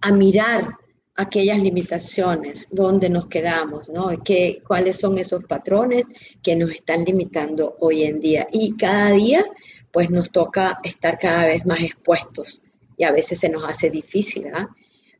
a 0.00 0.12
mirar 0.12 0.68
aquellas 1.16 1.58
limitaciones, 1.60 2.68
donde 2.70 3.08
nos 3.08 3.26
quedamos, 3.26 3.88
¿no? 3.88 4.10
¿Qué, 4.22 4.62
¿Cuáles 4.66 4.96
son 4.96 5.18
esos 5.18 5.44
patrones 5.44 6.04
que 6.42 6.54
nos 6.54 6.70
están 6.70 7.04
limitando 7.04 7.76
hoy 7.80 8.04
en 8.04 8.20
día? 8.20 8.46
Y 8.52 8.76
cada 8.76 9.10
día, 9.12 9.44
pues 9.90 10.10
nos 10.10 10.30
toca 10.30 10.78
estar 10.84 11.18
cada 11.18 11.46
vez 11.46 11.64
más 11.64 11.80
expuestos 11.80 12.62
y 12.96 13.04
a 13.04 13.12
veces 13.12 13.40
se 13.40 13.48
nos 13.48 13.64
hace 13.68 13.90
difícil, 13.90 14.44
¿verdad? 14.44 14.66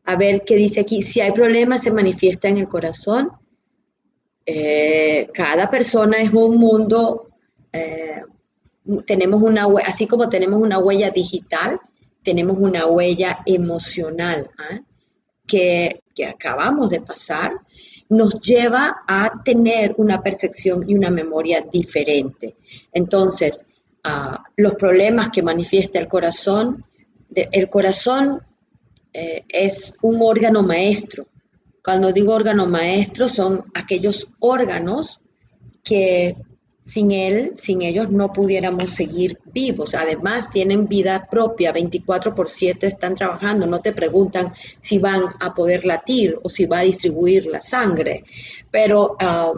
A 0.05 0.17
ver 0.17 0.45
qué 0.45 0.55
dice 0.55 0.81
aquí, 0.81 1.03
si 1.03 1.21
hay 1.21 1.33
problemas 1.33 1.83
se 1.83 1.91
manifiesta 1.91 2.49
en 2.49 2.59
el 2.59 2.69
corazón. 2.69 3.33
Eh, 4.45 5.29
cada 5.35 5.69
persona 5.69 6.19
es 6.19 6.33
un 6.33 6.59
mundo, 6.59 7.31
eh, 7.73 8.23
tenemos 9.07 9.43
una, 9.43 9.67
así 9.85 10.07
como 10.07 10.29
tenemos 10.29 10.61
una 10.61 10.79
huella 10.79 11.11
digital, 11.11 11.81
tenemos 12.23 12.57
una 12.59 12.87
huella 12.87 13.41
emocional. 13.47 14.49
¿ah? 14.59 14.81
Que, 15.47 16.03
acabamos 16.27 16.89
de 16.89 17.01
pasar 17.01 17.53
nos 18.09 18.41
lleva 18.41 19.03
a 19.07 19.43
tener 19.45 19.95
una 19.99 20.23
percepción 20.23 20.81
y 20.89 20.95
una 20.95 21.11
memoria 21.11 21.61
diferente. 21.71 22.57
Entonces, 22.93 23.69
ah, 24.05 24.43
los 24.57 24.77
problemas 24.77 25.29
que 25.31 25.43
manifiesta 25.43 25.99
el 25.99 26.07
corazón, 26.07 26.85
el 27.35 27.69
corazón 27.69 28.41
eh, 29.13 29.45
es 29.49 29.99
un 30.03 30.21
órgano 30.23 30.63
maestro. 30.63 31.27
Cuando 31.83 32.13
digo 32.13 32.35
órgano 32.35 32.67
maestro, 32.67 33.29
son 33.29 33.65
aquellos 33.75 34.29
órganos 34.39 35.21
que 35.83 36.37
sin 36.87 37.11
él, 37.11 37.55
sin 37.57 37.83
ellos 37.83 38.11
no 38.11 38.33
pudiéramos 38.33 38.91
seguir 38.91 39.41
vivos. 39.53 39.97
Además, 39.97 40.51
tienen 40.51 40.87
vida 40.87 41.27
propia, 41.29 41.73
24 41.73 42.33
por 42.33 42.49
7 42.49 42.87
están 42.87 43.17
trabajando, 43.17 43.67
no 43.67 43.81
te 43.81 43.93
preguntan 43.93 44.55
si 44.81 45.01
van 45.01 45.25
a 45.41 45.53
poder 45.53 45.85
latir 45.85 46.39
o 46.45 46.49
si 46.49 46.65
va 46.67 46.79
a 46.79 46.83
distribuir 46.83 47.47
la 47.47 47.61
sangre, 47.61 48.23
pero 48.71 49.17
ah, 49.19 49.53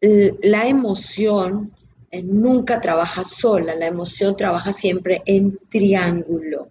la 0.00 0.66
emoción 0.66 1.72
eh, 2.10 2.24
nunca 2.24 2.80
trabaja 2.80 3.22
sola, 3.22 3.76
la 3.76 3.86
emoción 3.86 4.36
trabaja 4.36 4.72
siempre 4.72 5.22
en 5.26 5.60
triángulo. 5.68 6.70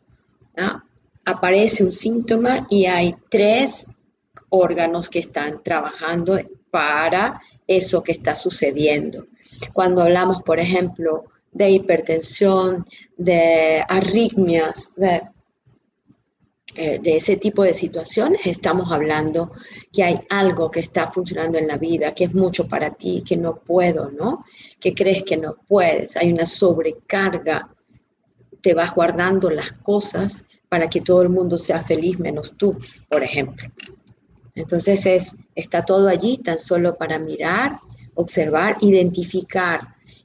Aparece 1.23 1.85
un 1.85 1.93
síntoma 1.93 2.67
y 2.69 2.88
hay 2.88 3.15
tres 3.29 3.89
órganos 4.49 5.09
que 5.09 5.19
están 5.19 5.63
trabajando 5.63 6.38
para 6.72 7.41
eso 7.65 8.03
que 8.03 8.11
está 8.11 8.36
sucediendo. 8.36 9.26
Cuando 9.74 10.01
hablamos, 10.01 10.41
por 10.43 10.59
ejemplo, 10.59 11.26
de 11.51 11.72
hipertensión, 11.72 12.86
de 13.18 13.84
arritmias, 13.88 14.91
de, 14.95 15.22
eh, 16.76 16.99
de, 17.01 17.15
ese 17.15 17.38
tipo 17.38 17.63
de 17.63 17.74
situaciones, 17.74 18.45
estamos 18.45 18.91
hablando 18.91 19.51
que 19.91 20.03
hay 20.03 20.20
algo 20.30 20.70
que 20.70 20.82
está 20.82 21.07
funcionando 21.07 21.57
en 21.57 21.68
la 21.68 21.78
vida, 21.78 22.13
que 22.13 22.26
es 22.26 22.36
mucho 22.36 22.68
para 22.68 22.91
ti, 22.91 23.24
que 23.28 23.36
no 23.36 23.55
puedo, 23.55 24.11
¿no? 24.11 24.45
Que 24.80 24.93
crees 24.93 25.24
que 25.24 25.38
no 25.38 25.55
puedes, 25.68 26.15
hay 26.18 26.32
una 26.32 26.45
sobrecarga, 26.45 27.74
te 28.61 28.74
vas 28.74 28.93
guardando 28.93 29.49
las 29.49 29.72
cosas 29.72 30.45
para 30.70 30.89
que 30.89 31.01
todo 31.01 31.22
el 31.22 31.30
mundo 31.30 31.57
sea 31.57 31.82
feliz 31.82 32.20
menos 32.20 32.55
tú, 32.57 32.78
por 33.09 33.24
ejemplo. 33.24 33.68
Entonces 34.57 35.05
es, 35.05 35.35
está 35.53 35.85
todo 35.85 36.07
allí 36.07 36.39
tan 36.39 36.59
solo 36.59 36.97
para 36.97 37.19
mirar, 37.19 37.77
observar, 38.15 38.75
identificar. 38.81 39.79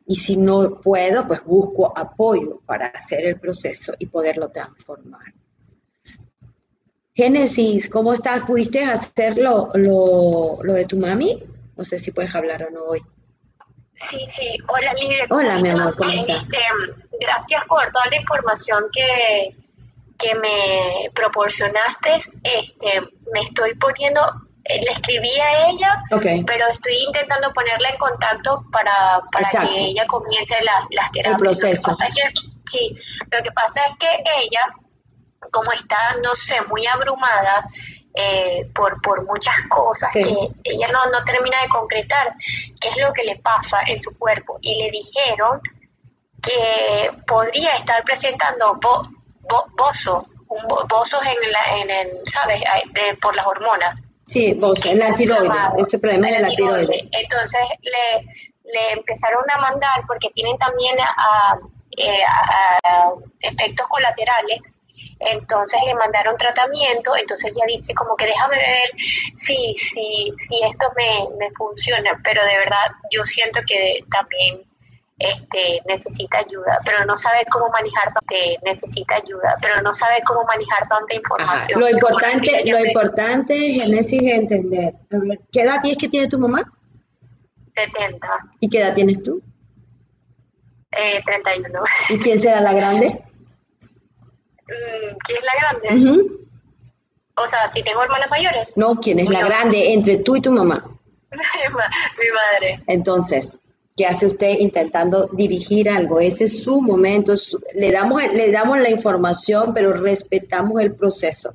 Y 0.07 0.17
si 0.17 0.39
no 0.39 0.81
puedo, 0.81 1.27
pues 1.29 1.45
busco 1.45 1.93
apoyo 1.95 2.61
para 2.65 2.87
hacer 2.87 3.27
el 3.27 3.39
proceso 3.39 3.93
y 3.99 4.07
poderlo 4.07 4.49
transformar. 4.49 5.35
Génesis, 7.15 7.91
¿cómo 7.91 8.15
estás? 8.15 8.43
¿Pudiste 8.45 8.83
hacer 8.83 9.37
lo, 9.37 9.69
de 10.63 10.87
tu 10.87 10.97
mami? 10.97 11.39
No 11.77 11.85
sé 11.85 11.99
si 11.99 12.11
puedes 12.11 12.35
hablar 12.35 12.65
o 12.65 12.71
no 12.71 12.85
hoy. 12.85 13.03
Sí, 13.95 14.27
sí. 14.27 14.57
Hola, 14.67 14.95
Lidia. 14.95 15.27
Hola, 15.29 15.59
mi 15.59 15.69
amor, 15.69 15.95
¿cómo 15.95 16.11
estás? 16.11 16.43
Este, 16.43 16.57
gracias 17.21 17.63
por 17.69 17.85
toda 17.91 18.07
la 18.11 18.17
información 18.17 18.85
que, 18.91 19.55
que 20.19 20.35
me 20.37 21.11
proporcionaste, 21.15 22.15
este, 22.15 23.03
me 23.33 23.41
estoy 23.41 23.75
poniendo, 23.77 24.21
eh, 24.65 24.81
le 24.85 24.93
escribí 24.93 25.31
a 25.41 25.69
ella, 25.69 26.03
pero 26.47 26.69
estoy 26.69 26.95
intentando 27.07 27.53
ponerla 27.53 27.91
en 27.91 27.99
contacto 27.99 28.65
para, 28.71 29.23
para 29.31 29.49
que 29.51 29.79
ella 29.79 30.07
comience 30.07 30.55
las 30.91 31.13
terapias. 31.13 31.35
El 31.35 31.45
proceso. 31.45 31.91
Lo 31.91 31.97
que 31.97 32.03
pasa 32.03 32.07
es 32.07 32.15
que, 32.15 32.41
sí, 32.67 32.97
lo 33.31 33.43
que 33.43 33.53
pasa 33.53 33.81
es 33.87 33.97
que 33.97 34.09
ella, 34.43 34.61
como 35.51 35.73
está, 35.73 36.17
no 36.23 36.35
sé, 36.35 36.61
muy 36.69 36.87
abrumada, 36.87 37.69
eh, 38.15 38.71
por, 38.75 39.01
por 39.01 39.25
muchas 39.25 39.55
cosas 39.71 40.13
que 40.13 40.21
ella 40.21 40.89
no, 40.93 41.07
no 41.11 41.25
termina 41.25 41.63
de 41.63 41.69
concretar 41.71 42.35
qué 42.79 42.89
es 42.89 42.97
lo 42.99 43.11
que 43.11 43.25
le 43.25 43.37
pasa 43.37 43.81
en 43.87 44.01
su 44.03 44.19
cuerpo. 44.19 44.59
Y 44.61 44.83
le 44.83 44.91
dijeron 44.91 45.63
que 46.43 47.11
podría 47.27 47.75
estar 47.77 48.05
presentando 48.05 48.79
bozo, 48.81 50.27
un 50.29 50.32
bozos 50.89 51.21
en, 51.27 51.53
la, 51.53 51.79
en 51.79 51.91
el, 51.91 52.21
¿sabes? 52.25 52.63
De, 52.93 53.17
por 53.17 53.35
las 53.37 53.47
hormonas. 53.47 53.97
Sí, 54.25 54.59
en 54.85 54.99
la 54.99 55.15
tiroides, 55.15 55.57
ese 55.79 55.99
problema 55.99 56.29
de 56.29 56.41
la 56.41 56.49
tiroides. 56.49 57.05
Entonces 57.11 57.61
le, 57.83 58.25
le 58.73 58.93
empezaron 58.93 59.45
a 59.51 59.59
mandar, 59.59 60.05
porque 60.07 60.31
tienen 60.31 60.57
también 60.59 60.99
a, 61.01 61.59
eh, 61.97 62.23
efectos 63.41 63.87
colaterales, 63.89 64.77
entonces 65.19 65.81
le 65.87 65.95
mandaron 65.95 66.37
tratamiento, 66.37 67.17
entonces 67.17 67.53
ella 67.55 67.67
dice 67.67 67.95
como 67.95 68.17
que 68.17 68.27
déjame 68.27 68.57
ver 68.57 68.91
si, 69.35 69.75
si, 69.75 70.33
si 70.37 70.63
esto 70.63 70.87
me, 70.97 71.27
me 71.39 71.51
funciona, 71.51 72.19
pero 72.25 72.45
de 72.45 72.57
verdad 72.57 72.93
yo 73.11 73.25
siento 73.25 73.61
que 73.67 74.05
también 74.11 74.63
este, 75.23 75.81
necesita 75.87 76.39
ayuda, 76.39 76.79
pero 76.85 77.05
no 77.05 77.17
sabe 77.17 77.45
cómo 77.53 77.69
manejar, 77.71 78.13
este, 78.21 78.59
necesita 78.65 79.17
ayuda, 79.17 79.57
pero 79.61 79.81
no 79.83 79.93
sabe 79.93 80.21
cómo 80.27 80.45
manejar 80.45 80.89
tanta 80.89 81.15
información. 81.15 81.81
Lo 81.81 81.89
importante, 81.89 82.63
lo 82.65 82.79
importante, 82.85 83.55
Genesis, 83.55 84.23
es 84.23 84.39
entender. 84.39 84.95
¿Qué 85.53 85.63
edad 85.63 85.81
tienes 85.81 85.99
que 85.99 86.09
tiene 86.09 86.29
tu 86.29 86.39
mamá? 86.39 86.63
70. 87.75 88.29
¿Y 88.61 88.69
qué 88.69 88.79
edad 88.79 88.95
tienes 88.95 89.23
tú? 89.23 89.43
Eh, 90.93 91.23
31. 91.25 91.83
¿Y 92.11 92.19
quién 92.19 92.39
será 92.39 92.61
la 92.61 92.75
grande? 92.75 93.07
Mm, 94.67 95.17
¿Quién 95.25 95.39
es 95.39 95.45
la 95.45 95.89
grande? 95.89 96.43
O 97.37 97.47
sea, 97.47 97.69
si 97.69 97.83
tengo 97.83 98.03
hermanas 98.03 98.29
mayores. 98.31 98.77
No, 98.77 99.01
¿quién 99.01 99.19
es 99.21 99.31
la 99.31 99.45
grande 99.45 99.93
entre 99.93 100.19
tú 100.19 100.37
y 100.37 100.43
tu 100.43 100.53
mamá? 100.53 100.85
Mi 101.33 102.29
madre. 102.35 102.83
Entonces, 102.87 103.62
¿Qué 103.97 104.07
hace 104.07 104.27
usted 104.27 104.59
intentando 104.59 105.27
dirigir 105.27 105.91
algo. 105.91 106.19
Ese 106.19 106.45
es 106.45 106.63
su 106.63 106.81
momento. 106.81 107.35
le, 107.75 107.93
damos, 107.93 108.23
le 108.33 108.51
damos 108.51 108.79
la 108.79 108.91
información, 108.91 109.75
pero 109.75 109.93
respetamos 109.93 110.81
el 110.81 110.95
proceso, 110.95 111.55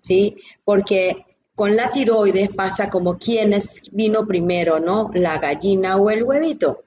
¿sí? 0.00 0.36
Porque 0.64 1.26
con 1.54 1.76
la 1.76 1.92
tiroides 1.92 2.54
pasa 2.54 2.88
como 2.88 3.18
quienes 3.18 3.90
vino 3.92 4.26
primero, 4.26 4.80
¿no? 4.80 5.10
La 5.14 5.38
gallina 5.38 5.96
o 5.96 6.10
el 6.10 6.22
huevito. 6.22 6.84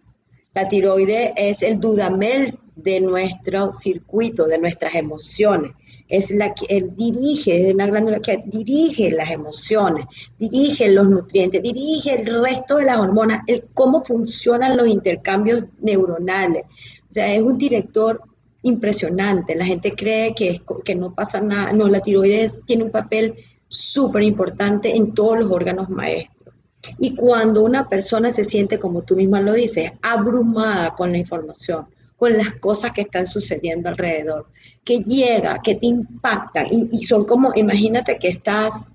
La 0.53 0.67
tiroides 0.67 1.31
es 1.35 1.61
el 1.61 1.79
dudamel 1.79 2.57
de 2.75 2.99
nuestro 2.99 3.71
circuito, 3.71 4.45
de 4.45 4.57
nuestras 4.57 4.95
emociones. 4.95 5.73
Es 6.09 6.31
la 6.31 6.49
que 6.49 6.65
él 6.69 6.95
dirige, 6.95 7.67
es 7.67 7.73
una 7.73 7.87
glándula 7.87 8.19
que 8.19 8.43
dirige 8.45 9.11
las 9.11 9.29
emociones, 9.29 10.05
dirige 10.39 10.89
los 10.89 11.09
nutrientes, 11.09 11.61
dirige 11.61 12.21
el 12.21 12.41
resto 12.43 12.77
de 12.77 12.85
las 12.85 12.97
hormonas, 12.97 13.41
el 13.47 13.65
cómo 13.73 13.99
funcionan 14.01 14.77
los 14.77 14.87
intercambios 14.87 15.65
neuronales. 15.79 16.63
O 17.09 17.13
sea, 17.13 17.33
es 17.33 17.41
un 17.41 17.57
director 17.57 18.21
impresionante. 18.63 19.55
La 19.55 19.65
gente 19.65 19.93
cree 19.95 20.33
que, 20.33 20.61
que 20.83 20.95
no 20.95 21.13
pasa 21.13 21.41
nada. 21.41 21.73
No, 21.73 21.87
la 21.87 22.01
tiroides 22.01 22.61
tiene 22.65 22.85
un 22.85 22.91
papel 22.91 23.35
súper 23.67 24.23
importante 24.23 24.95
en 24.95 25.13
todos 25.13 25.39
los 25.39 25.51
órganos 25.51 25.89
maestros. 25.89 26.55
Y 26.99 27.15
cuando 27.15 27.63
una 27.63 27.89
persona 27.89 28.31
se 28.31 28.43
siente, 28.43 28.79
como 28.79 29.01
tú 29.01 29.15
misma 29.15 29.41
lo 29.41 29.53
dices, 29.53 29.91
abrumada 30.01 30.95
con 30.95 31.11
la 31.11 31.17
información, 31.17 31.87
con 32.17 32.35
las 32.35 32.55
cosas 32.55 32.91
que 32.91 33.01
están 33.01 33.27
sucediendo 33.27 33.89
alrededor, 33.89 34.47
que 34.83 34.99
llega, 34.99 35.59
que 35.63 35.75
te 35.75 35.85
impacta, 35.85 36.63
y, 36.69 37.03
son 37.03 37.25
como, 37.25 37.51
imagínate 37.55 38.17
que 38.17 38.29
estás, 38.29 38.89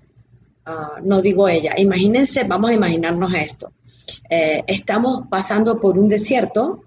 ah, 0.65 0.97
no 1.01 1.21
digo 1.21 1.47
ella, 1.47 1.73
imagínense, 1.77 2.43
vamos 2.43 2.71
a 2.71 2.73
imaginarnos 2.73 3.33
esto, 3.33 3.71
eh, 4.29 4.63
estamos 4.67 5.23
pasando 5.29 5.79
por 5.79 5.97
un 5.97 6.09
desierto 6.09 6.83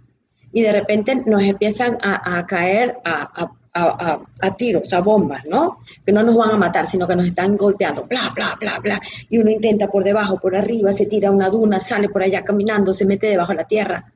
y 0.53 0.63
de 0.63 0.73
repente 0.73 1.17
nos 1.27 1.43
empiezan 1.43 1.99
a, 2.03 2.45
caer 2.47 2.99
a, 3.05 4.57
tiros, 4.57 4.93
a 4.93 5.01
bombas, 5.01 5.43
¿no? 5.51 5.79
Que 6.05 6.13
no 6.13 6.23
nos 6.23 6.37
van 6.37 6.51
a 6.51 6.57
matar, 6.57 6.87
sino 6.87 7.07
que 7.07 7.15
nos 7.15 7.27
están 7.27 7.57
golpeando, 7.59 8.05
bla, 8.09 8.31
bla, 8.35 8.57
bla, 8.59 8.79
bla. 8.79 9.01
Y 9.29 9.37
uno 9.37 9.51
intenta 9.51 9.89
por 9.89 10.03
debajo, 10.03 10.39
por 10.41 10.57
arriba, 10.57 10.93
se 10.93 11.07
tira 11.07 11.31
una 11.31 11.51
duna, 11.51 11.79
sale 11.79 12.09
por 12.09 12.23
allá 12.23 12.43
caminando, 12.43 12.95
se 12.95 13.05
mete 13.05 13.27
debajo 13.27 13.53
de 13.53 13.57
la 13.57 13.67
tierra 13.67 14.13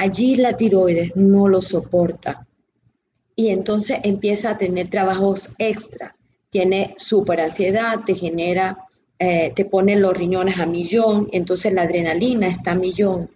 allí 0.00 0.36
la 0.36 0.56
tiroides 0.56 1.14
no 1.14 1.46
lo 1.46 1.60
soporta 1.60 2.46
y 3.36 3.50
entonces 3.50 3.98
empieza 4.02 4.50
a 4.50 4.58
tener 4.58 4.88
trabajos 4.88 5.50
extra. 5.58 6.16
Tiene 6.48 6.94
super 6.96 7.38
ansiedad, 7.38 8.00
te 8.06 8.14
genera, 8.14 8.78
eh, 9.18 9.52
te 9.54 9.66
pone 9.66 9.96
los 9.96 10.16
riñones 10.16 10.58
a 10.58 10.64
millón, 10.64 11.28
entonces 11.32 11.74
la 11.74 11.82
adrenalina 11.82 12.46
está 12.46 12.72
a 12.72 12.78
millón. 12.78 13.30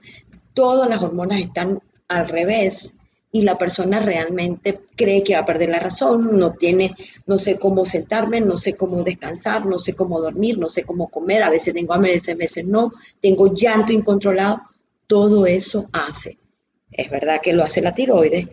Todas 0.55 0.89
las 0.89 1.03
hormonas 1.03 1.41
están 1.41 1.81
al 2.09 2.29
revés 2.29 2.97
y 3.31 3.43
la 3.43 3.59
persona 3.59 4.01
realmente 4.01 4.81
cree 4.97 5.23
que 5.23 5.35
va 5.35 5.41
a 5.41 5.47
perder 5.47 5.69
la 5.69 5.81
razón, 5.81 6.39
no 6.39 6.53
tiene, 6.53 6.95
no 7.27 7.37
sé 7.37 7.59
cómo 7.59 7.85
sentarme, 7.85 8.41
no 8.41 8.57
sé 8.57 8.75
cómo 8.75 9.03
descansar, 9.03 9.67
no 9.67 9.79
sé 9.79 9.95
cómo 9.95 10.19
dormir, 10.19 10.59
no 10.59 10.69
sé 10.71 10.85
cómo 10.85 11.09
comer, 11.09 11.43
a 11.43 11.51
veces 11.51 11.75
tengo 11.75 11.93
hambre, 11.93 12.13
a 12.13 12.35
veces 12.37 12.67
no, 12.67 12.91
tengo 13.21 13.53
llanto 13.53 13.93
incontrolado, 13.93 14.63
todo 15.07 15.45
eso 15.45 15.91
hace 15.93 16.39
es 16.97 17.11
verdad 17.11 17.41
que 17.43 17.53
lo 17.53 17.65
hace 17.65 17.81
la 17.81 17.95
tiroides, 17.95 18.49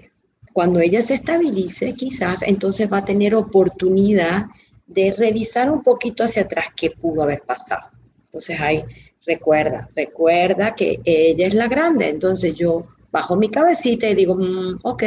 cuando 0.53 0.79
ella 0.79 1.01
se 1.01 1.13
estabilice, 1.13 1.93
quizás 1.93 2.41
entonces 2.41 2.91
va 2.91 2.97
a 2.97 3.05
tener 3.05 3.35
oportunidad 3.35 4.45
de 4.85 5.13
revisar 5.13 5.69
un 5.69 5.83
poquito 5.83 6.23
hacia 6.23 6.43
atrás 6.43 6.67
qué 6.75 6.91
pudo 6.91 7.23
haber 7.23 7.41
pasado. 7.43 7.89
Entonces 8.25 8.59
ahí 8.59 8.83
recuerda, 9.25 9.87
recuerda 9.95 10.75
que 10.75 10.99
ella 11.05 11.47
es 11.47 11.53
la 11.53 11.67
grande, 11.67 12.09
entonces 12.09 12.55
yo 12.55 12.87
bajo 13.11 13.35
mi 13.35 13.49
cabecita 13.49 14.09
y 14.09 14.15
digo, 14.15 14.35
mm, 14.35 14.79
ok, 14.83 15.03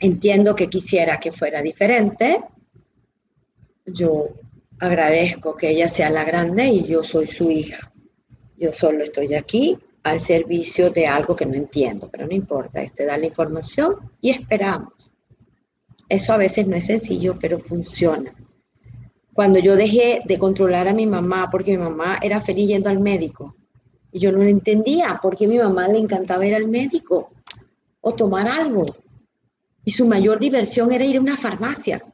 entiendo 0.00 0.54
que 0.54 0.68
quisiera 0.68 1.18
que 1.18 1.32
fuera 1.32 1.60
diferente, 1.60 2.38
yo 3.84 4.28
agradezco 4.78 5.54
que 5.56 5.70
ella 5.70 5.88
sea 5.88 6.08
la 6.08 6.24
grande 6.24 6.66
y 6.66 6.84
yo 6.84 7.02
soy 7.02 7.26
su 7.26 7.50
hija. 7.50 7.92
Yo 8.56 8.72
solo 8.72 9.04
estoy 9.04 9.34
aquí 9.34 9.78
al 10.04 10.20
servicio 10.20 10.90
de 10.90 11.06
algo 11.06 11.34
que 11.34 11.46
no 11.46 11.54
entiendo, 11.54 12.08
pero 12.10 12.26
no 12.26 12.34
importa, 12.34 12.82
usted 12.82 13.06
da 13.06 13.16
la 13.16 13.26
información 13.26 13.96
y 14.20 14.30
esperamos. 14.30 15.10
Eso 16.08 16.34
a 16.34 16.36
veces 16.36 16.66
no 16.66 16.76
es 16.76 16.86
sencillo, 16.86 17.38
pero 17.40 17.58
funciona. 17.58 18.34
Cuando 19.32 19.58
yo 19.58 19.74
dejé 19.74 20.20
de 20.26 20.38
controlar 20.38 20.86
a 20.86 20.92
mi 20.92 21.06
mamá, 21.06 21.48
porque 21.50 21.72
mi 21.72 21.82
mamá 21.82 22.18
era 22.22 22.40
feliz 22.40 22.68
yendo 22.68 22.90
al 22.90 23.00
médico, 23.00 23.56
y 24.12 24.20
yo 24.20 24.30
no 24.30 24.38
lo 24.38 24.48
entendía, 24.48 25.18
porque 25.20 25.46
a 25.46 25.48
mi 25.48 25.58
mamá 25.58 25.88
le 25.88 25.98
encantaba 25.98 26.46
ir 26.46 26.54
al 26.54 26.68
médico 26.68 27.32
o 28.02 28.12
tomar 28.12 28.46
algo. 28.46 28.84
Y 29.84 29.90
su 29.90 30.06
mayor 30.06 30.38
diversión 30.38 30.92
era 30.92 31.04
ir 31.04 31.16
a 31.16 31.20
una 31.20 31.36
farmacia. 31.36 32.04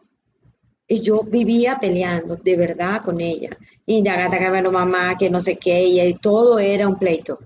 Y 0.87 1.01
yo 1.01 1.23
vivía 1.23 1.79
peleando 1.79 2.37
de 2.37 2.57
verdad 2.57 3.03
con 3.03 3.21
ella. 3.21 3.51
Y 3.85 4.01
de 4.01 4.11
gata 4.11 4.39
que 4.39 4.63
mamá, 4.71 5.17
que 5.17 5.29
no 5.29 5.41
sé 5.41 5.57
qué, 5.57 5.85
y 5.85 6.15
todo 6.15 6.59
era 6.59 6.89
un 6.89 6.99
pleito. 6.99 7.39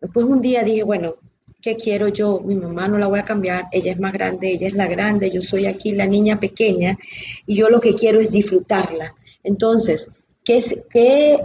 Después 0.00 0.26
un 0.26 0.40
día 0.40 0.62
dije, 0.62 0.82
bueno, 0.82 1.16
¿qué 1.60 1.76
quiero 1.76 2.08
yo? 2.08 2.40
Mi 2.40 2.54
mamá 2.54 2.88
no 2.88 2.98
la 2.98 3.06
voy 3.06 3.18
a 3.18 3.24
cambiar, 3.24 3.66
ella 3.72 3.92
es 3.92 4.00
más 4.00 4.12
grande, 4.12 4.50
ella 4.50 4.68
es 4.68 4.74
la 4.74 4.86
grande, 4.86 5.30
yo 5.30 5.42
soy 5.42 5.66
aquí 5.66 5.92
la 5.92 6.06
niña 6.06 6.40
pequeña 6.40 6.96
y 7.46 7.56
yo 7.56 7.68
lo 7.68 7.80
que 7.80 7.94
quiero 7.94 8.18
es 8.18 8.32
disfrutarla. 8.32 9.14
Entonces, 9.42 10.12
¿qué, 10.44 10.62
qué 10.90 11.38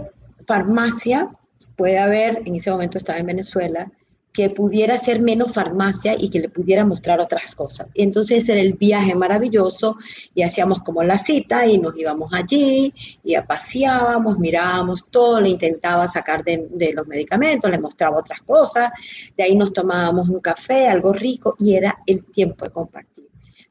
farmacia 0.46 1.30
puede 1.76 1.98
haber? 1.98 2.42
En 2.44 2.54
ese 2.54 2.70
momento 2.70 2.98
estaba 2.98 3.18
en 3.18 3.26
Venezuela, 3.26 3.90
que 4.36 4.50
pudiera 4.50 4.98
ser 4.98 5.22
menos 5.22 5.54
farmacia 5.54 6.14
y 6.14 6.28
que 6.28 6.40
le 6.40 6.50
pudiera 6.50 6.84
mostrar 6.84 7.20
otras 7.20 7.54
cosas. 7.54 7.88
Entonces 7.94 8.46
era 8.50 8.60
el 8.60 8.74
viaje 8.74 9.14
maravilloso 9.14 9.96
y 10.34 10.42
hacíamos 10.42 10.80
como 10.82 11.02
la 11.02 11.16
cita 11.16 11.66
y 11.66 11.78
nos 11.78 11.96
íbamos 11.96 12.34
allí 12.34 12.92
y 13.24 13.34
paseábamos, 13.40 14.38
mirábamos 14.38 15.06
todo, 15.10 15.40
le 15.40 15.48
intentaba 15.48 16.06
sacar 16.06 16.44
de, 16.44 16.68
de, 16.70 16.92
los 16.92 17.06
medicamentos, 17.06 17.70
le 17.70 17.78
mostraba 17.78 18.18
otras 18.18 18.42
cosas, 18.42 18.90
de 19.34 19.42
ahí 19.42 19.56
nos 19.56 19.72
tomábamos 19.72 20.28
un 20.28 20.40
café, 20.40 20.86
algo 20.86 21.14
rico 21.14 21.56
y 21.58 21.74
era 21.74 21.96
el 22.04 22.22
tiempo 22.26 22.66
de 22.66 22.72
compartir. 22.72 23.24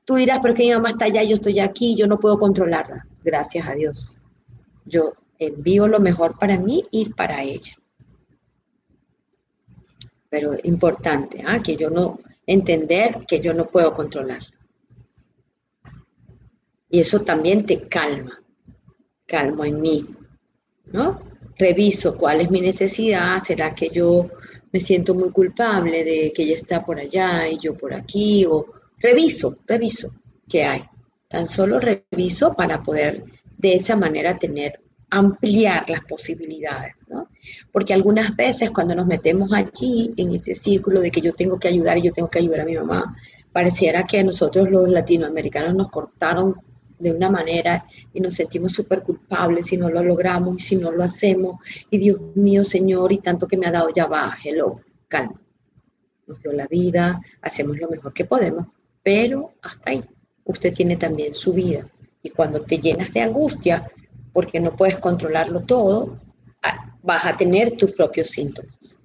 Tú 0.04 0.16
dirás, 0.16 0.40
pero 0.42 0.56
que 0.56 0.64
mi 0.64 0.74
mamá 0.74 0.90
está 0.90 1.06
allá, 1.06 1.22
yo 1.22 1.36
estoy 1.36 1.60
aquí, 1.60 1.96
yo 1.96 2.08
no 2.08 2.20
puedo 2.20 2.40
controlarla. 2.40 3.06
Gracias 3.24 3.68
a 3.68 3.74
Dios. 3.74 4.20
Yo 4.86 5.14
envío 5.38 5.88
lo 5.88 6.00
mejor 6.00 6.40
para 6.40 6.58
mí 6.58 6.84
y 6.90 7.10
para 7.10 7.44
ella 7.44 7.76
pero 10.36 10.58
importante, 10.64 11.42
¿ah? 11.48 11.62
que 11.64 11.78
yo 11.78 11.90
no, 11.90 12.20
entender 12.46 13.20
que 13.26 13.40
yo 13.40 13.54
no 13.54 13.68
puedo 13.68 13.94
controlar. 13.94 14.42
Y 16.90 17.00
eso 17.00 17.22
también 17.22 17.66
te 17.66 17.88
calma, 17.88 18.44
calmo 19.26 19.64
en 19.64 19.80
mí, 19.80 20.06
¿no? 20.88 21.22
Reviso 21.58 22.18
cuál 22.18 22.42
es 22.42 22.52
mi 22.52 22.60
necesidad, 22.60 23.40
será 23.40 23.74
que 23.74 23.88
yo 23.88 24.30
me 24.74 24.82
siento 24.82 25.16
muy 25.16 25.30
culpable 25.32 26.04
de 26.04 26.34
que 26.36 26.44
ella 26.44 26.56
está 26.56 26.84
por 26.84 27.00
allá 27.00 27.48
y 27.48 27.58
yo 27.58 27.78
por 27.78 27.94
aquí, 27.94 28.46
o 28.46 28.66
reviso, 28.98 29.56
reviso 29.66 30.10
qué 30.50 30.66
hay. 30.66 30.84
Tan 31.30 31.48
solo 31.48 31.80
reviso 31.80 32.54
para 32.56 32.84
poder 32.84 33.24
de 33.58 33.76
esa 33.76 33.96
manera 33.96 34.38
tener 34.38 34.82
ampliar 35.16 35.90
las 35.90 36.02
posibilidades, 36.02 37.08
¿no? 37.10 37.30
Porque 37.72 37.94
algunas 37.94 38.36
veces 38.36 38.72
cuando 38.72 38.96
nos 38.96 39.08
metemos 39.08 39.54
allí 39.54 40.14
en 40.18 40.32
ese 40.32 40.54
círculo 40.54 41.00
de 41.00 41.10
que 41.10 41.22
yo 41.22 41.32
tengo 41.32 41.58
que 41.58 41.70
ayudar 41.70 41.98
y 41.98 42.02
yo 42.02 42.12
tengo 42.12 42.30
que 42.30 42.40
ayudar 42.40 42.62
a 42.62 42.66
mi 42.66 42.76
mamá, 42.76 43.16
pareciera 43.54 44.04
que 44.04 44.22
nosotros 44.26 44.70
los 44.70 44.90
latinoamericanos 44.90 45.74
nos 45.74 45.90
cortaron 45.90 46.56
de 47.00 47.12
una 47.12 47.30
manera 47.30 47.86
y 48.14 48.20
nos 48.20 48.36
sentimos 48.36 48.74
súper 48.74 49.04
culpables 49.04 49.68
si 49.68 49.78
no 49.78 49.90
lo 49.90 50.04
logramos 50.04 50.58
y 50.58 50.60
si 50.60 50.76
no 50.76 50.92
lo 50.92 51.02
hacemos. 51.02 51.62
Y 51.90 51.98
Dios 51.98 52.20
mío, 52.36 52.66
Señor, 52.66 53.14
y 53.14 53.20
tanto 53.20 53.48
que 53.48 53.56
me 53.56 53.68
ha 53.68 53.72
dado, 53.72 53.94
ya 53.96 54.08
va, 54.08 54.38
hello, 54.44 54.82
calma. 55.08 55.42
Nos 56.28 56.42
dio 56.42 56.52
la 56.52 56.68
vida, 56.68 57.22
hacemos 57.42 57.78
lo 57.78 57.90
mejor 57.90 58.12
que 58.12 58.26
podemos, 58.26 58.68
pero 59.02 59.54
hasta 59.62 59.92
ahí. 59.92 60.04
Usted 60.44 60.74
tiene 60.74 60.98
también 60.98 61.34
su 61.34 61.54
vida. 61.54 61.88
Y 62.22 62.32
cuando 62.32 62.62
te 62.62 62.80
llenas 62.80 63.14
de 63.14 63.22
angustia, 63.22 63.90
porque 64.36 64.60
no 64.60 64.76
puedes 64.76 65.00
controlarlo 65.00 65.62
todo, 65.62 66.20
ah, 66.62 66.94
vas 67.02 67.26
a 67.26 67.38
tener 67.38 67.78
tus 67.78 67.94
propios 67.94 68.28
síntomas. 68.28 69.02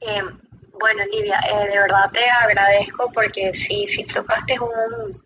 Eh, 0.00 0.22
bueno, 0.80 1.04
Livia, 1.12 1.38
eh, 1.48 1.68
de 1.68 1.78
verdad 1.78 2.10
te 2.12 2.28
agradezco 2.28 3.08
porque 3.14 3.54
sí, 3.54 3.86
sí 3.86 4.02
tocaste 4.02 4.58
un, 4.58 5.22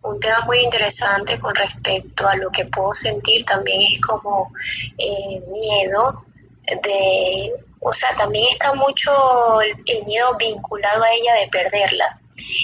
un, 0.00 0.18
tema 0.18 0.40
muy 0.46 0.60
interesante 0.60 1.38
con 1.38 1.54
respecto 1.54 2.26
a 2.26 2.36
lo 2.36 2.48
que 2.50 2.64
puedo 2.64 2.94
sentir, 2.94 3.44
también 3.44 3.82
es 3.82 4.00
como 4.00 4.50
eh, 4.96 5.42
miedo 5.52 6.24
de, 6.82 7.52
o 7.80 7.92
sea, 7.92 8.08
también 8.16 8.46
está 8.50 8.72
mucho 8.72 9.60
el 9.60 10.06
miedo 10.06 10.34
vinculado 10.38 11.02
a 11.02 11.12
ella 11.12 11.34
de 11.34 11.48
perderla. 11.48 12.18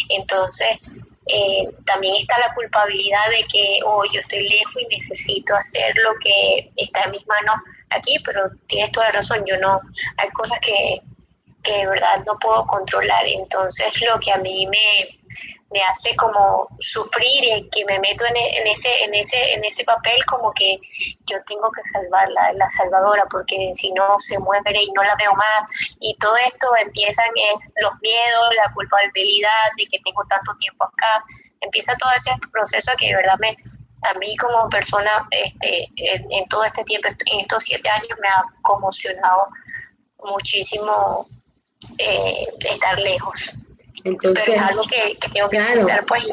Entonces, 0.08 1.08
eh, 1.26 1.68
también 1.86 2.16
está 2.16 2.38
la 2.38 2.52
culpabilidad 2.54 3.28
de 3.30 3.44
que, 3.46 3.78
oh, 3.84 4.04
yo 4.12 4.20
estoy 4.20 4.48
lejos 4.48 4.82
y 4.82 4.86
necesito 4.86 5.54
hacer 5.54 5.94
lo 5.96 6.14
que 6.22 6.70
está 6.76 7.04
en 7.04 7.12
mis 7.12 7.26
manos 7.26 7.56
aquí, 7.90 8.16
pero 8.24 8.50
tienes 8.66 8.92
toda 8.92 9.06
la 9.06 9.12
razón, 9.12 9.44
yo 9.46 9.56
no, 9.58 9.80
hay 10.16 10.28
cosas 10.30 10.58
que, 10.60 11.02
que 11.62 11.72
de 11.72 11.86
verdad 11.86 12.24
no 12.26 12.38
puedo 12.38 12.64
controlar. 12.66 13.26
Entonces 13.26 14.00
lo 14.02 14.18
que 14.20 14.32
a 14.32 14.38
mí 14.38 14.66
me, 14.66 15.18
me 15.70 15.82
hace 15.82 16.14
como 16.16 16.66
sufrir 16.78 17.44
y 17.44 17.68
que 17.70 17.84
me 17.84 17.98
meto 18.00 18.24
en, 18.26 18.36
en, 18.36 18.66
ese, 18.66 19.04
en, 19.04 19.14
ese, 19.14 19.54
en 19.54 19.64
ese 19.64 19.84
papel 19.84 20.24
como 20.26 20.52
que 20.52 20.78
yo 21.26 21.36
tengo 21.46 21.70
que 21.70 21.82
salvarla, 21.82 22.52
la 22.54 22.68
salvadora, 22.68 23.24
porque 23.30 23.70
si 23.74 23.92
no 23.92 24.18
se 24.18 24.38
muere 24.40 24.82
y 24.82 24.90
no 24.92 25.02
la 25.02 25.14
veo 25.16 25.32
más. 25.34 25.70
Y 26.00 26.16
todo 26.18 26.36
esto 26.46 26.66
empiezan 26.82 27.28
es 27.54 27.72
los 27.80 27.92
miedos, 28.00 28.54
la 28.56 28.72
culpabilidad 28.72 29.70
de 29.76 29.86
que 29.86 29.98
tengo 30.04 30.22
tanto 30.28 30.54
tiempo 30.56 30.84
acá. 30.84 31.24
Empieza 31.60 31.96
todo 31.96 32.10
ese 32.16 32.32
proceso 32.52 32.92
que 32.98 33.08
de 33.08 33.16
verdad 33.16 33.36
me, 33.38 33.56
a 34.02 34.14
mí 34.14 34.36
como 34.36 34.68
persona 34.70 35.28
este, 35.30 35.88
en, 35.96 36.26
en 36.32 36.48
todo 36.48 36.64
este 36.64 36.84
tiempo, 36.84 37.08
en 37.08 37.40
estos 37.40 37.64
siete 37.64 37.88
años, 37.88 38.18
me 38.20 38.28
ha 38.28 38.44
conmocionado 38.62 39.48
muchísimo 40.24 41.26
eh, 41.98 42.46
estar 42.70 42.98
lejos. 42.98 43.54
Entonces, 44.04 44.48
es 44.48 44.60
algo 44.60 44.82
que, 44.82 45.16
tengo 45.32 45.48
que 45.48 45.58
claro, 45.58 45.86
pues, 46.06 46.24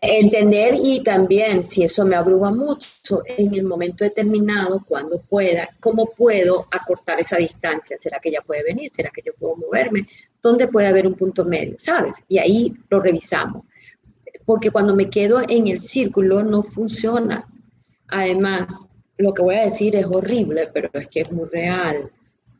entender 0.00 0.74
y 0.78 1.02
también, 1.02 1.62
si 1.62 1.82
eso 1.82 2.04
me 2.04 2.14
abruma 2.14 2.50
mucho, 2.50 3.22
en 3.26 3.54
el 3.54 3.64
momento 3.64 4.04
determinado, 4.04 4.84
cuando 4.86 5.20
pueda, 5.20 5.68
cómo 5.80 6.06
puedo 6.16 6.66
acortar 6.70 7.18
esa 7.18 7.36
distancia. 7.36 7.98
¿Será 7.98 8.20
que 8.20 8.28
ella 8.28 8.42
puede 8.42 8.62
venir? 8.62 8.90
¿Será 8.94 9.10
que 9.10 9.22
yo 9.24 9.32
puedo 9.38 9.56
moverme? 9.56 10.06
¿Dónde 10.42 10.68
puede 10.68 10.86
haber 10.86 11.06
un 11.06 11.14
punto 11.14 11.44
medio? 11.44 11.76
¿Sabes? 11.78 12.22
Y 12.28 12.38
ahí 12.38 12.72
lo 12.88 13.00
revisamos. 13.00 13.64
Porque 14.44 14.70
cuando 14.70 14.94
me 14.94 15.10
quedo 15.10 15.42
en 15.48 15.66
el 15.66 15.80
círculo 15.80 16.44
no 16.44 16.62
funciona. 16.62 17.48
Además, 18.08 18.88
lo 19.16 19.34
que 19.34 19.42
voy 19.42 19.56
a 19.56 19.62
decir 19.62 19.96
es 19.96 20.06
horrible, 20.06 20.68
pero 20.72 20.90
es 20.92 21.08
que 21.08 21.22
es 21.22 21.32
muy 21.32 21.48
real. 21.48 22.10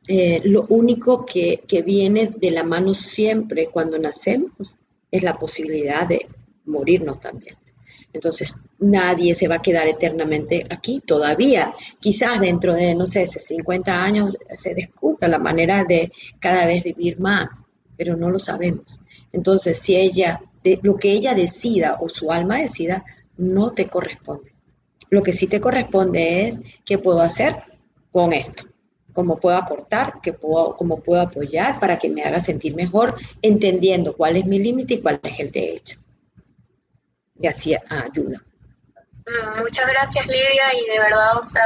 Eh, 0.08 0.40
lo 0.44 0.66
único 0.68 1.26
que, 1.26 1.64
que, 1.66 1.82
viene 1.82 2.32
de 2.36 2.52
la 2.52 2.62
mano 2.62 2.94
siempre 2.94 3.68
cuando 3.68 3.98
nacemos 3.98 4.76
es 5.10 5.22
la 5.22 5.36
posibilidad 5.36 6.06
de 6.06 6.28
morirnos 6.66 7.18
también. 7.18 7.56
Entonces, 8.12 8.54
nadie 8.78 9.34
se 9.34 9.48
va 9.48 9.56
a 9.56 9.62
quedar 9.62 9.88
eternamente 9.88 10.64
aquí 10.70 11.02
todavía. 11.04 11.74
Quizás 11.98 12.40
dentro 12.40 12.72
de, 12.74 12.94
no 12.94 13.04
sé, 13.04 13.26
50 13.26 13.92
años 13.92 14.36
se 14.54 14.74
descubra 14.74 15.28
la 15.28 15.38
manera 15.38 15.84
de 15.84 16.12
cada 16.38 16.66
vez 16.66 16.84
vivir 16.84 17.18
más, 17.18 17.66
pero 17.96 18.16
no 18.16 18.30
lo 18.30 18.38
sabemos. 18.38 19.00
Entonces, 19.32 19.78
si 19.78 19.96
ella, 19.96 20.40
lo 20.82 20.94
que 20.94 21.12
ella 21.12 21.34
decida 21.34 21.98
o 22.00 22.08
su 22.08 22.30
alma 22.30 22.60
decida, 22.60 23.04
no 23.36 23.72
te 23.72 23.86
corresponde. 23.86 24.54
Lo 25.10 25.22
que 25.22 25.32
sí 25.32 25.46
te 25.48 25.60
corresponde 25.60 26.48
es 26.48 26.60
qué 26.84 26.98
puedo 26.98 27.20
hacer 27.20 27.56
con 28.12 28.32
esto 28.32 28.64
cómo 29.16 29.40
puedo 29.40 29.56
acortar, 29.56 30.20
que 30.22 30.34
puedo, 30.34 30.76
cómo 30.76 31.00
puedo 31.00 31.22
apoyar 31.22 31.80
para 31.80 31.98
que 31.98 32.10
me 32.10 32.22
haga 32.22 32.38
sentir 32.38 32.76
mejor, 32.76 33.16
entendiendo 33.40 34.14
cuál 34.14 34.36
es 34.36 34.44
mi 34.44 34.58
límite 34.58 34.94
y 34.94 35.00
cuál 35.00 35.18
es 35.22 35.40
el 35.40 35.50
de 35.50 35.72
ella. 35.72 35.96
Y 37.40 37.46
así 37.46 37.74
ayuda. 37.74 38.42
Mm, 39.26 39.58
muchas 39.58 39.88
gracias 39.88 40.26
Lidia 40.26 40.68
y 40.74 40.92
de 40.92 40.98
verdad, 41.00 41.38
o 41.38 41.42
sea, 41.42 41.64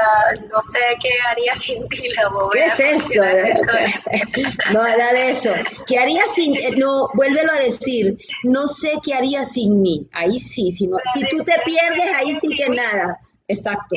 no 0.51 0.61
sé 0.63 0.79
qué 1.03 1.11
haría 1.29 1.53
sin 1.57 1.89
ti 1.89 2.09
la 2.17 2.31
¿Qué 2.53 2.67
es 2.67 2.81
eso? 2.81 3.23
no, 4.73 4.85
nada 4.85 5.13
de 5.13 5.31
eso. 5.31 5.51
¿Qué 5.89 5.99
haría 5.99 6.23
sin, 6.33 6.55
eh, 6.55 6.77
no, 6.77 7.09
vuélvelo 7.15 7.53
a 7.53 7.59
decir, 7.59 8.17
no 8.45 8.69
sé 8.69 8.93
qué 9.05 9.15
haría 9.15 9.45
sin 9.45 9.83
mí. 9.83 10.09
Ahí 10.13 10.39
sí, 10.39 10.71
si, 10.71 10.87
no, 10.87 10.99
si 11.15 11.29
tú 11.29 11.43
te 11.43 11.55
pierdes, 11.65 12.15
ahí 12.15 12.33
sí 12.33 12.55
que 12.57 12.69
nada. 12.69 13.19
Exacto. 13.49 13.97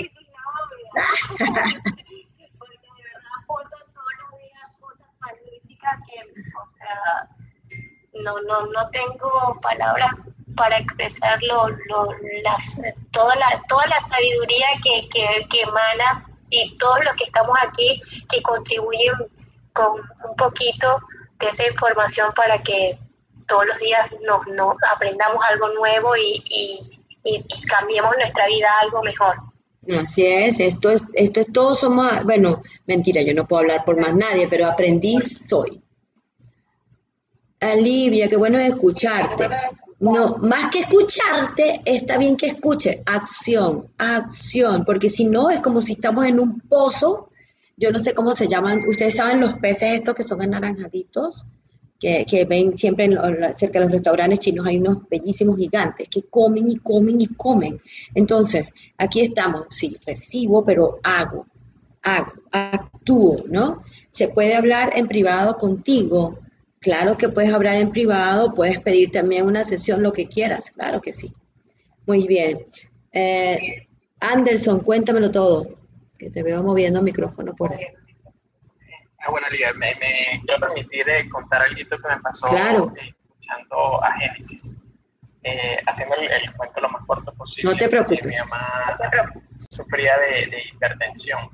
No, 8.13 8.39
no, 8.41 8.65
no 8.67 8.89
tengo 8.91 9.59
palabras 9.61 10.11
para 10.55 10.77
expresar 10.77 11.39
lo, 11.43 11.67
las, 12.43 12.81
toda, 13.11 13.35
la, 13.35 13.61
toda 13.67 13.85
la 13.87 13.99
sabiduría 13.99 14.67
que, 14.83 15.09
que, 15.09 15.61
emanas 15.61 16.25
y 16.49 16.77
todos 16.77 17.03
los 17.05 17.13
que 17.13 17.23
estamos 17.23 17.57
aquí 17.61 17.99
que 18.29 18.41
contribuyen 18.41 19.13
con 19.73 20.01
un 20.29 20.35
poquito 20.35 20.99
de 21.39 21.47
esa 21.47 21.67
información 21.67 22.31
para 22.35 22.59
que 22.59 22.97
todos 23.47 23.65
los 23.65 23.79
días 23.79 24.09
nos, 24.27 24.45
nos 24.55 24.75
aprendamos 24.93 25.43
algo 25.49 25.69
nuevo 25.69 26.15
y, 26.15 26.43
y, 26.45 26.89
cambiemos 27.67 28.13
nuestra 28.17 28.45
vida 28.47 28.67
algo 28.81 29.01
mejor. 29.01 29.35
Así 29.97 30.25
es, 30.25 30.59
esto 30.59 30.89
es, 30.89 31.03
esto 31.13 31.39
es, 31.39 31.51
todos 31.51 31.79
somos, 31.79 32.23
bueno, 32.25 32.61
mentira, 32.85 33.21
yo 33.21 33.33
no 33.33 33.47
puedo 33.47 33.61
hablar 33.61 33.85
por 33.85 33.97
más 33.97 34.13
nadie, 34.13 34.47
pero 34.49 34.67
aprendiz 34.67 35.47
soy 35.47 35.82
Alivia, 37.71 38.27
qué 38.27 38.35
bueno 38.35 38.59
escucharte. 38.59 39.49
No, 39.99 40.37
más 40.39 40.69
que 40.69 40.79
escucharte, 40.79 41.81
está 41.85 42.17
bien 42.17 42.35
que 42.35 42.47
escuche. 42.47 43.01
Acción, 43.05 43.87
acción, 43.97 44.83
porque 44.83 45.09
si 45.09 45.25
no 45.25 45.49
es 45.49 45.59
como 45.59 45.79
si 45.79 45.93
estamos 45.93 46.25
en 46.25 46.39
un 46.39 46.59
pozo. 46.59 47.29
Yo 47.77 47.89
no 47.91 47.99
sé 47.99 48.13
cómo 48.13 48.33
se 48.33 48.47
llaman. 48.47 48.81
Ustedes 48.87 49.15
saben 49.15 49.39
los 49.39 49.53
peces 49.55 49.93
estos 49.93 50.13
que 50.13 50.23
son 50.23 50.41
anaranjaditos, 50.41 51.45
que, 51.99 52.25
que 52.25 52.45
ven 52.45 52.73
siempre 52.73 53.09
cerca 53.53 53.79
de 53.79 53.85
los 53.85 53.91
restaurantes 53.91 54.39
chinos. 54.39 54.67
Hay 54.67 54.77
unos 54.77 55.07
bellísimos 55.09 55.57
gigantes 55.57 56.09
que 56.09 56.23
comen 56.23 56.69
y 56.69 56.75
comen 56.75 57.21
y 57.21 57.27
comen. 57.27 57.81
Entonces, 58.13 58.73
aquí 58.97 59.21
estamos. 59.21 59.67
Sí, 59.69 59.97
recibo, 60.05 60.65
pero 60.65 60.99
hago, 61.01 61.47
hago, 62.01 62.33
actúo, 62.51 63.37
¿no? 63.47 63.83
Se 64.11 64.27
puede 64.27 64.53
hablar 64.53 64.91
en 64.95 65.07
privado 65.07 65.57
contigo 65.57 66.37
Claro 66.83 67.17
que 67.17 67.29
puedes 67.29 67.53
hablar 67.53 67.77
en 67.77 67.91
privado, 67.91 68.53
puedes 68.53 68.77
pedir 68.79 69.09
también 69.09 69.45
una 69.45 69.63
sesión, 69.63 70.03
lo 70.03 70.11
que 70.11 70.27
quieras, 70.27 70.69
claro 70.71 70.99
que 70.99 71.13
sí. 71.13 71.31
Muy 72.05 72.27
bien. 72.27 72.59
Eh, 73.13 73.87
Anderson, 74.19 74.81
cuéntamelo 74.81 75.31
todo, 75.31 75.63
que 76.19 76.29
te 76.29 76.43
veo 76.43 76.61
moviendo 76.61 76.99
el 76.99 77.05
micrófono 77.05 77.55
por 77.55 77.73
ahí. 77.73 77.87
Ah, 79.19 79.31
bueno, 79.31 79.47
Lidia, 79.49 79.71
me, 79.75 79.95
me 79.95 80.41
quiero 80.45 80.59
permitir 80.59 81.07
eh, 81.07 81.29
contar 81.29 81.61
algo 81.61 81.77
que 81.77 82.07
me 82.09 82.21
pasó 82.21 82.49
claro. 82.49 82.91
Eh, 82.97 83.15
escuchando 83.29 84.03
a 84.03 84.11
Génesis, 84.19 84.71
haciendo 85.87 86.15
el, 86.15 86.53
cuento 86.53 86.81
lo 86.81 86.89
más 86.89 87.05
corto 87.05 87.33
posible. 87.33 87.71
No 87.71 87.77
te 87.77 87.87
preocupes. 87.87 88.25
mi 88.25 88.35
mamá 88.35 88.97
sufría 89.69 90.17
de, 90.17 90.47
de 90.47 90.63
hipertensión 90.63 91.49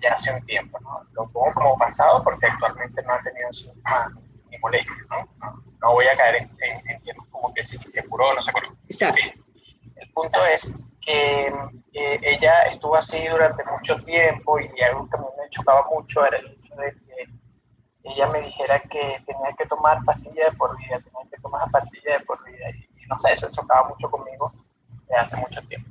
ya 0.00 0.12
hace 0.12 0.32
un 0.32 0.44
tiempo, 0.44 0.78
¿no? 0.80 1.02
Lo 1.12 1.28
pongo 1.28 1.52
como 1.54 1.76
pasado 1.76 2.22
porque 2.22 2.46
actualmente 2.46 3.02
no 3.02 3.12
ha 3.12 3.20
tenido 3.20 3.52
síntomas 3.52 4.12
molestia, 4.64 5.04
¿no? 5.10 5.28
¿no? 5.80 5.92
voy 5.92 6.06
a 6.06 6.16
caer 6.16 6.36
en, 6.36 6.50
en, 6.90 7.02
temas 7.02 7.26
como 7.30 7.52
que 7.52 7.62
si 7.62 7.76
se 7.86 8.08
curó 8.08 8.28
o 8.28 8.34
no 8.34 8.42
se 8.42 8.50
curó. 8.50 8.68
Exacto. 8.88 9.20
El 9.96 10.10
punto 10.12 10.46
es 10.46 10.78
que 11.04 11.46
eh, 11.92 12.20
ella 12.22 12.62
estuvo 12.70 12.96
así 12.96 13.26
durante 13.28 13.62
mucho 13.64 14.02
tiempo 14.04 14.58
y 14.58 14.82
algo 14.82 15.06
que 15.08 15.16
a 15.16 15.20
mí 15.20 15.26
me 15.38 15.48
chocaba 15.50 15.86
mucho 15.90 16.24
era 16.24 16.38
el 16.38 16.46
hecho 16.46 16.74
de 16.76 16.92
que 16.92 17.28
ella 18.04 18.26
me 18.28 18.40
dijera 18.40 18.80
que 18.80 19.22
tenía 19.26 19.52
que 19.58 19.66
tomar 19.66 20.02
pastillas 20.04 20.52
de 20.52 20.56
por 20.56 20.76
vida, 20.78 20.98
tenía 20.98 21.30
que 21.30 21.42
tomar 21.42 21.70
pastillas 21.70 22.20
de 22.20 22.24
por 22.24 22.42
vida. 22.44 22.70
Y, 22.70 23.06
no 23.06 23.18
sé, 23.18 23.32
eso 23.34 23.50
chocaba 23.50 23.88
mucho 23.90 24.10
conmigo 24.10 24.50
desde 24.88 25.16
hace 25.16 25.36
mucho 25.42 25.60
tiempo. 25.68 25.90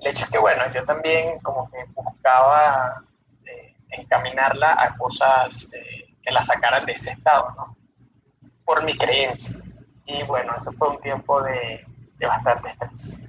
El 0.00 0.06
hecho 0.08 0.24
es 0.24 0.30
que, 0.30 0.38
bueno, 0.38 0.62
yo 0.72 0.82
también 0.84 1.38
como 1.40 1.68
que 1.70 1.84
buscaba 1.94 3.04
eh, 3.44 3.76
encaminarla 3.90 4.76
a 4.78 4.96
cosas 4.96 5.68
eh, 5.74 6.16
que 6.22 6.32
la 6.32 6.42
sacaran 6.42 6.86
de 6.86 6.92
ese 6.92 7.10
estado, 7.10 7.50
¿no? 7.56 7.83
Por 8.64 8.84
mi 8.84 8.96
creencia. 8.96 9.60
Y 10.06 10.22
bueno, 10.24 10.54
eso 10.58 10.72
fue 10.72 10.90
un 10.90 11.00
tiempo 11.00 11.42
de, 11.42 11.84
de 12.18 12.26
bastante 12.26 12.70
estrés. 12.70 13.24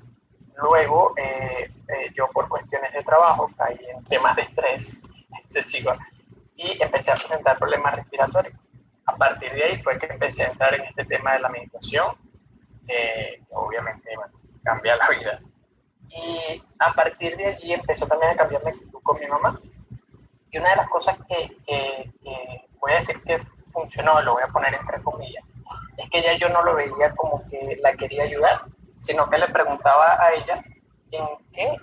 Luego, 0.57 1.13
eh, 1.17 1.69
eh, 1.87 2.11
yo 2.15 2.27
por 2.27 2.47
cuestiones 2.47 2.91
de 2.93 3.03
trabajo 3.03 3.51
caí 3.57 3.77
en 3.89 4.03
temas 4.05 4.35
de 4.35 4.43
estrés 4.43 4.99
excesivo 5.43 5.93
y 6.55 6.81
empecé 6.81 7.11
a 7.11 7.15
presentar 7.15 7.57
problemas 7.57 7.95
respiratorios. 7.95 8.53
A 9.05 9.15
partir 9.15 9.51
de 9.53 9.63
ahí 9.63 9.83
fue 9.83 9.99
que 9.99 10.07
empecé 10.07 10.43
a 10.45 10.47
entrar 10.47 10.73
en 10.73 10.85
este 10.85 11.05
tema 11.05 11.33
de 11.33 11.39
la 11.39 11.49
meditación, 11.49 12.15
que 12.87 13.43
obviamente 13.51 14.09
cambia 14.63 14.95
la 14.95 15.09
vida. 15.09 15.39
Y 16.09 16.63
a 16.79 16.93
partir 16.93 17.35
de 17.35 17.47
allí 17.47 17.73
empezó 17.73 18.07
también 18.07 18.31
a 18.31 18.35
cambiar 18.37 18.63
mi 18.63 18.71
actitud 18.71 18.99
con 19.03 19.19
mi 19.19 19.27
mamá. 19.27 19.59
Y 20.51 20.57
una 20.57 20.69
de 20.69 20.75
las 20.77 20.89
cosas 20.89 21.17
que, 21.27 21.57
que, 21.67 22.11
que 22.23 22.65
voy 22.79 22.93
a 22.93 22.95
decir 22.95 23.21
que 23.23 23.39
funcionó, 23.75 24.21
lo 24.21 24.33
voy 24.33 24.43
a 24.43 24.51
poner 24.51 24.73
entre 24.73 25.03
comillas, 25.03 25.43
es 25.97 26.09
que 26.09 26.19
ella 26.19 26.37
yo 26.37 26.49
no 26.49 26.63
lo 26.63 26.75
veía 26.75 27.13
como 27.15 27.43
que 27.49 27.77
la 27.83 27.93
quería 27.93 28.23
ayudar, 28.23 28.61
sino 28.97 29.29
que 29.29 29.37
le 29.37 29.47
preguntaba 29.49 30.17
a 30.23 30.33
ella 30.33 30.63
en 31.11 31.25
qué 31.53 31.77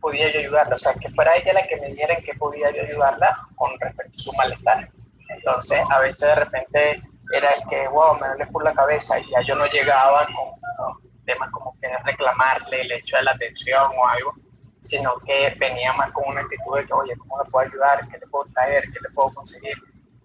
podía 0.00 0.32
yo 0.32 0.40
ayudarla, 0.40 0.74
o 0.74 0.78
sea, 0.78 0.94
que 0.94 1.10
fuera 1.10 1.36
ella 1.36 1.52
la 1.52 1.66
que 1.66 1.80
me 1.80 1.88
diera 1.94 2.14
en 2.14 2.24
qué 2.24 2.34
podía 2.34 2.70
yo 2.70 2.82
ayudarla 2.82 3.38
con 3.56 3.78
respecto 3.80 4.14
a 4.14 4.22
su 4.22 4.32
malestar. 4.34 4.88
Entonces, 5.28 5.80
a 5.90 5.98
veces 6.00 6.28
de 6.28 6.34
repente 6.34 7.02
era 7.32 7.50
el 7.50 7.62
que, 7.68 7.88
wow, 7.88 8.18
me 8.18 8.28
duele 8.28 8.46
por 8.46 8.64
la 8.64 8.74
cabeza 8.74 9.18
y 9.18 9.30
ya 9.30 9.40
yo 9.42 9.54
no 9.54 9.66
llegaba 9.66 10.26
con 10.26 11.02
temas 11.24 11.50
como 11.50 11.74
que 11.80 11.88
reclamarle 12.04 12.82
el 12.82 12.92
hecho 12.92 13.16
de 13.16 13.22
la 13.22 13.30
atención 13.32 13.90
o 13.96 14.06
algo, 14.06 14.34
sino 14.82 15.14
que 15.26 15.54
venía 15.58 15.92
más 15.94 16.12
con 16.12 16.28
una 16.28 16.42
actitud 16.42 16.76
de 16.76 16.86
que, 16.86 16.92
oye, 16.92 17.16
¿cómo 17.16 17.38
me 17.38 17.50
puedo 17.50 17.66
ayudar? 17.66 18.06
¿Qué 18.08 18.18
le 18.18 18.26
puedo 18.26 18.44
traer? 18.52 18.84
¿Qué 18.84 18.98
le 19.00 19.08
puedo 19.14 19.32
conseguir? 19.32 19.76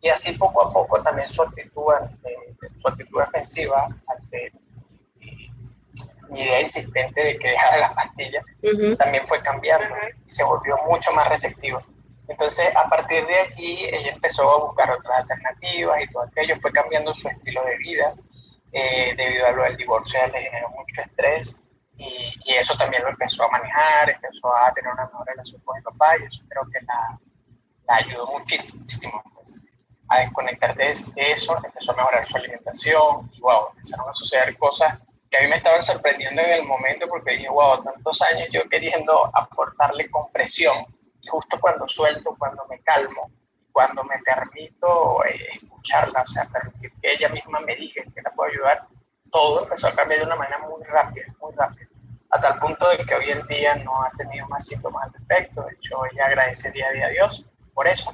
Y 0.02 0.10
así 0.10 0.38
poco 0.38 0.62
a 0.62 0.74
poco 0.74 1.02
también 1.02 1.28
su 1.30 1.42
actitud, 1.42 1.94
su 2.78 2.88
actitud 2.88 3.20
defensiva 3.20 3.88
ante 4.08 4.52
mi 6.30 6.42
idea 6.42 6.62
insistente 6.62 7.24
de 7.24 7.38
que 7.38 7.50
dejara 7.50 7.78
las 7.78 7.94
pastillas, 7.94 8.46
también 8.98 9.28
fue 9.28 9.42
cambiando 9.42 9.96
y 10.26 10.32
se 10.32 10.44
volvió 10.44 10.78
mucho 10.88 11.12
más 11.14 11.28
receptiva. 11.28 11.84
Entonces, 12.28 12.76
a 12.76 12.88
partir 12.88 13.26
de 13.26 13.40
allí, 13.40 13.86
ella 13.86 14.12
empezó 14.12 14.50
a 14.52 14.66
buscar 14.66 14.92
otras 14.92 15.18
alternativas 15.18 16.04
y 16.04 16.08
todo 16.08 16.24
aquello, 16.24 16.56
fue 16.62 16.72
cambiando 16.72 17.14
su 17.14 17.28
estilo 17.28 17.64
de 17.66 17.78
vida, 17.78 18.14
eh, 18.72 19.14
debido 19.18 19.48
a 19.48 19.52
lo 19.52 19.64
del 19.64 19.78
divorcio, 19.78 20.20
le 20.28 20.42
generó 20.44 20.70
mucho 20.70 21.02
estrés 21.02 21.60
y, 21.98 22.36
y, 22.46 22.54
eso 22.54 22.78
también 22.78 23.02
lo 23.02 23.10
empezó 23.10 23.44
a 23.44 23.50
manejar, 23.50 24.12
empezó 24.12 24.56
a 24.56 24.72
tener 24.74 24.94
una 24.94 25.06
mejor 25.06 25.26
relación 25.26 25.60
con 25.66 25.76
el 25.78 25.84
papá 25.84 26.18
y 26.18 26.26
eso 26.26 26.44
creo 26.48 26.62
que 26.72 26.80
la, 26.86 27.20
la 27.88 27.96
ayudó 27.96 28.28
muchísimo. 28.28 29.24
Pues 29.34 29.56
a 30.10 30.20
desconectarte 30.20 30.92
de 31.16 31.32
eso, 31.32 31.56
empezó 31.64 31.92
a 31.92 31.96
mejorar 31.96 32.28
su 32.28 32.38
alimentación 32.38 33.30
y 33.34 33.40
wow, 33.40 33.70
empezaron 33.72 34.10
a 34.10 34.14
suceder 34.14 34.58
cosas 34.58 35.00
que 35.30 35.38
a 35.38 35.42
mí 35.42 35.48
me 35.48 35.58
estaban 35.58 35.84
sorprendiendo 35.84 36.42
en 36.42 36.52
el 36.52 36.64
momento 36.66 37.08
porque 37.08 37.34
dije, 37.34 37.50
wow, 37.50 37.84
tantos 37.84 38.22
años 38.24 38.50
yo 38.52 38.62
queriendo 38.70 39.30
aportarle 39.36 40.10
compresión 40.10 40.76
y 41.22 41.28
justo 41.28 41.60
cuando 41.60 41.88
suelto, 41.88 42.36
cuando 42.38 42.66
me 42.68 42.80
calmo, 42.82 43.32
cuando 43.72 44.04
me 44.04 44.18
permito 44.20 45.24
eh, 45.26 45.50
escucharla, 45.54 46.24
o 46.24 46.26
sea, 46.26 46.46
permitir 46.46 46.92
que 47.02 47.14
ella 47.14 47.30
misma 47.30 47.60
me 47.60 47.76
diga 47.76 48.04
que 48.04 48.22
la 48.22 48.32
puedo 48.32 48.52
ayudar, 48.52 48.88
todo 49.32 49.64
empezó 49.64 49.90
a 49.90 49.96
cambiar 49.96 50.22
de 50.22 50.26
una 50.26 50.36
manera 50.36 50.58
muy 50.60 50.84
rápida, 50.86 51.28
muy 51.40 51.54
rápida, 51.54 51.88
a 52.32 52.40
tal 52.40 52.58
punto 52.58 52.90
de 52.90 52.98
que 52.98 53.14
hoy 53.14 53.30
en 53.30 53.46
día 53.46 53.76
no 53.76 54.04
ha 54.04 54.10
tenido 54.18 54.48
más 54.48 54.66
síntomas 54.66 55.06
al 55.06 55.14
respecto, 55.14 55.62
de 55.62 55.76
hecho 55.76 56.02
ella 56.12 56.26
agradece 56.26 56.72
día 56.72 56.88
a 56.88 56.92
día 56.92 57.06
a 57.06 57.10
Dios 57.10 57.46
por 57.76 57.88
eso, 57.88 58.12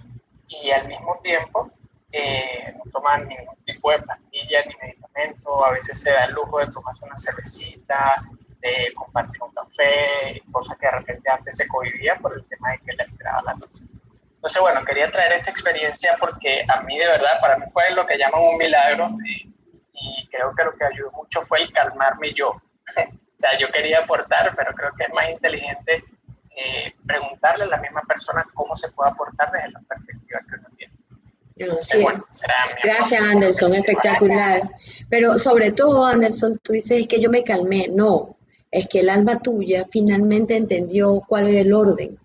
y 0.47 0.71
al 0.71 0.87
mismo 0.87 1.17
tiempo 1.23 1.71
eh, 2.17 2.73
no 2.77 2.91
toman 2.91 3.27
ningún 3.27 3.57
tipo 3.65 3.91
de 3.91 3.99
pastilla 3.99 4.63
ni 4.65 4.75
medicamento, 4.81 5.65
a 5.65 5.71
veces 5.71 5.99
se 5.99 6.11
da 6.11 6.23
el 6.23 6.33
lujo 6.33 6.59
de 6.59 6.67
tomarse 6.67 7.03
una 7.03 7.17
cervecita, 7.17 8.23
de 8.61 8.93
compartir 8.95 9.43
un 9.43 9.51
café, 9.51 10.41
cosas 10.49 10.77
que 10.77 10.85
de 10.85 10.91
repente 10.93 11.29
antes 11.29 11.57
se 11.57 11.67
cohibía 11.67 12.15
por 12.15 12.33
el 12.33 12.45
tema 12.45 12.71
de 12.71 12.79
que 12.79 12.93
le 12.93 13.03
esperaba 13.03 13.41
la 13.41 13.53
tos. 13.55 13.83
Entonces, 14.35 14.61
bueno, 14.61 14.85
quería 14.85 15.11
traer 15.11 15.33
esta 15.33 15.51
experiencia 15.51 16.15
porque 16.17 16.65
a 16.67 16.81
mí 16.81 16.97
de 16.97 17.07
verdad, 17.07 17.41
para 17.41 17.57
mí 17.57 17.65
fue 17.73 17.91
lo 17.91 18.05
que 18.05 18.17
llaman 18.17 18.41
un 18.43 18.57
milagro 18.57 19.09
y, 19.25 19.53
y 19.93 20.27
creo 20.29 20.55
que 20.55 20.63
lo 20.63 20.71
que 20.71 20.85
ayudó 20.85 21.11
mucho 21.11 21.41
fue 21.41 21.63
el 21.63 21.73
calmarme 21.73 22.31
yo. 22.33 22.51
o 22.95 23.37
sea, 23.37 23.57
yo 23.59 23.69
quería 23.71 23.99
aportar, 23.99 24.53
pero 24.55 24.73
creo 24.73 24.93
que 24.93 25.03
es 25.03 25.13
más 25.13 25.29
inteligente 25.29 26.05
eh, 26.55 26.93
preguntarle 27.05 27.65
a 27.65 27.67
la 27.67 27.77
misma 27.77 28.01
persona 28.03 28.45
cómo 28.53 28.77
se 28.77 28.89
puede 28.93 29.11
aportar 29.11 29.51
desde 29.51 29.71
la 29.71 29.81
perspectiva 29.81 30.39
que 30.47 30.55
uno 30.55 30.69
tiene. 31.55 31.75
Gracias, 32.83 33.21
Anderson, 33.21 33.73
espectacular. 33.73 34.69
Pero 35.09 35.37
sobre 35.39 35.71
todo, 35.71 36.05
Anderson, 36.05 36.59
tú 36.61 36.73
dices 36.73 37.07
que 37.07 37.21
yo 37.21 37.29
me 37.29 37.43
calmé. 37.43 37.87
No, 37.87 38.37
es 38.71 38.87
que 38.87 38.99
el 38.99 39.09
alma 39.09 39.39
tuya 39.39 39.87
finalmente 39.89 40.57
entendió 40.57 41.21
cuál 41.27 41.47
es 41.47 41.65
el 41.65 41.73
orden. 41.73 42.19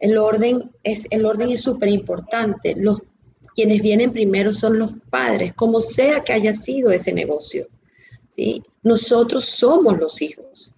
El 0.00 0.18
orden 0.18 0.70
es 0.82 1.06
el 1.10 1.24
orden 1.24 1.50
es 1.50 1.62
súper 1.62 1.88
importante. 1.88 2.74
Los 2.76 3.02
quienes 3.54 3.82
vienen 3.82 4.12
primero 4.12 4.52
son 4.52 4.78
los 4.78 4.92
padres, 5.10 5.52
como 5.54 5.80
sea 5.80 6.20
que 6.20 6.32
haya 6.32 6.54
sido 6.54 6.92
ese 6.92 7.12
negocio. 7.12 7.68
¿sí? 8.28 8.62
Nosotros 8.82 9.44
somos 9.44 9.98
los 9.98 10.20
hijos. 10.22 10.72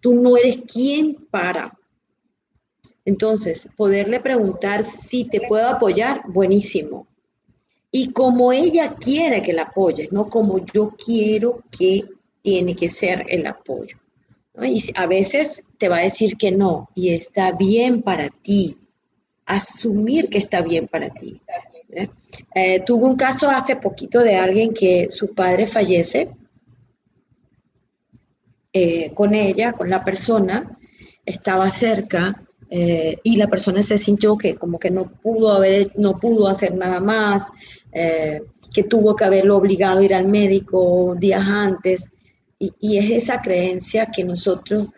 Tú 0.00 0.14
no 0.14 0.36
eres 0.36 0.58
quien 0.70 1.14
para. 1.30 1.76
Entonces, 3.04 3.68
poderle 3.76 4.20
preguntar 4.20 4.82
si 4.82 5.24
te 5.24 5.40
puedo 5.40 5.68
apoyar, 5.68 6.22
buenísimo 6.28 7.06
y 7.98 8.12
como 8.12 8.52
ella 8.52 8.94
quiere 8.94 9.40
que 9.40 9.54
la 9.54 9.62
apoye, 9.62 10.10
no 10.12 10.28
como 10.28 10.62
yo 10.66 10.94
quiero 11.02 11.62
que 11.70 12.04
tiene 12.42 12.76
que 12.76 12.90
ser 12.90 13.24
el 13.26 13.46
apoyo. 13.46 13.96
Y 14.62 14.92
a 14.96 15.06
veces 15.06 15.64
te 15.78 15.88
va 15.88 15.96
a 15.96 16.02
decir 16.02 16.36
que 16.36 16.50
no 16.50 16.90
y 16.94 17.14
está 17.14 17.52
bien 17.52 18.02
para 18.02 18.28
ti. 18.28 18.76
Asumir 19.46 20.28
que 20.28 20.36
está 20.36 20.60
bien 20.60 20.88
para 20.88 21.08
ti. 21.08 21.40
¿eh? 21.88 22.10
Eh, 22.54 22.82
tuve 22.84 23.06
un 23.06 23.16
caso 23.16 23.48
hace 23.48 23.76
poquito 23.76 24.20
de 24.20 24.36
alguien 24.36 24.74
que 24.74 25.08
su 25.10 25.34
padre 25.34 25.66
fallece 25.66 26.28
eh, 28.74 29.10
con 29.14 29.34
ella, 29.34 29.72
con 29.72 29.88
la 29.88 30.04
persona, 30.04 30.78
estaba 31.24 31.70
cerca 31.70 32.42
y 32.68 33.36
la 33.36 33.46
persona 33.46 33.80
se 33.80 33.96
sintió 33.96 34.36
que 34.36 34.56
como 34.56 34.76
que 34.80 34.90
no 34.90 35.08
pudo 35.08 35.52
haber, 35.52 35.92
no 35.96 36.18
pudo 36.18 36.48
hacer 36.48 36.74
nada 36.74 36.98
más, 36.98 37.52
eh, 37.98 38.42
que 38.74 38.84
tuvo 38.84 39.16
que 39.16 39.24
haberlo 39.24 39.56
obligado 39.56 40.00
a 40.00 40.04
ir 40.04 40.12
al 40.12 40.28
médico 40.28 41.16
días 41.18 41.46
antes. 41.46 42.10
Y, 42.58 42.98
es 42.98 43.10
esa 43.10 43.40
creencia 43.40 44.10
que 44.14 44.22
nosotros 44.22 44.88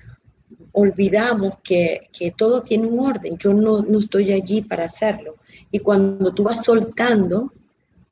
olvidamos 0.72 1.58
que, 1.62 2.08
todo 2.36 2.60
tiene 2.60 2.88
un 2.88 2.98
orden. 3.06 3.38
Yo 3.38 3.54
no, 3.54 3.82
no 3.82 4.00
estoy 4.00 4.32
allí 4.32 4.62
para 4.62 4.86
hacerlo. 4.86 5.34
Y 5.70 5.78
cuando 5.78 6.34
tú 6.34 6.42
vas 6.42 6.64
soltando 6.64 7.52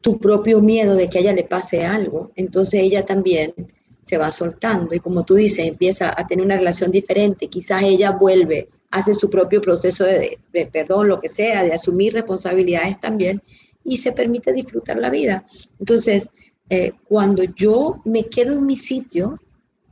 tu 0.01 0.21
propio 0.21 0.61
miedo 0.61 0.95
de 0.95 1.09
que 1.09 1.19
a 1.19 1.21
ella 1.23 1.33
le 1.33 1.43
pase 1.43 1.85
algo, 1.85 2.31
entonces 2.37 2.81
ella 2.81 3.05
también 3.05 3.55
se 4.03 4.19
va 4.19 4.31
soltando 4.31 4.95
y 4.95 5.01
como 5.01 5.25
tú 5.25 5.35
dices, 5.35 5.67
empieza 5.67 6.15
a 6.17 6.25
tener 6.29 6.45
una 6.45 6.57
relación 6.57 6.93
diferente, 6.93 7.49
quizás 7.49 7.83
ella 7.83 8.13
vuelve, 8.13 8.69
hace 8.93 9.13
su 9.15 9.29
propio 9.29 9.61
proceso 9.61 10.05
de, 10.05 10.39
perdón, 10.71 11.09
lo 11.09 11.19
que 11.19 11.29
sea, 11.29 11.65
de 11.65 11.73
asumir 11.73 12.13
responsabilidades 12.15 13.01
también 13.01 13.43
y 13.87 13.97
se 13.97 14.13
permite 14.13 14.53
disfrutar 14.53 14.99
la 14.99 15.11
vida. 15.11 15.47
Entonces, 15.79 16.31
eh, 16.69 16.93
cuando 17.09 17.45
yo 17.45 18.03
me 18.05 18.25
quedo 18.25 18.55
en 18.55 18.67
mi 18.67 18.77
sitio 18.77 19.41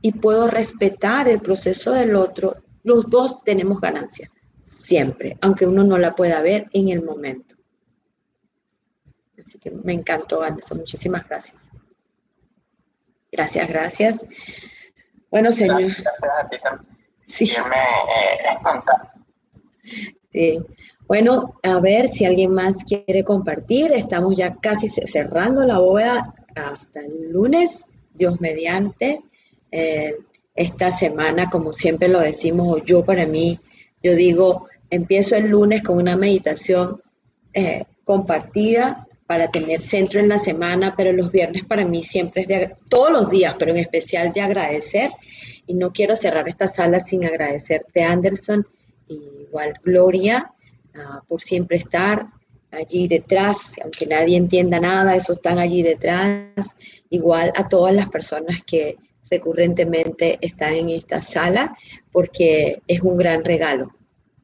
y 0.01 0.11
puedo 0.11 0.47
respetar 0.47 1.29
el 1.29 1.39
proceso 1.41 1.93
del 1.93 2.15
otro, 2.15 2.57
los 2.83 3.09
dos 3.09 3.43
tenemos 3.43 3.81
ganancia, 3.81 4.29
siempre, 4.59 5.37
aunque 5.41 5.65
uno 5.65 5.83
no 5.83 5.97
la 5.97 6.13
pueda 6.13 6.41
ver 6.41 6.69
en 6.73 6.89
el 6.89 7.01
momento. 7.01 7.55
Así 9.43 9.57
que 9.59 9.71
me 9.71 9.93
encantó, 9.93 10.41
Anderson. 10.41 10.79
Muchísimas 10.79 11.27
gracias. 11.27 11.69
Gracias, 13.31 13.69
gracias. 13.69 14.27
Bueno, 15.29 15.51
señor. 15.51 15.81
Gracias 15.81 16.07
a 16.39 16.49
ti 16.49 16.57
también. 16.61 16.97
Sí. 17.25 17.51
Eh, 20.31 20.59
sí. 20.61 20.65
Bueno, 21.07 21.55
a 21.61 21.79
ver 21.79 22.07
si 22.07 22.25
alguien 22.25 22.51
más 22.51 22.83
quiere 22.83 23.23
compartir. 23.23 23.91
Estamos 23.91 24.35
ya 24.35 24.55
casi 24.55 24.87
cerrando 24.87 25.63
la 25.65 25.77
bóveda 25.77 26.33
hasta 26.55 27.01
el 27.01 27.31
lunes, 27.31 27.85
Dios 28.13 28.41
mediante. 28.41 29.21
Eh, 29.71 30.15
esta 30.55 30.91
semana, 30.91 31.49
como 31.49 31.73
siempre 31.73 32.07
lo 32.07 32.19
decimos, 32.19 32.81
yo 32.85 33.03
para 33.03 33.25
mí, 33.27 33.59
yo 34.01 34.15
digo, 34.15 34.67
empiezo 34.89 35.35
el 35.35 35.49
lunes 35.49 35.83
con 35.83 35.97
una 35.97 36.15
meditación 36.15 37.01
eh, 37.53 37.83
compartida 38.03 39.05
para 39.27 39.49
tener 39.49 39.81
centro 39.81 40.19
en 40.19 40.29
la 40.29 40.39
semana, 40.39 40.95
pero 40.95 41.11
los 41.11 41.31
viernes 41.31 41.65
para 41.65 41.85
mí 41.85 42.03
siempre 42.03 42.43
es 42.43 42.47
de, 42.47 42.75
todos 42.89 43.11
los 43.11 43.29
días, 43.29 43.55
pero 43.59 43.71
en 43.71 43.77
especial 43.77 44.33
de 44.33 44.41
agradecer. 44.41 45.09
Y 45.67 45.73
no 45.73 45.91
quiero 45.91 46.15
cerrar 46.15 46.47
esta 46.47 46.67
sala 46.67 46.99
sin 46.99 47.25
agradecerte, 47.25 48.03
Anderson, 48.03 48.65
y 49.07 49.21
igual 49.47 49.73
Gloria, 49.83 50.53
por 51.27 51.41
siempre 51.41 51.77
estar 51.77 52.27
allí 52.71 53.07
detrás, 53.07 53.75
aunque 53.81 54.05
nadie 54.05 54.37
entienda 54.37 54.79
nada, 54.79 55.15
eso 55.15 55.33
están 55.33 55.59
allí 55.59 55.81
detrás. 55.81 56.75
Igual 57.09 57.51
a 57.55 57.67
todas 57.67 57.93
las 57.93 58.09
personas 58.09 58.63
que 58.63 58.97
recurrentemente 59.29 60.37
están 60.41 60.73
en 60.73 60.89
esta 60.89 61.21
sala, 61.21 61.75
porque 62.11 62.81
es 62.87 63.01
un 63.01 63.17
gran 63.17 63.43
regalo. 63.43 63.93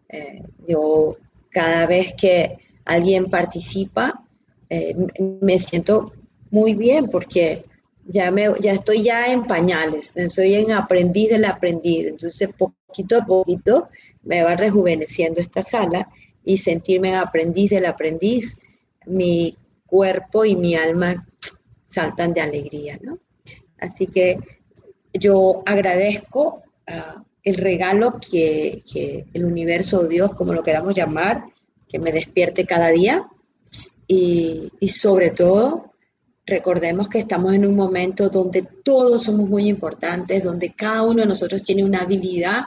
Eh, 0.10 0.42
yo 0.68 1.18
cada 1.50 1.86
vez 1.86 2.14
que 2.20 2.58
alguien 2.86 3.30
participa, 3.30 4.24
eh, 4.70 4.96
me 5.42 5.60
siento 5.60 6.12
muy 6.50 6.74
bien 6.74 7.08
porque 7.08 7.62
ya, 8.06 8.32
me, 8.32 8.50
ya 8.60 8.74
estoy 8.74 9.04
ya 9.04 9.32
en 9.32 9.44
pañales, 9.44 10.14
soy 10.28 10.56
en 10.56 10.72
aprendiz 10.72 11.30
del 11.30 11.46
aprendiz, 11.46 12.08
entonces 12.08 12.50
poquito 12.58 13.20
a 13.20 13.26
poquito 13.26 13.90
me 14.24 14.44
va 14.44 14.56
rejuveneciendo 14.56 15.40
esta 15.40 15.64
sala 15.64 16.10
y 16.44 16.58
sentirme 16.58 17.10
en 17.10 17.16
aprendiz 17.16 17.72
del 17.72 17.86
aprendiz, 17.86 18.60
mi 19.06 19.56
cuerpo 19.86 20.46
y 20.46 20.56
mi 20.56 20.76
alma 20.76 21.28
saltan 21.84 22.34
de 22.34 22.42
alegría, 22.42 23.00
¿no? 23.02 23.20
Así 23.80 24.08
que 24.08 24.38
yo 25.14 25.64
agradezco 25.66 26.62
ah, 26.88 27.24
el 27.44 27.56
regalo 27.56 28.20
que, 28.20 28.84
que 28.92 29.26
el 29.34 29.46
universo, 29.46 30.08
Dios, 30.08 30.34
como 30.36 30.54
lo 30.54 30.64
queramos 30.64 30.96
llamar, 30.96 31.44
que 31.90 32.00
me 32.00 32.12
despierte 32.12 32.66
cada 32.66 32.90
día 32.90 33.28
y, 34.14 34.90
sobre 34.90 35.32
todo, 35.32 35.94
recordemos 36.46 37.08
que 37.08 37.20
estamos 37.20 37.54
en 37.54 37.66
un 37.66 37.76
momento 37.76 38.30
donde 38.30 38.68
todos 38.84 39.24
somos 39.24 39.50
muy 39.50 39.70
importantes, 39.70 40.44
donde 40.44 40.74
cada 40.74 41.04
uno 41.04 41.22
de 41.22 41.28
nosotros 41.28 41.64
tiene 41.64 41.84
una 41.86 42.02
habilidad 42.02 42.64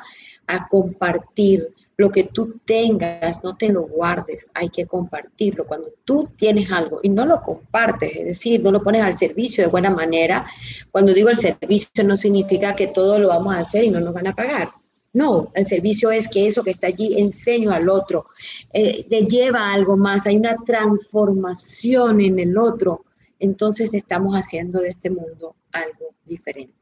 a 0.47 0.69
compartir 0.69 1.75
lo 1.97 2.11
que 2.11 2.25
tú 2.25 2.61
tengas, 2.65 3.45
no 3.45 3.57
te 3.57 3.69
lo 3.69 3.83
guardes, 3.83 4.51
hay 4.55 4.69
que 4.69 4.87
compartirlo. 4.87 5.67
Cuando 5.67 5.93
tú 6.05 6.29
tienes 6.37 6.71
algo 6.73 6.99
y 7.03 7.09
no 7.09 7.25
lo 7.25 7.41
compartes, 7.41 8.17
es 8.17 8.25
decir, 8.25 8.63
no 8.63 8.73
lo 8.73 8.83
pones 8.83 9.03
al 9.03 9.15
servicio 9.15 9.65
de 9.65 9.71
buena 9.71 9.91
manera, 9.91 10.45
cuando 10.91 11.15
digo 11.15 11.29
el 11.29 11.37
servicio 11.37 12.05
no 12.05 12.17
significa 12.17 12.75
que 12.75 12.89
todo 12.89 13.19
lo 13.19 13.29
vamos 13.29 13.55
a 13.55 13.61
hacer 13.61 13.85
y 13.85 13.91
no 13.91 14.01
nos 14.01 14.15
van 14.15 14.27
a 14.27 14.33
pagar. 14.33 14.69
No, 15.13 15.53
el 15.55 15.65
servicio 15.65 16.11
es 16.11 16.29
que 16.29 16.49
eso 16.49 16.65
que 16.65 16.73
está 16.73 16.89
allí 16.89 17.21
enseño 17.21 17.71
al 17.71 17.89
otro, 17.89 18.27
eh, 18.73 19.07
le 19.09 19.23
lleva 19.27 19.73
algo 19.73 19.97
más, 19.97 20.27
hay 20.27 20.37
una 20.37 20.57
transformación 20.57 22.21
en 22.21 22.41
el 22.41 22.59
otro. 22.59 23.05
Entonces 23.39 23.95
estamos 23.95 24.35
haciendo 24.35 24.81
de 24.81 24.89
este 24.89 25.11
mundo 25.11 25.55
algo 25.71 26.15
diferente. 26.25 26.75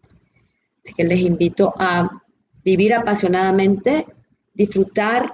Así 0.83 0.95
que 0.95 1.05
les 1.05 1.21
invito 1.21 1.75
a 1.77 2.22
vivir 2.65 2.95
apasionadamente, 2.95 4.07
disfrutar 4.55 5.33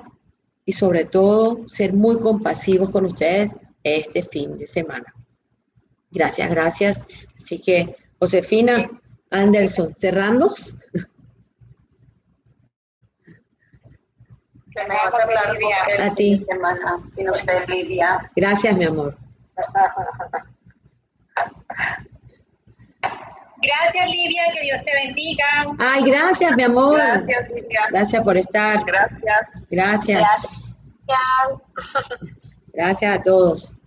y 0.65 0.73
sobre 0.73 1.05
todo 1.05 1.69
ser 1.69 1.93
muy 1.93 2.19
compasivos 2.21 2.91
con 2.91 3.07
ustedes 3.07 3.59
este 3.83 4.23
fin 4.23 4.59
de 4.59 4.67
semana. 4.67 5.15
Gracias, 6.11 6.51
gracias. 6.51 7.03
Así 7.37 7.59
que, 7.59 7.97
Josefina 8.19 8.91
Anderson, 9.31 9.95
cerramos. 9.99 10.75
vas 14.75 15.15
a 15.15 15.23
hablar 15.23 15.59
a 16.01 16.15
ti. 16.15 16.45
Semana, 16.49 17.01
sin 17.11 17.31
usted, 17.31 17.69
Lidia. 17.69 18.31
Gracias, 18.37 18.77
mi 18.77 18.85
amor. 18.85 19.17
Gracias, 23.61 24.09
Livia, 24.11 24.43
que 24.53 24.61
Dios 24.61 24.85
te 24.85 24.93
bendiga. 25.07 25.45
Ay, 25.79 26.05
gracias, 26.05 26.57
mi 26.57 26.63
amor. 26.63 26.97
Gracias, 26.97 27.49
Livia. 27.51 27.81
Gracias 27.91 28.23
por 28.23 28.37
estar. 28.37 28.85
Gracias. 28.85 29.63
Gracias. 29.69 30.75
Gracias. 32.73 33.19
a 33.19 33.23
todos. 33.23 33.81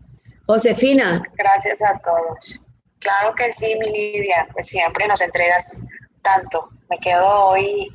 Josefina. 0.46 1.24
Gracias 1.36 1.82
a 1.84 1.98
todos. 2.00 2.66
Claro 3.00 3.34
que 3.34 3.52
sí, 3.52 3.76
mi 3.80 3.90
Livia, 3.92 4.48
pues 4.52 4.68
siempre 4.68 5.08
nos 5.08 5.22
entregas 5.22 5.86
tanto. 6.22 6.70
Me 6.90 7.00
quedo 7.00 7.26
hoy 7.26 7.88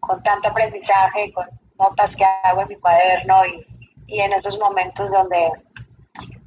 con 0.00 0.20
tanto 0.24 0.48
aprendizaje, 0.48 1.32
con 1.32 1.46
notas 1.78 2.16
que 2.16 2.24
hago 2.42 2.62
en 2.62 2.68
mi 2.68 2.76
cuaderno 2.76 3.46
y, 3.46 3.66
y 4.08 4.20
en 4.20 4.32
esos 4.32 4.58
momentos 4.58 5.12
donde, 5.12 5.50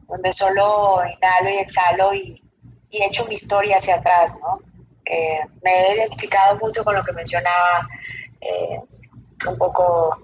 donde 0.07 0.34
solo 0.34 1.01
inhalo 1.05 1.49
y 1.49 1.57
exhalo 1.57 2.13
y, 2.13 2.43
y 2.89 3.03
echo 3.03 3.25
mi 3.25 3.35
historia 3.35 3.77
hacia 3.77 3.95
atrás, 3.95 4.38
¿no? 4.41 4.61
Eh, 5.05 5.39
me 5.63 5.71
he 5.71 5.95
identificado 5.95 6.57
mucho 6.57 6.83
con 6.83 6.95
lo 6.95 7.03
que 7.03 7.13
mencionaba 7.13 7.88
eh, 8.41 8.79
un 9.47 9.57
poco 9.57 10.21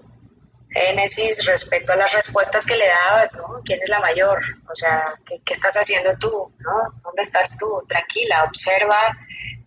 Génesis 0.70 1.46
respecto 1.46 1.92
a 1.92 1.96
las 1.96 2.12
respuestas 2.12 2.66
que 2.66 2.76
le 2.76 2.86
dabas, 2.88 3.36
¿no? 3.36 3.60
¿Quién 3.64 3.80
es 3.82 3.88
la 3.88 4.00
mayor? 4.00 4.40
O 4.70 4.74
sea, 4.74 5.04
¿qué, 5.24 5.40
¿qué, 5.44 5.52
estás 5.54 5.76
haciendo 5.76 6.10
tú? 6.18 6.52
¿no? 6.58 7.00
¿Dónde 7.02 7.22
estás 7.22 7.56
tú? 7.58 7.82
Tranquila, 7.88 8.44
observa 8.44 9.16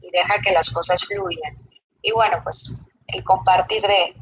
y 0.01 0.11
deja 0.11 0.39
que 0.41 0.51
las 0.51 0.69
cosas 0.69 1.03
fluyan. 1.05 1.57
Y 2.01 2.11
bueno, 2.11 2.41
pues 2.43 2.85
el 3.07 3.23
compartir 3.23 3.83
de, 3.83 4.15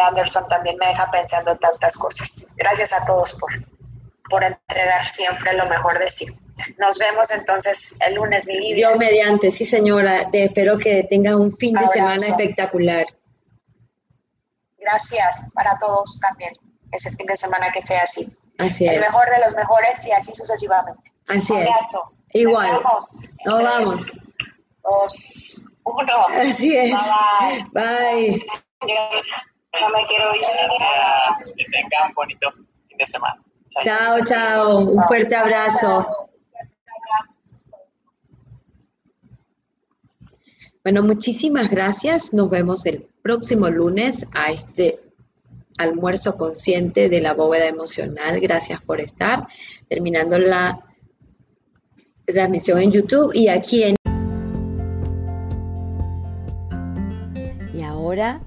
Anderson 0.00 0.48
también 0.48 0.76
me 0.78 0.88
deja 0.88 1.08
pensando 1.10 1.52
en 1.52 1.58
tantas 1.58 1.96
cosas. 1.96 2.48
Gracias 2.56 2.92
a 2.92 3.04
todos 3.06 3.34
por, 3.34 3.50
por 4.28 4.42
entregar 4.42 5.08
siempre 5.08 5.52
lo 5.54 5.66
mejor 5.66 5.98
de 5.98 6.08
sí. 6.08 6.26
Nos 6.78 6.98
vemos 6.98 7.30
entonces 7.30 7.96
el 8.06 8.14
lunes, 8.14 8.46
mi 8.46 8.54
Lidia. 8.54 8.88
Dios 8.88 8.98
mediante, 8.98 9.50
sí 9.50 9.64
señora. 9.64 10.30
Te 10.30 10.44
espero 10.44 10.78
que 10.78 11.06
tenga 11.10 11.36
un 11.36 11.52
fin 11.56 11.74
de 11.74 11.86
semana 11.88 12.26
espectacular. 12.26 13.06
Gracias 14.78 15.48
para 15.54 15.76
todos 15.78 16.20
también. 16.20 16.52
Ese 16.92 17.10
fin 17.16 17.26
de 17.26 17.36
semana 17.36 17.70
que 17.72 17.80
sea 17.80 18.02
así. 18.02 18.36
Así 18.58 18.86
el 18.86 19.00
mejor 19.00 19.28
de 19.30 19.40
los 19.40 19.54
mejores 19.54 20.06
y 20.06 20.12
así 20.12 20.32
sucesivamente. 20.34 21.10
Así 21.26 21.54
es. 21.56 21.96
Igual. 22.34 22.82
Nos 23.44 23.62
vamos. 23.62 24.28
Dos, 24.82 25.62
uno. 25.84 26.26
Así 26.38 26.76
es. 26.76 26.92
Bye. 27.72 28.44
No 29.80 29.88
me 29.90 30.04
quiero 30.04 30.34
ir. 30.36 30.42
Que 31.56 31.64
tengan 31.72 32.08
un 32.08 32.14
bonito 32.14 32.52
fin 32.52 32.98
de 32.98 33.06
semana. 33.06 33.43
Chao, 33.82 34.24
chao. 34.24 34.78
Un 34.78 35.02
fuerte 35.04 35.34
abrazo. 35.34 36.06
Bueno, 40.82 41.02
muchísimas 41.02 41.70
gracias. 41.70 42.32
Nos 42.34 42.50
vemos 42.50 42.84
el 42.86 43.08
próximo 43.22 43.70
lunes 43.70 44.26
a 44.34 44.52
este 44.52 45.00
almuerzo 45.78 46.36
consciente 46.36 47.08
de 47.08 47.20
la 47.20 47.32
bóveda 47.32 47.66
emocional. 47.66 48.38
Gracias 48.40 48.82
por 48.82 49.00
estar. 49.00 49.46
Terminando 49.88 50.38
la 50.38 50.78
transmisión 52.26 52.80
en 52.80 52.92
YouTube 52.92 53.32
y 53.34 53.48
aquí 53.48 53.82
en... 53.82 53.96
Y 57.72 57.82
ahora, 57.82 58.40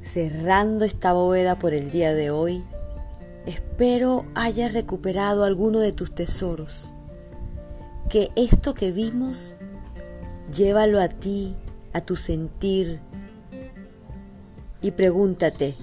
cerrando 0.00 0.84
esta 0.84 1.12
bóveda 1.12 1.58
por 1.58 1.74
el 1.74 1.90
día 1.90 2.14
de 2.14 2.30
hoy, 2.30 2.64
espero 3.46 4.24
hayas 4.34 4.72
recuperado 4.72 5.44
alguno 5.44 5.78
de 5.80 5.92
tus 5.92 6.14
tesoros. 6.14 6.94
Que 8.08 8.30
esto 8.36 8.74
que 8.74 8.92
vimos, 8.92 9.56
llévalo 10.54 11.00
a 11.00 11.08
ti, 11.08 11.54
a 11.92 12.00
tu 12.00 12.16
sentir, 12.16 13.00
y 14.82 14.90
pregúntate, 14.90 15.76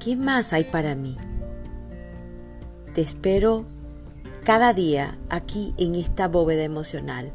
¿qué 0.00 0.16
más 0.16 0.52
hay 0.52 0.64
para 0.64 0.96
mí? 0.96 1.16
Te 2.94 3.00
espero 3.00 3.64
cada 4.44 4.74
día 4.74 5.16
aquí 5.30 5.72
en 5.78 5.94
esta 5.94 6.26
bóveda 6.26 6.64
emocional. 6.64 7.32